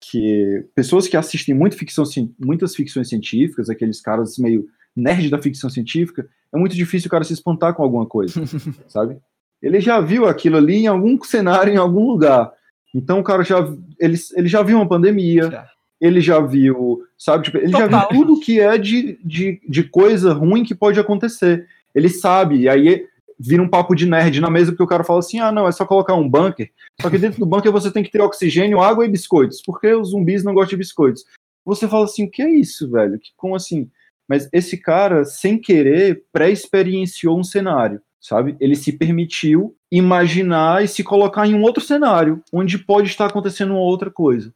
[0.00, 2.04] que pessoas que assistem muito ficção,
[2.38, 7.24] muitas ficções científicas, aqueles caras meio nerd da ficção científica, é muito difícil o cara
[7.24, 8.42] se espantar com alguma coisa,
[8.88, 9.18] sabe?
[9.60, 12.52] Ele já viu aquilo ali em algum cenário, em algum lugar.
[12.94, 13.58] Então o cara já
[13.98, 15.66] ele, ele já viu uma pandemia,
[16.00, 17.44] ele já viu, sabe?
[17.44, 17.90] Tipo, ele Total.
[17.90, 21.66] já viu tudo que é de, de, de coisa ruim que pode acontecer.
[21.94, 23.06] Ele sabe, e aí
[23.38, 25.72] vira um papo de nerd na mesa, porque o cara fala assim: ah, não, é
[25.72, 26.70] só colocar um bunker.
[27.00, 30.10] Só que dentro do bunker você tem que ter oxigênio, água e biscoitos, porque os
[30.10, 31.24] zumbis não gostam de biscoitos.
[31.64, 33.18] Você fala assim: o que é isso, velho?
[33.36, 33.90] Como assim?
[34.28, 38.56] Mas esse cara, sem querer, pré-experienciou um cenário, sabe?
[38.58, 43.70] Ele se permitiu imaginar e se colocar em um outro cenário, onde pode estar acontecendo
[43.70, 44.52] uma outra coisa.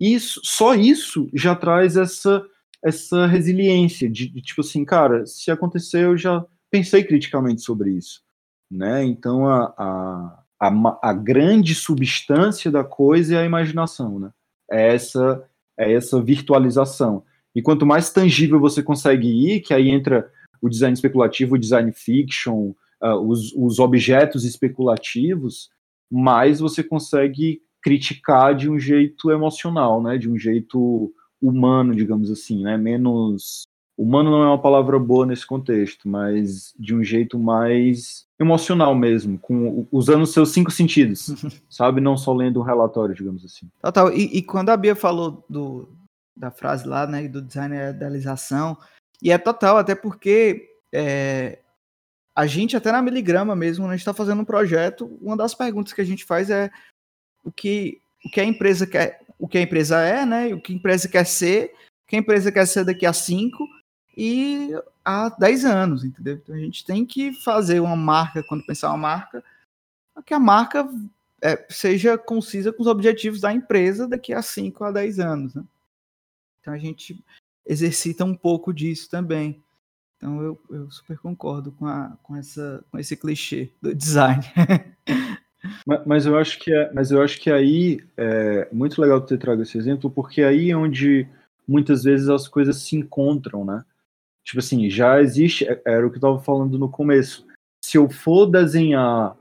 [0.00, 2.44] Isso, só isso já traz essa
[2.84, 8.20] essa resiliência de, de, tipo assim, cara, se acontecer eu já pensei criticamente sobre isso,
[8.70, 9.02] né?
[9.02, 14.30] Então a, a, a, a grande substância da coisa é a imaginação, né?
[14.70, 15.42] É essa
[15.78, 17.24] é essa virtualização.
[17.54, 21.92] E quanto mais tangível você consegue ir, que aí entra o design especulativo, o design
[21.92, 25.70] fiction, uh, os, os objetos especulativos,
[26.10, 30.18] mais você consegue criticar de um jeito emocional, né?
[30.18, 32.76] De um jeito humano, digamos assim, né?
[32.76, 33.62] Menos
[33.96, 39.38] humano não é uma palavra boa nesse contexto, mas de um jeito mais emocional mesmo,
[39.38, 41.28] com usando seus cinco sentidos,
[41.70, 42.00] sabe?
[42.00, 43.70] Não só lendo um relatório, digamos assim.
[43.80, 44.12] Total.
[44.12, 45.88] E, e, quando a Bia falou do,
[46.36, 48.76] da frase lá, né, do design e idealização,
[49.22, 51.60] e é total, até porque é,
[52.34, 55.92] a gente, até na Miligrama mesmo, a gente está fazendo um projeto, uma das perguntas
[55.92, 56.68] que a gente faz é
[57.46, 60.52] o que, o que a empresa quer, o que a empresa é, né?
[60.52, 61.72] O que a empresa quer ser,
[62.04, 63.66] o que a empresa quer ser daqui a 5
[64.16, 64.72] e
[65.04, 66.34] há 10 anos, entendeu?
[66.34, 69.44] Então a gente tem que fazer uma marca, quando pensar uma marca,
[70.24, 70.88] que a marca
[71.40, 75.64] é, seja concisa com os objetivos da empresa daqui a 5 a 10 anos, né?
[76.60, 77.24] Então a gente
[77.64, 79.62] exercita um pouco disso também.
[80.16, 84.42] Então eu, eu super concordo com, a, com, essa, com esse clichê do design.
[85.86, 89.38] Mas, mas, eu acho que é, mas eu acho que aí é muito legal ter
[89.38, 91.26] trago esse exemplo, porque aí é onde
[91.66, 93.84] muitas vezes as coisas se encontram, né?
[94.44, 97.44] Tipo assim, já existe, é, era o que eu estava falando no começo.
[97.84, 99.36] Se eu for desenhar,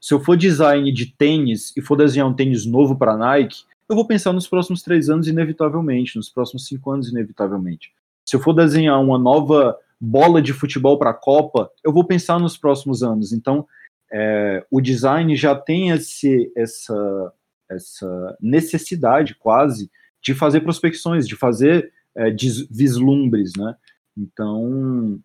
[0.00, 3.96] se eu for design de tênis e for desenhar um tênis novo para Nike, eu
[3.96, 7.92] vou pensar nos próximos três anos inevitavelmente, nos próximos cinco anos inevitavelmente.
[8.24, 12.38] Se eu for desenhar uma nova bola de futebol para a Copa, eu vou pensar
[12.38, 13.32] nos próximos anos.
[13.32, 13.66] Então,
[14.12, 17.32] é, o design já tem esse, essa,
[17.70, 19.90] essa necessidade quase
[20.22, 22.30] de fazer prospecções, de fazer é,
[22.70, 23.76] vislumbres, né?
[24.16, 25.20] Então,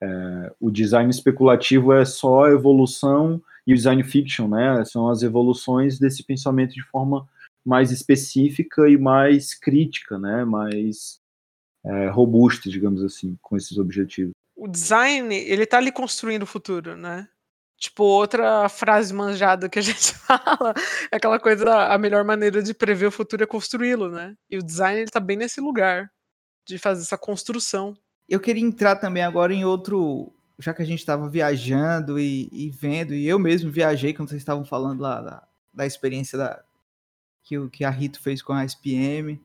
[0.00, 4.84] é, o design especulativo é só evolução e o design fiction, né?
[4.84, 7.28] São as evoluções desse pensamento de forma
[7.64, 10.44] mais específica e mais crítica, né?
[10.44, 11.20] Mais
[11.84, 14.32] é, robusta, digamos assim, com esses objetivos.
[14.56, 17.28] O design, ele tá ali construindo o futuro, né?
[17.78, 20.74] Tipo, outra frase manjada que a gente fala
[21.12, 24.34] é aquela coisa, a melhor maneira de prever o futuro é construí-lo, né?
[24.50, 26.10] E o design, ele tá bem nesse lugar
[26.66, 27.96] de fazer essa construção.
[28.28, 32.68] Eu queria entrar também agora em outro, já que a gente estava viajando e, e,
[32.68, 36.62] vendo, e eu mesmo viajei quando vocês estavam falando lá da, da experiência da,
[37.44, 39.40] que, que a Rito fez com a SPM.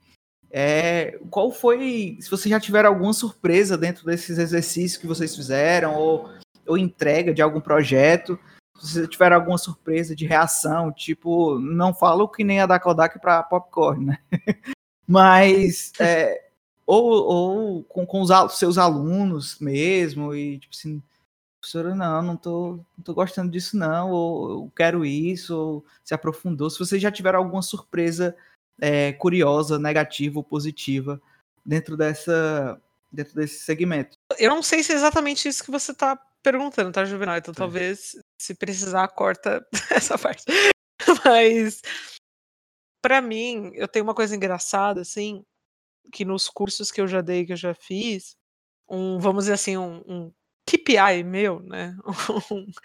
[0.50, 5.96] É, qual foi, se vocês já tiveram alguma surpresa dentro desses exercícios que vocês fizeram,
[5.96, 6.30] ou
[6.68, 8.40] ou entrega de algum projeto,
[8.80, 13.20] se você tiver alguma surpresa de reação, tipo, não falo que nem a da Kodak
[13.20, 14.18] para popcorn, né?
[15.08, 16.50] Mas é,
[16.86, 21.02] ou, ou com, com os seus alunos mesmo, e tipo assim,
[21.60, 26.14] professora, não, não tô, não tô gostando disso, não, ou eu quero isso, ou se
[26.14, 26.70] aprofundou.
[26.70, 28.36] Se vocês já tiveram alguma surpresa
[28.82, 31.22] é, curiosa, negativa ou positiva
[31.66, 32.80] dentro dessa
[33.12, 34.18] dentro desse segmento.
[34.40, 37.38] Eu não sei se é exatamente isso que você está perguntando, tá, Juvenal?
[37.38, 40.44] Então talvez, se precisar, corta essa parte.
[41.26, 41.82] Mas,
[43.02, 45.44] para mim, eu tenho uma coisa engraçada, assim,
[46.12, 48.36] que nos cursos que eu já dei, que eu já fiz,
[48.90, 50.34] um, vamos dizer assim, um, um
[50.70, 51.96] KPI meu, né?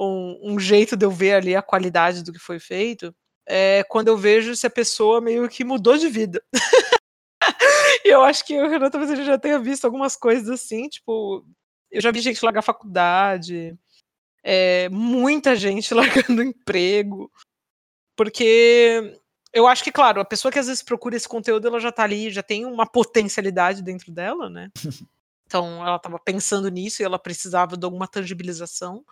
[0.00, 3.12] Um, um, jeito de eu ver ali a qualidade do que foi feito,
[3.44, 6.40] é quando eu vejo se a pessoa meio que mudou de vida.
[8.04, 11.44] e eu acho que o Renan talvez ele já tenha visto algumas coisas assim, tipo,
[11.90, 13.76] eu já vi gente largar faculdade,
[14.42, 17.30] é, muita gente largando emprego,
[18.16, 19.18] porque
[19.52, 22.04] eu acho que, claro, a pessoa que às vezes procura esse conteúdo, ela já tá
[22.04, 24.70] ali, já tem uma potencialidade dentro dela, né?
[25.48, 29.02] Então ela estava pensando nisso e ela precisava de alguma tangibilização.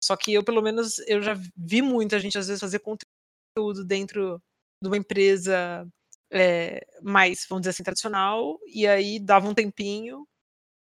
[0.00, 4.40] Só que eu, pelo menos, eu já vi muita gente às vezes fazer conteúdo dentro
[4.80, 5.84] de uma empresa
[6.30, 10.24] é, mais, vamos dizer assim, tradicional, e aí dava um tempinho,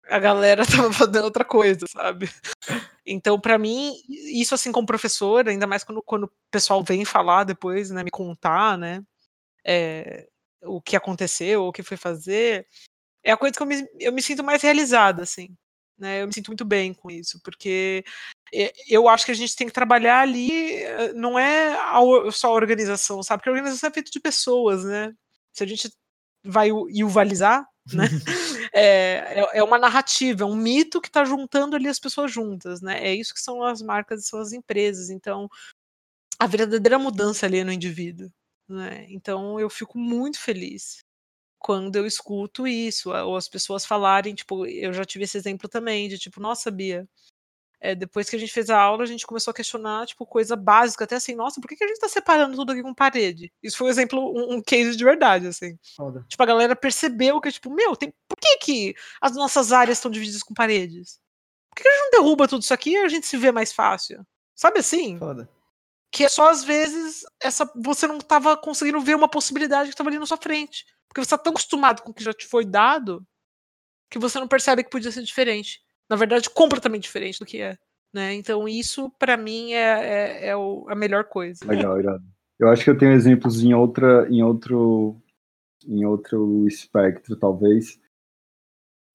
[0.08, 2.30] a galera tava fazendo outra coisa, sabe?
[3.06, 7.44] Então, para mim, isso assim como professor, ainda mais quando, quando o pessoal vem falar
[7.44, 9.02] depois, né, me contar, né,
[9.64, 10.28] é,
[10.62, 12.66] o que aconteceu, o que foi fazer,
[13.22, 15.56] é a coisa que eu me, eu me sinto mais realizada, assim,
[15.98, 18.04] né, eu me sinto muito bem com isso, porque
[18.88, 21.76] eu acho que a gente tem que trabalhar ali, eh, não é
[22.32, 25.12] só a organização, sabe, porque a organização é feita de pessoas, né,
[25.52, 25.90] se a gente
[26.44, 28.04] vai uvalizar, né?
[28.70, 32.82] É, é, é, uma narrativa, é um mito que está juntando ali as pessoas juntas,
[32.82, 33.02] né?
[33.02, 35.08] É isso que são as marcas e são as empresas.
[35.08, 35.48] Então,
[36.38, 38.30] a verdadeira mudança ali é no indivíduo.
[38.68, 39.06] Né?
[39.08, 40.98] Então, eu fico muito feliz
[41.58, 46.08] quando eu escuto isso, ou as pessoas falarem, tipo, eu já tive esse exemplo também,
[46.08, 47.08] de tipo, nossa, Bia,
[47.80, 50.56] é, depois que a gente fez a aula, a gente começou a questionar, tipo, coisa
[50.56, 53.52] básica, até assim, nossa, por que, que a gente tá separando tudo aqui com parede?
[53.62, 55.78] Isso foi um exemplo, um, um case de verdade, assim.
[55.96, 56.24] Foda.
[56.28, 60.10] Tipo, a galera percebeu que, tipo, meu, tem, por que que as nossas áreas estão
[60.10, 61.20] divididas com paredes?
[61.70, 63.52] Por que, que a gente não derruba tudo isso aqui e a gente se vê
[63.52, 64.26] mais fácil?
[64.56, 65.16] Sabe assim?
[65.18, 65.48] Foda.
[66.10, 70.08] Que é só às vezes essa você não tava conseguindo ver uma possibilidade que tava
[70.10, 70.84] ali na sua frente.
[71.06, 73.24] Porque você tá tão acostumado com o que já te foi dado
[74.10, 77.76] que você não percebe que podia ser diferente na verdade, completamente diferente do que é.
[78.12, 78.34] Né?
[78.34, 81.64] Então, isso, para mim, é, é, é o, a melhor coisa.
[81.66, 82.24] Legal, irado.
[82.58, 85.16] Eu acho que eu tenho exemplos em outra, em outro,
[85.86, 88.00] em outro espectro, talvez,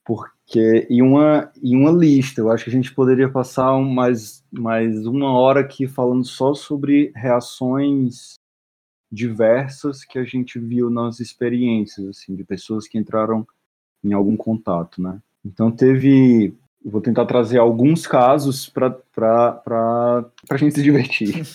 [0.06, 5.06] porque em uma, em uma lista, eu acho que a gente poderia passar mais, mais
[5.06, 8.36] uma hora aqui falando só sobre reações
[9.12, 13.46] diversas que a gente viu nas experiências, assim, de pessoas que entraram
[14.04, 15.22] em algum contato, né?
[15.46, 19.00] Então teve vou tentar trazer alguns casos para
[20.50, 21.46] a gente se divertir.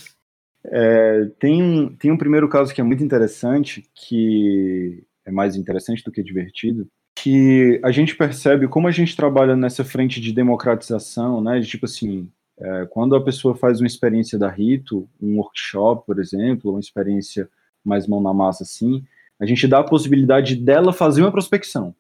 [0.65, 6.03] É, tem, um, tem um primeiro caso que é muito interessante, que é mais interessante
[6.03, 6.87] do que divertido,
[7.17, 11.59] que a gente percebe como a gente trabalha nessa frente de democratização, né?
[11.59, 12.29] De tipo assim,
[12.59, 17.49] é, quando a pessoa faz uma experiência da Rito, um workshop, por exemplo, uma experiência
[17.85, 19.05] mais mão na massa assim,
[19.41, 21.95] a gente dá a possibilidade dela fazer uma prospecção.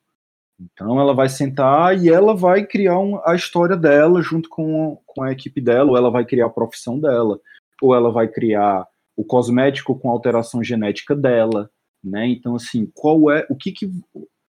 [0.60, 5.22] Então ela vai sentar e ela vai criar um, a história dela junto com, com
[5.22, 7.40] a equipe dela, ou ela vai criar a profissão dela,
[7.80, 8.86] ou ela vai criar
[9.16, 11.70] o cosmético com alteração genética dela,
[12.02, 12.26] né?
[12.28, 13.90] Então assim, qual é o que que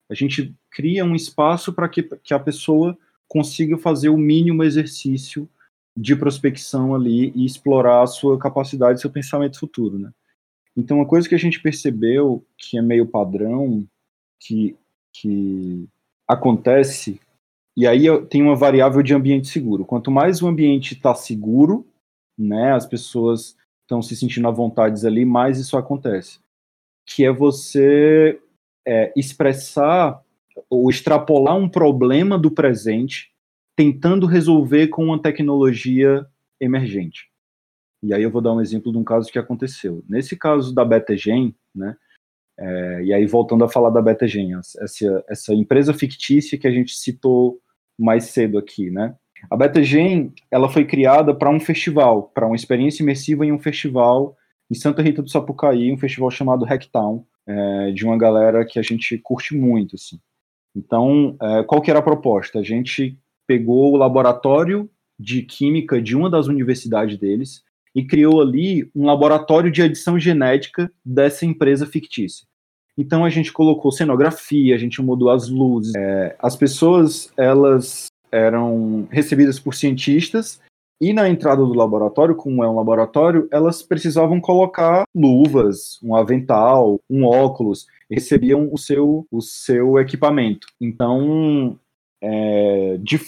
[0.09, 2.97] a gente cria um espaço para que, que a pessoa
[3.29, 5.49] consiga fazer o mínimo exercício
[5.97, 10.11] de prospecção ali e explorar a sua capacidade, seu pensamento futuro, né?
[10.77, 13.87] Então, uma coisa que a gente percebeu que é meio padrão,
[14.39, 14.77] que,
[15.11, 15.89] que
[16.29, 17.21] acontece,
[17.77, 19.85] e aí tem uma variável de ambiente seguro.
[19.85, 21.87] Quanto mais o ambiente está seguro,
[22.39, 22.73] né?
[22.73, 26.41] As pessoas estão se sentindo à vontade ali, mas isso acontece.
[27.07, 28.41] Que é você
[28.87, 30.21] é, expressar
[30.71, 33.31] ou extrapolar um problema do presente,
[33.77, 36.27] tentando resolver com uma tecnologia
[36.61, 37.31] emergente.
[38.03, 40.03] E aí eu vou dar um exemplo de um caso que aconteceu.
[40.09, 41.97] Nesse caso da Betegen, né?
[42.59, 46.95] É, e aí voltando a falar da Betegen, essa, essa empresa fictícia que a gente
[46.95, 47.59] citou
[47.99, 49.15] mais cedo aqui, né?
[49.51, 54.37] A Betegen, ela foi criada para um festival, para uma experiência imersiva em um festival
[54.71, 58.83] em Santa Rita do Sapucaí, um festival chamado Hacktown, é, de uma galera que a
[58.83, 60.19] gente curte muito, assim.
[60.75, 62.59] Então, é, qual que era a proposta?
[62.59, 67.63] A gente pegou o laboratório de química de uma das universidades deles
[67.97, 72.47] e criou ali um laboratório de edição genética dessa empresa fictícia.
[72.99, 75.95] Então a gente colocou cenografia, a gente mudou as luzes.
[75.97, 80.61] É, as pessoas elas eram recebidas por cientistas
[81.01, 87.01] e na entrada do laboratório, como é um laboratório, elas precisavam colocar luvas, um avental,
[87.09, 90.67] um óculos, recebiam o seu, o seu equipamento.
[90.81, 91.79] Então,
[92.23, 93.21] é, de,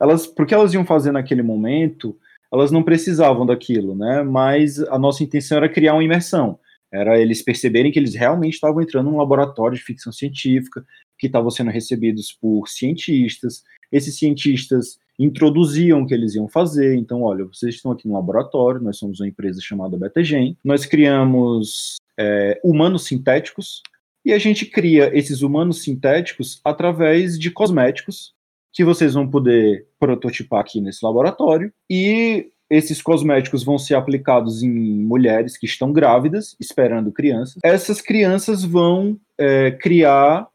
[0.00, 2.16] elas, porque elas iam fazer naquele momento,
[2.54, 4.22] elas não precisavam daquilo, né?
[4.22, 6.58] Mas a nossa intenção era criar uma imersão.
[6.92, 10.84] Era eles perceberem que eles realmente estavam entrando num laboratório de ficção científica,
[11.18, 13.64] que estavam sendo recebidos por cientistas.
[13.90, 16.94] Esses cientistas introduziam o que eles iam fazer.
[16.94, 20.56] Então, olha, vocês estão aqui no laboratório, nós somos uma empresa chamada Betegen.
[20.62, 23.82] Nós criamos é, humanos sintéticos
[24.24, 28.33] e a gente cria esses humanos sintéticos através de cosméticos
[28.74, 34.70] que vocês vão poder prototipar aqui nesse laboratório e esses cosméticos vão ser aplicados em
[34.70, 37.58] mulheres que estão grávidas, esperando crianças.
[37.62, 40.48] Essas crianças vão é, criar,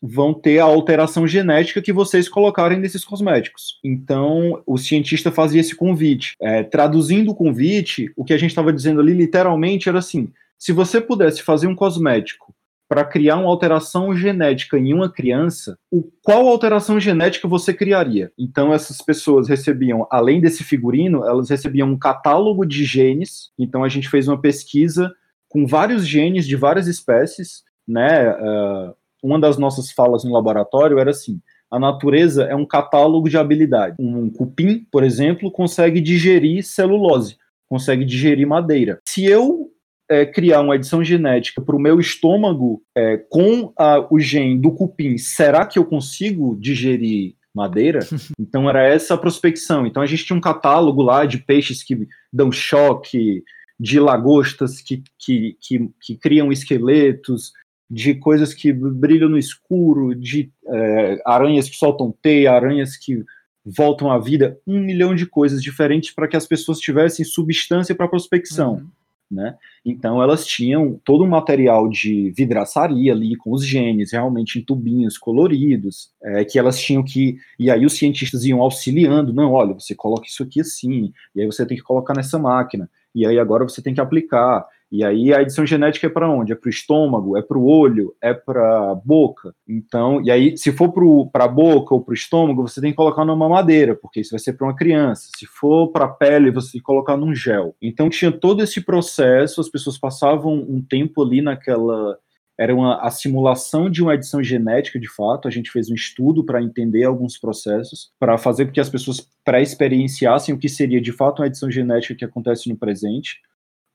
[0.00, 3.78] vão ter a alteração genética que vocês colocarem nesses cosméticos.
[3.84, 6.34] Então, o cientista fazia esse convite.
[6.40, 10.72] É, traduzindo o convite, o que a gente estava dizendo ali literalmente era assim: se
[10.72, 12.54] você pudesse fazer um cosmético
[12.88, 18.30] para criar uma alteração genética em uma criança, o, qual alteração genética você criaria?
[18.38, 23.50] Então, essas pessoas recebiam, além desse figurino, elas recebiam um catálogo de genes.
[23.58, 25.12] Então, a gente fez uma pesquisa
[25.48, 27.64] com vários genes de várias espécies.
[27.86, 28.30] Né?
[28.30, 31.40] Uh, uma das nossas falas no laboratório era assim:
[31.70, 33.96] a natureza é um catálogo de habilidade.
[33.98, 37.36] Um cupim, por exemplo, consegue digerir celulose,
[37.68, 39.00] consegue digerir madeira.
[39.08, 39.72] Se eu
[40.08, 44.70] é, criar uma edição genética para o meu estômago é, com a, o gene do
[44.70, 48.00] cupim, será que eu consigo digerir madeira?
[48.38, 49.86] Então era essa a prospecção.
[49.86, 53.42] Então a gente tinha um catálogo lá de peixes que dão choque,
[53.78, 57.52] de lagostas que, que, que, que criam esqueletos,
[57.90, 63.22] de coisas que brilham no escuro, de é, aranhas que soltam teia, aranhas que
[63.64, 68.08] voltam à vida, um milhão de coisas diferentes para que as pessoas tivessem substância para
[68.08, 68.74] prospecção.
[68.74, 68.95] Uhum
[69.30, 69.56] né?
[69.84, 75.18] Então elas tinham todo um material de vidraçaria ali com os genes, realmente em tubinhos
[75.18, 79.94] coloridos, é, que elas tinham que e aí os cientistas iam auxiliando, não, olha, você
[79.94, 83.64] coloca isso aqui assim, e aí você tem que colocar nessa máquina, e aí agora
[83.64, 84.66] você tem que aplicar.
[84.90, 86.52] E aí a edição genética é para onde?
[86.52, 89.52] É para o estômago, é para o olho, é para a boca.
[89.68, 90.92] Então, e aí se for
[91.30, 94.30] para a boca ou para o estômago, você tem que colocar numa madeira, porque isso
[94.30, 95.28] vai ser para uma criança.
[95.36, 97.74] Se for para a pele, você tem que colocar num gel.
[97.82, 102.16] Então tinha todo esse processo, as pessoas passavam um tempo ali naquela
[102.58, 105.46] era uma, a simulação de uma edição genética de fato.
[105.46, 109.28] A gente fez um estudo para entender alguns processos, para fazer com que as pessoas
[109.44, 113.40] pré-experienciassem o que seria de fato uma edição genética que acontece no presente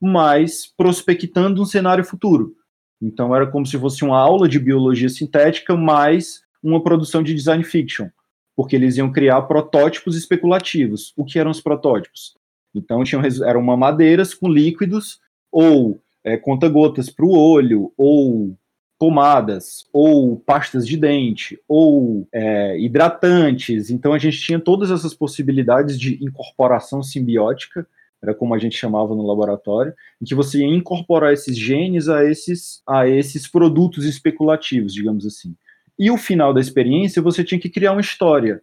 [0.02, 2.56] mas prospectando um cenário futuro.
[3.02, 7.64] Então era como se fosse uma aula de biologia sintética mais uma produção de design
[7.64, 8.08] fiction,
[8.56, 11.14] porque eles iam criar protótipos especulativos.
[11.16, 12.36] O que eram os protótipos?
[12.74, 15.20] Então tinham, eram mamadeiras com líquidos
[15.52, 18.56] ou é, conta-gotas para o olho, ou
[19.00, 23.90] pomadas, ou pastas de dente, ou é, hidratantes.
[23.90, 27.88] Então a gente tinha todas essas possibilidades de incorporação simbiótica
[28.22, 32.24] era como a gente chamava no laboratório, em que você ia incorporar esses genes a
[32.24, 35.56] esses, a esses produtos especulativos, digamos assim.
[35.98, 38.62] E o final da experiência, você tinha que criar uma história,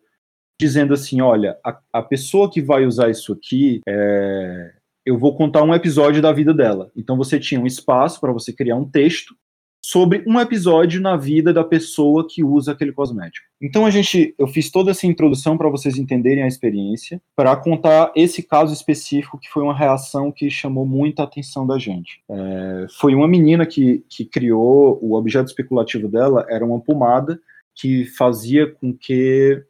[0.60, 4.72] dizendo assim, olha, a, a pessoa que vai usar isso aqui, é,
[5.04, 6.90] eu vou contar um episódio da vida dela.
[6.96, 9.34] Então você tinha um espaço para você criar um texto
[9.80, 13.46] sobre um episódio na vida da pessoa que usa aquele cosmético.
[13.60, 18.12] Então a gente, eu fiz toda essa introdução para vocês entenderem a experiência, para contar
[18.14, 22.20] esse caso específico que foi uma reação que chamou muita atenção da gente.
[22.28, 27.40] É, foi uma menina que, que criou o objeto especulativo dela era uma pomada
[27.74, 29.62] que fazia com que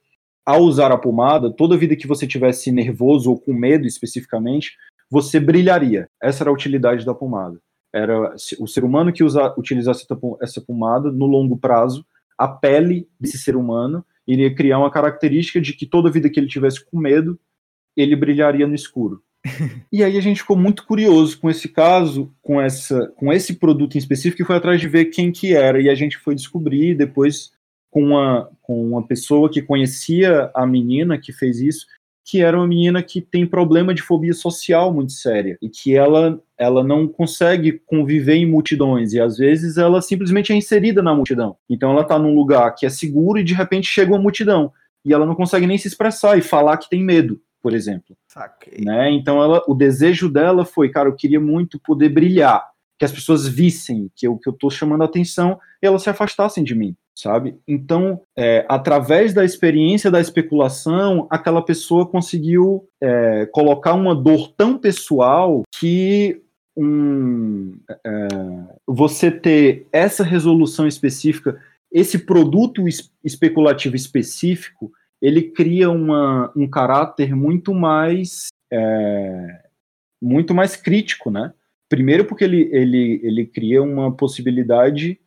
[0.45, 4.79] ao usar a pomada, toda vida que você tivesse nervoso ou com medo especificamente,
[5.11, 6.09] você brilharia.
[6.23, 7.61] Essa era a utilidade da pomada.
[7.93, 10.07] Era o ser humano que usa, utilizasse
[10.41, 12.05] essa pomada, no longo prazo,
[12.37, 16.47] a pele desse ser humano iria criar uma característica de que toda vida que ele
[16.47, 17.39] tivesse com medo,
[17.97, 19.23] ele brilharia no escuro.
[19.91, 23.95] e aí a gente ficou muito curioso com esse caso, com essa, com esse produto
[23.95, 25.81] em específico, e foi atrás de ver quem que era.
[25.81, 27.53] E a gente foi descobrir depois
[27.91, 31.87] com uma, com uma pessoa que conhecia a menina que fez isso,
[32.29, 36.39] que era uma menina que tem problema de fobia social muito séria e que ela
[36.59, 41.57] ela não consegue conviver em multidões e às vezes ela simplesmente é inserida na multidão.
[41.71, 44.71] Então ela está num lugar que é seguro e de repente chega uma multidão
[45.07, 48.15] e ela não consegue nem se expressar e falar que tem medo, por exemplo.
[48.27, 48.85] Saquei.
[48.85, 49.11] Né?
[49.13, 52.63] Então ela, o desejo dela foi, cara, eu queria muito poder brilhar,
[52.99, 56.11] que as pessoas vissem que eu que eu tô chamando a atenção e elas se
[56.11, 57.59] afastassem de mim sabe?
[57.67, 64.79] Então, é, através da experiência da especulação, aquela pessoa conseguiu é, colocar uma dor tão
[64.79, 66.41] pessoal que
[66.77, 68.29] um, é,
[68.87, 72.85] você ter essa resolução específica, esse produto
[73.25, 79.63] especulativo específico, ele cria uma, um caráter muito mais é,
[80.23, 81.53] muito mais crítico, né?
[81.89, 85.19] Primeiro porque ele, ele, ele cria uma possibilidade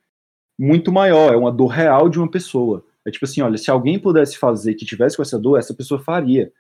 [0.58, 2.86] muito maior, é uma dor real de uma pessoa.
[3.06, 6.00] É tipo assim, olha, se alguém pudesse fazer que tivesse com essa dor, essa pessoa
[6.00, 6.52] faria.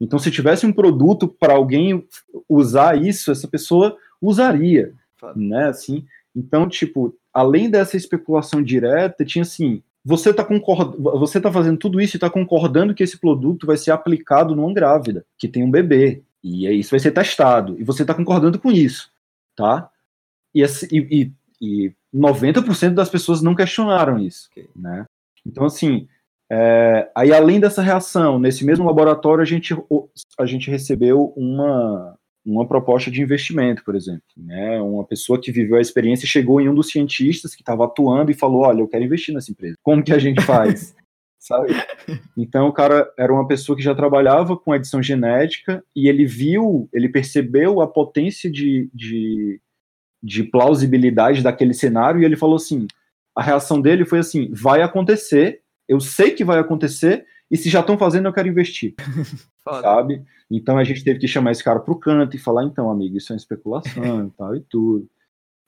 [0.00, 2.04] Então, se tivesse um produto para alguém
[2.48, 4.92] usar isso, essa pessoa usaria,
[5.36, 5.68] né?
[5.68, 6.04] Assim,
[6.34, 10.96] então, tipo, além dessa especulação direta, tinha assim, você está concord...
[10.98, 14.72] você tá fazendo tudo isso e está concordando que esse produto vai ser aplicado numa
[14.72, 18.70] grávida que tem um bebê e isso vai ser testado e você está concordando com
[18.70, 19.10] isso,
[19.56, 19.90] tá?
[20.54, 20.62] E,
[20.92, 25.04] e, e 90% das pessoas não questionaram isso, né?
[25.44, 26.06] Então, assim,
[26.50, 29.74] é, aí além dessa reação, nesse mesmo laboratório a gente,
[30.38, 34.80] a gente recebeu uma, uma proposta de investimento, por exemplo, né?
[34.80, 38.34] Uma pessoa que viveu a experiência chegou em um dos cientistas que estava atuando e
[38.34, 39.76] falou, olha, eu quero investir nessa empresa.
[39.82, 40.94] Como que a gente faz?
[41.40, 41.74] Sabe?
[42.38, 46.88] Então o cara era uma pessoa que já trabalhava com edição genética e ele viu,
[46.90, 49.60] ele percebeu a potência de, de
[50.24, 52.86] de plausibilidade daquele cenário e ele falou assim:
[53.36, 57.80] a reação dele foi assim: vai acontecer, eu sei que vai acontecer, e se já
[57.80, 58.94] estão fazendo, eu quero investir.
[59.62, 60.22] sabe?
[60.50, 63.18] Então a gente teve que chamar esse cara para o canto e falar: então, amigo,
[63.18, 65.06] isso é especulação e tal e tudo.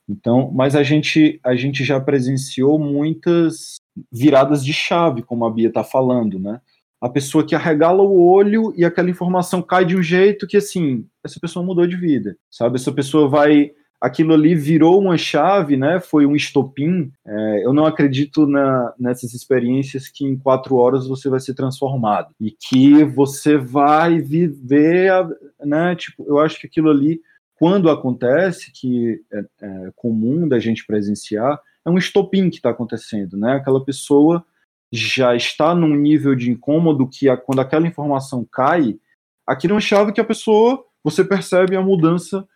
[0.09, 3.75] Então, mas a gente, a gente já presenciou muitas
[4.11, 6.61] viradas de chave, como a Bia está falando, né?
[7.01, 11.05] A pessoa que arregala o olho e aquela informação cai de um jeito que, assim,
[11.23, 12.77] essa pessoa mudou de vida, sabe?
[12.77, 15.99] Essa pessoa vai aquilo ali virou uma chave, né?
[15.99, 17.11] Foi um estopim.
[17.25, 22.33] É, eu não acredito na, nessas experiências que em quatro horas você vai ser transformado
[22.39, 25.11] e que você vai viver,
[25.59, 25.95] né?
[25.95, 27.21] Tipo, eu acho que aquilo ali,
[27.55, 33.35] quando acontece, que é, é comum da gente presenciar, é um estopim que está acontecendo,
[33.35, 33.53] né?
[33.53, 34.45] Aquela pessoa
[34.91, 38.97] já está num nível de incômodo que a, quando aquela informação cai,
[39.45, 42.47] aquilo é uma chave que a pessoa você percebe a mudança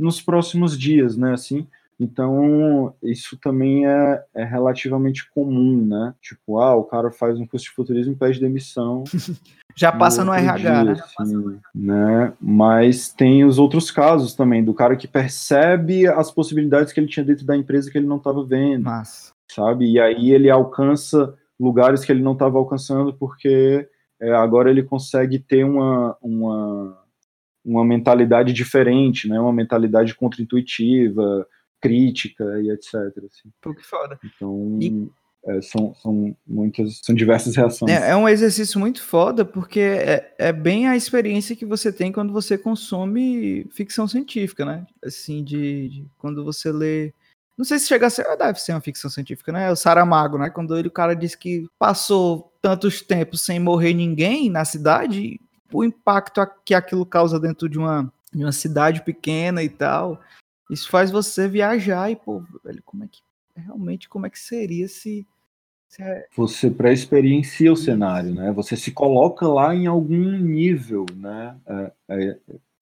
[0.00, 1.34] nos próximos dias, né?
[1.34, 1.66] Assim,
[1.98, 6.14] então isso também é, é relativamente comum, né?
[6.22, 9.04] Tipo, ah, o cara faz um curso de futurismo e pede demissão.
[9.76, 11.02] Já passa no, no RH, dia, né?
[11.18, 12.32] Assim, né?
[12.40, 17.24] Mas tem os outros casos também, do cara que percebe as possibilidades que ele tinha
[17.24, 18.84] dentro da empresa que ele não estava vendo.
[18.84, 19.32] Mas...
[19.48, 19.90] Sabe?
[19.90, 23.86] E aí ele alcança lugares que ele não estava alcançando porque
[24.20, 26.98] é, agora ele consegue ter uma, uma
[27.64, 29.40] uma mentalidade diferente, né?
[29.40, 31.46] Uma mentalidade contra-intuitiva,
[31.80, 32.94] crítica e etc.
[32.94, 33.50] Assim.
[33.60, 34.18] Pô, que foda.
[34.24, 35.08] Então, e...
[35.46, 37.90] é, são, são muitas, são diversas reações.
[37.90, 42.12] É, é um exercício muito foda, porque é, é bem a experiência que você tem
[42.12, 44.86] quando você consome ficção científica, né?
[45.04, 47.12] Assim, de, de quando você lê
[47.60, 49.70] não sei se chega a ser, ah, deve ser uma ficção científica, né?
[49.70, 50.48] O Saramago, né?
[50.48, 55.38] Quando ele, o cara disse que passou tantos tempos sem morrer ninguém na cidade,
[55.72, 60.20] o impacto que aquilo causa dentro de uma, de uma cidade pequena e tal.
[60.70, 63.20] Isso faz você viajar e, pô, velho, como é que
[63.56, 65.26] realmente como é que seria se,
[65.88, 66.26] se é...
[66.36, 68.52] você pré-experiencia o cenário, né?
[68.52, 71.56] Você se coloca lá em algum nível, né?
[71.66, 72.38] É, é,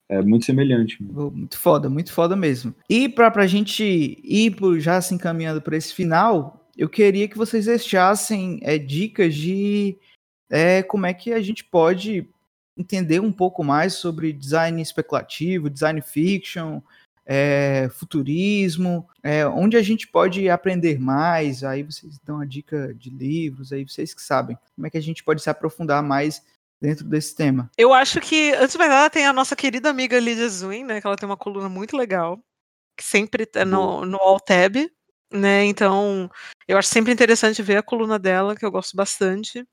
[0.09, 1.01] é muito semelhante.
[1.01, 2.73] Muito foda, muito foda mesmo.
[2.89, 3.83] E para a gente
[4.23, 9.97] ir já se encaminhando para esse final, eu queria que vocês deixassem é, dicas de
[10.49, 12.27] é, como é que a gente pode
[12.79, 16.81] entender um pouco mais sobre design especulativo, design fiction,
[17.25, 21.63] é, futurismo, é, onde a gente pode aprender mais.
[21.63, 25.01] Aí vocês dão a dica de livros, aí vocês que sabem como é que a
[25.01, 26.41] gente pode se aprofundar mais
[26.81, 27.69] dentro desse tema?
[27.77, 31.01] Eu acho que, antes de mais nada, tem a nossa querida amiga Lídia Zwin, né?
[31.01, 32.39] Que ela tem uma coluna muito legal,
[32.97, 34.89] que sempre tá no, no Altab,
[35.31, 35.65] né?
[35.65, 36.31] Então,
[36.65, 39.67] eu acho sempre interessante ver a coluna dela, que eu gosto bastante.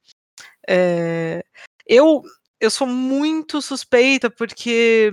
[0.68, 1.44] É,
[1.86, 2.22] eu,
[2.60, 5.12] eu sou muito suspeita, porque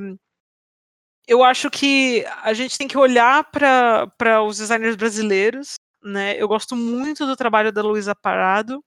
[1.28, 6.36] eu acho que a gente tem que olhar para os designers brasileiros, né?
[6.42, 8.84] Eu gosto muito do trabalho da Luísa Parado,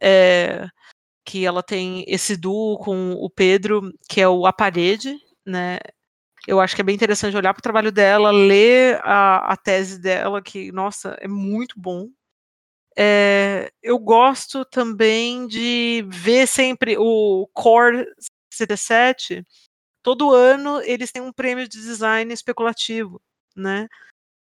[0.00, 0.66] é,
[1.24, 5.16] que ela tem esse duo com o Pedro, que é o A Parede,
[5.46, 5.78] né?
[6.46, 10.00] Eu acho que é bem interessante olhar para o trabalho dela, ler a, a tese
[10.00, 12.08] dela, que, nossa, é muito bom.
[12.98, 18.06] É, eu gosto também de ver sempre o Core
[18.50, 19.44] 77,
[20.02, 23.20] todo ano eles têm um prêmio de design especulativo,
[23.54, 23.86] né?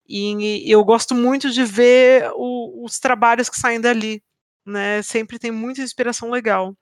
[0.08, 4.24] E, e eu gosto muito de ver o, os trabalhos que saem dali,
[4.66, 5.02] né?
[5.02, 6.76] Sempre tem muita inspiração legal.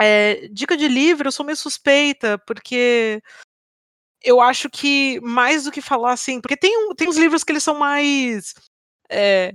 [0.00, 3.22] É, dica de livro, eu sou meio suspeita, porque
[4.22, 7.62] eu acho que mais do que falar assim, porque tem, tem uns livros que eles
[7.62, 8.54] são mais
[9.10, 9.54] é,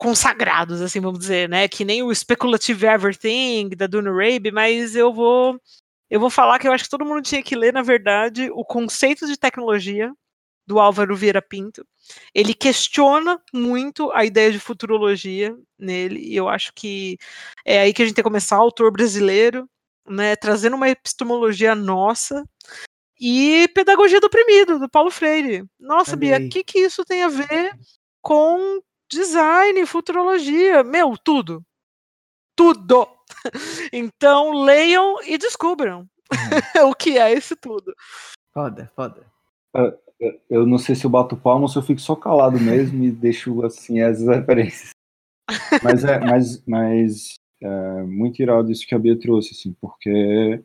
[0.00, 1.68] consagrados, assim, vamos dizer, né?
[1.68, 5.60] Que nem o Speculative Everything da Duna Rabe, mas eu vou
[6.08, 8.64] eu vou falar que eu acho que todo mundo tinha que ler, na verdade, o
[8.64, 10.10] conceito de tecnologia
[10.66, 11.86] do Álvaro Vieira Pinto.
[12.34, 17.18] Ele questiona muito a ideia de futurologia nele, e eu acho que
[17.64, 19.68] é aí que a gente tem que começar, autor brasileiro,
[20.08, 22.42] né, trazendo uma epistemologia nossa,
[23.20, 25.64] e Pedagogia do Oprimido, do Paulo Freire.
[25.78, 27.78] Nossa, Bia, o que, que isso tem a ver
[28.22, 30.84] com design, futurologia?
[30.84, 31.64] Meu, tudo.
[32.56, 33.08] Tudo!
[33.92, 36.08] então leiam e descubram
[36.80, 36.88] uhum.
[36.90, 37.94] o que é esse tudo.
[38.52, 39.26] Foda, foda.
[39.76, 39.96] Uh,
[40.48, 43.10] eu não sei se eu bato palma ou se eu fico só calado mesmo e
[43.10, 44.90] deixo assim as referências.
[45.82, 50.62] Mas é, mas, mas é muito irado isso que a Bia trouxe, assim, porque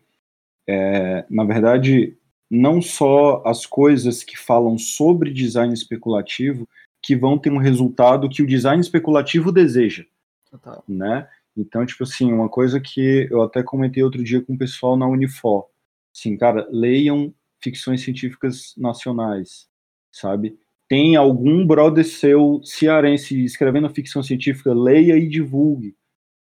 [0.67, 2.15] é, na verdade
[2.51, 6.67] não só as coisas que falam sobre design especulativo
[7.05, 10.03] que vão ter um resultado que o design especulativo deseja,
[10.49, 10.83] Total.
[10.87, 11.29] né?
[11.55, 15.07] Então, tipo assim, uma coisa que eu até comentei outro dia com o pessoal na
[15.07, 15.67] Unifor,
[16.11, 19.67] assim, cara, leiam ficções científicas nacionais,
[20.11, 20.57] sabe?
[20.89, 25.95] Tem algum brother seu cearense escrevendo ficção científica, leia e divulgue,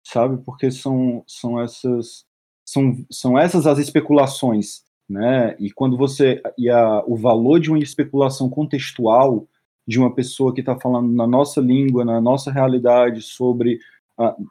[0.04, 0.38] sabe?
[0.46, 2.28] Porque são, são essas
[2.64, 5.56] são, são essas as especulações, né?
[5.60, 9.48] E quando você e a, o valor de uma especulação contextual
[9.88, 13.80] de uma pessoa que está falando na nossa língua, na nossa realidade sobre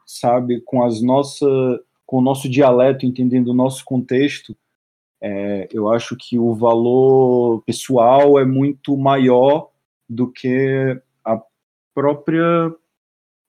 [0.05, 1.45] sabe, com as nossa,
[2.05, 4.55] com o nosso dialeto, entendendo o nosso contexto,
[5.21, 9.69] é, eu acho que o valor pessoal é muito maior
[10.09, 11.41] do que a
[11.95, 12.75] própria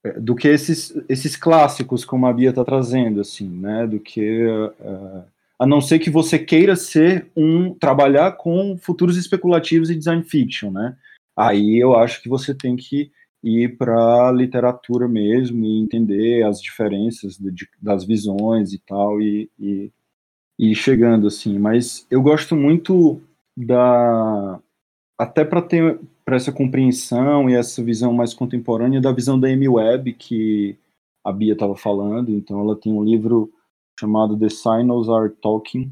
[0.05, 4.45] é, do que esses, esses clássicos como a Bia está trazendo assim né do que
[4.45, 5.23] uh,
[5.59, 10.71] a não ser que você queira ser um trabalhar com futuros especulativos e design fiction
[10.71, 10.95] né
[11.35, 13.11] aí eu acho que você tem que
[13.43, 19.21] ir para a literatura mesmo e entender as diferenças de, de, das visões e tal
[19.21, 19.91] e, e,
[20.57, 21.59] e, chegando assim.
[21.59, 23.21] Mas eu gosto muito
[23.55, 24.59] da
[25.17, 29.69] até para ter para essa compreensão e essa visão mais contemporânea da visão da Amy
[29.69, 30.75] Webb que
[31.23, 32.31] a Bia estava falando.
[32.31, 33.51] Então ela tem um livro
[33.99, 35.91] chamado The Signals Are Talking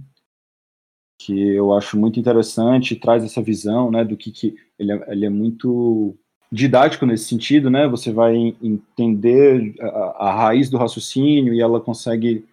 [1.26, 5.26] que eu acho muito interessante traz essa visão né do que, que ele, é, ele
[5.26, 6.16] é muito
[6.54, 7.88] didático nesse sentido, né?
[7.88, 12.46] Você vai entender a, a raiz do raciocínio e ela consegue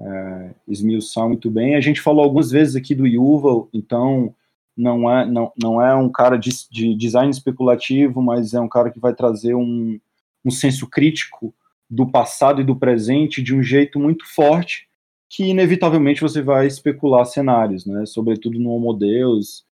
[0.00, 1.76] é, esmiuçar muito bem.
[1.76, 4.34] A gente falou algumas vezes aqui do Yuval, então
[4.74, 8.90] não é, não, não é um cara de, de design especulativo, mas é um cara
[8.90, 10.00] que vai trazer um,
[10.42, 11.54] um senso crítico
[11.88, 14.88] do passado e do presente de um jeito muito forte,
[15.34, 18.06] que inevitavelmente você vai especular cenários, né?
[18.06, 19.66] Sobretudo no Homo Deus,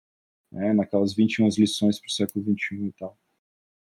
[0.51, 0.73] né?
[0.73, 3.17] naquelas 21 lições para o século XXI e tal.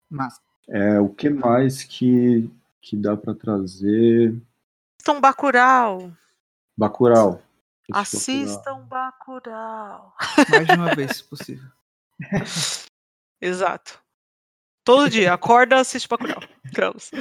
[0.09, 0.39] Massa.
[0.69, 2.49] É, o que mais que,
[2.81, 4.33] que dá para trazer?
[4.97, 6.13] Assistam Bacurau.
[6.77, 7.41] Bacurau.
[7.91, 10.13] Assistam Bacurau.
[10.49, 11.69] Mais de uma vez, se possível.
[13.41, 14.01] Exato.
[14.87, 16.39] Todo dia, acorda, assiste Bacurau.
[16.73, 17.11] Vamos.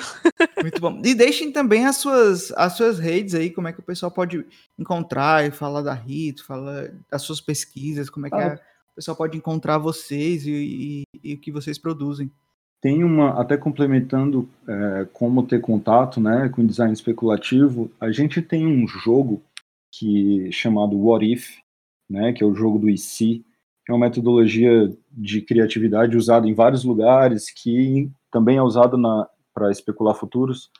[0.63, 1.03] Muito bom.
[1.05, 4.47] E deixem também as suas, as suas redes aí, como é que o pessoal pode
[4.79, 8.41] encontrar e falar da Rito, falar das suas pesquisas, como é que ah.
[8.41, 12.31] é, o pessoal pode encontrar vocês e, e, e o que vocês produzem.
[12.81, 18.65] Tem uma, até complementando é, como ter contato né, com design especulativo, a gente tem
[18.65, 19.43] um jogo
[19.91, 21.57] que chamado What If,
[22.09, 23.45] né, que é o jogo do IC,
[23.89, 28.97] é uma metodologia de criatividade usada em vários lugares, que também é usada
[29.55, 30.71] para especular futuros,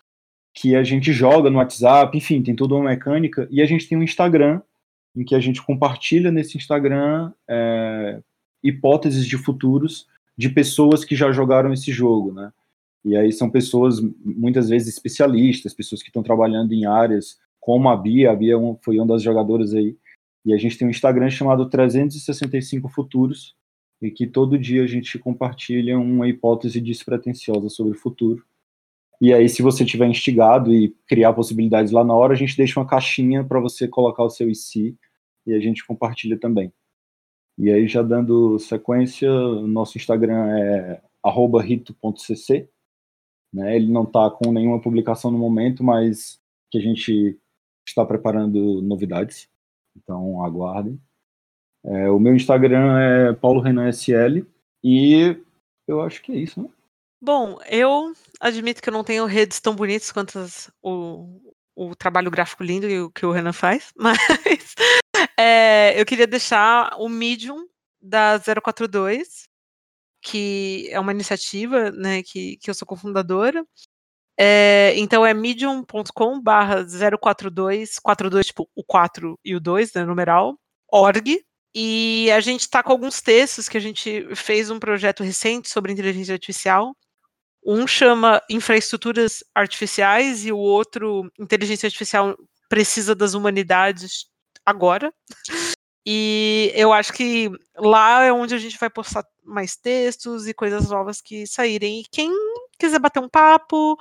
[0.53, 3.47] que a gente joga no WhatsApp, enfim, tem toda uma mecânica.
[3.51, 4.61] E a gente tem um Instagram,
[5.15, 8.21] em que a gente compartilha nesse Instagram é,
[8.63, 10.07] hipóteses de futuros
[10.37, 12.53] de pessoas que já jogaram esse jogo, né?
[13.05, 17.97] E aí são pessoas, muitas vezes, especialistas, pessoas que estão trabalhando em áreas como a
[17.97, 19.97] Bia, a Bia é foi uma das jogadoras aí,
[20.47, 23.57] e a gente tem um Instagram chamado 365 Futuros,
[24.01, 28.45] e que todo dia a gente compartilha uma hipótese despretensiosa sobre o futuro.
[29.21, 32.79] E aí, se você tiver instigado e criar possibilidades lá na hora, a gente deixa
[32.79, 34.97] uma caixinha para você colocar o seu IC
[35.47, 36.73] e a gente compartilha também.
[37.59, 41.03] E aí, já dando sequência, nosso Instagram é
[41.65, 42.69] rito.cc.
[43.53, 43.77] Né?
[43.77, 46.39] Ele não está com nenhuma publicação no momento, mas
[46.71, 47.39] que a gente
[47.89, 49.49] está preparando novidades.
[49.97, 51.01] Então, aguardem.
[51.85, 54.45] É, o meu Instagram é Paulo Renan SL.
[54.83, 55.37] E
[55.87, 56.69] eu acho que é isso, né?
[57.21, 61.41] Bom, eu admito que eu não tenho redes tão bonitas quanto as, o,
[61.75, 64.19] o trabalho gráfico lindo que o Renan faz, mas
[65.39, 67.67] é, eu queria deixar o Medium
[68.01, 69.49] da 042,
[70.23, 73.65] que é uma iniciativa né, que, que eu sou cofundadora.
[74.39, 76.85] É, então é medium.com barra
[77.19, 80.59] 042, 42, tipo o 4 e o 2, né, numeral,
[80.93, 81.43] org.
[81.75, 85.93] E a gente está com alguns textos que a gente fez um projeto recente sobre
[85.93, 86.97] inteligência artificial.
[87.65, 92.37] Um chama Infraestruturas Artificiais e o outro Inteligência Artificial
[92.69, 94.27] Precisa das Humanidades
[94.65, 95.13] Agora.
[96.07, 100.89] E eu acho que lá é onde a gente vai postar mais textos e coisas
[100.89, 102.01] novas que saírem.
[102.01, 102.31] E quem
[102.79, 103.99] quiser bater um papo,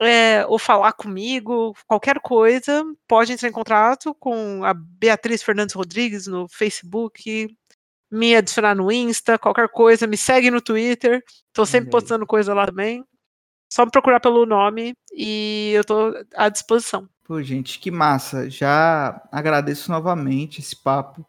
[0.00, 6.26] é, ou falar comigo, qualquer coisa, pode entrar em contato com a Beatriz Fernandes Rodrigues
[6.26, 7.48] no Facebook,
[8.10, 11.92] me adicionar no Insta, qualquer coisa, me segue no Twitter, tô sempre uhum.
[11.92, 13.04] postando coisa lá também.
[13.72, 17.08] Só me procurar pelo nome e eu tô à disposição.
[17.24, 18.48] Pô, gente, que massa.
[18.48, 21.26] Já agradeço novamente esse papo.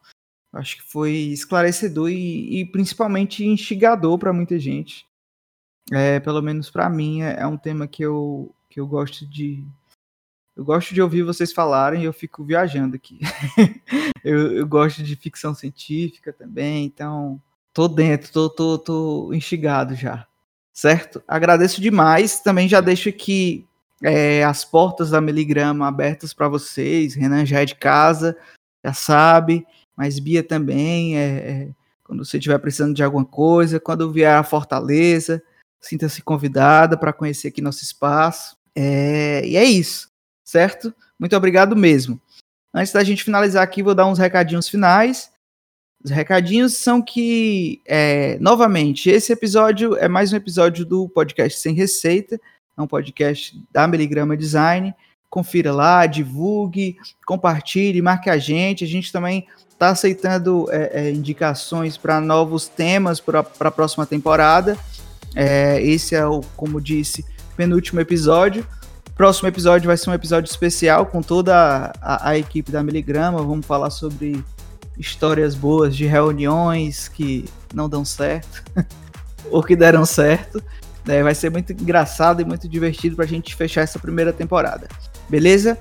[0.54, 5.06] Acho que foi esclarecedor e, e principalmente instigador para muita gente.
[5.92, 9.66] É, pelo menos para mim, é, é um tema que eu, que eu gosto de
[10.56, 13.20] eu gosto de ouvir vocês falarem e eu fico viajando aqui.
[14.24, 17.42] eu, eu, gosto de ficção científica também, então
[17.74, 20.28] tô dentro, tô, tô, tô instigado já.
[20.72, 21.24] Certo?
[21.28, 22.40] Agradeço demais.
[22.40, 23.68] Também já deixo aqui
[24.04, 27.16] é, as portas da Miligrama abertas para vocês.
[27.16, 28.38] Renan já é de casa,
[28.86, 31.18] já sabe, mas Bia também.
[31.18, 31.70] É, é,
[32.04, 35.42] quando você estiver precisando de alguma coisa, quando vier a Fortaleza,
[35.80, 38.57] sinta-se convidada para conhecer aqui nosso espaço.
[38.80, 40.08] É, e é isso,
[40.46, 40.94] certo?
[41.20, 42.22] Muito obrigado mesmo.
[42.72, 45.32] Antes da gente finalizar aqui, vou dar uns recadinhos finais.
[46.04, 51.74] Os recadinhos são que, é, novamente, esse episódio é mais um episódio do podcast Sem
[51.74, 52.40] Receita,
[52.78, 54.94] é um podcast da Miligrama Design.
[55.28, 58.84] Confira lá, divulgue, compartilhe, marque a gente.
[58.84, 64.78] A gente também está aceitando é, é, indicações para novos temas para a próxima temporada.
[65.36, 67.26] É, esse é o, como disse,
[67.58, 68.66] penúltimo episódio.
[69.16, 73.40] Próximo episódio vai ser um episódio especial com toda a, a equipe da Miligrama.
[73.40, 74.44] Vamos falar sobre
[74.98, 78.64] histórias boas de reuniões que não dão certo
[79.50, 80.64] ou que deram certo.
[81.08, 84.88] É, vai ser muito engraçado e muito divertido para a gente fechar essa primeira temporada.
[85.28, 85.80] Beleza?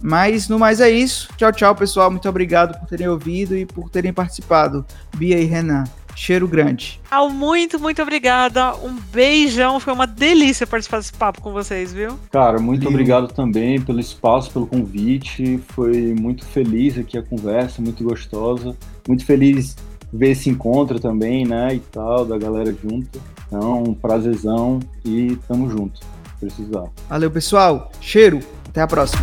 [0.00, 1.28] Mas no mais é isso.
[1.36, 2.10] Tchau, tchau, pessoal.
[2.10, 4.84] Muito obrigado por terem ouvido e por terem participado.
[5.16, 5.84] Bia e Renan.
[6.18, 7.00] Cheiro grande.
[7.08, 8.74] Al, muito, muito obrigada.
[8.78, 9.78] Um beijão.
[9.78, 12.18] Foi uma delícia participar desse papo com vocês, viu?
[12.32, 12.90] Cara, muito Viu?
[12.90, 15.60] obrigado também pelo espaço, pelo convite.
[15.68, 18.76] Foi muito feliz aqui a conversa, muito gostosa.
[19.06, 19.76] Muito feliz
[20.12, 21.76] ver esse encontro também, né?
[21.76, 23.22] E tal, da galera junto.
[23.46, 26.00] Então, um prazerzão e tamo junto.
[26.40, 26.86] Precisar.
[27.08, 27.92] Valeu, pessoal.
[28.00, 28.40] Cheiro.
[28.68, 29.22] Até a próxima.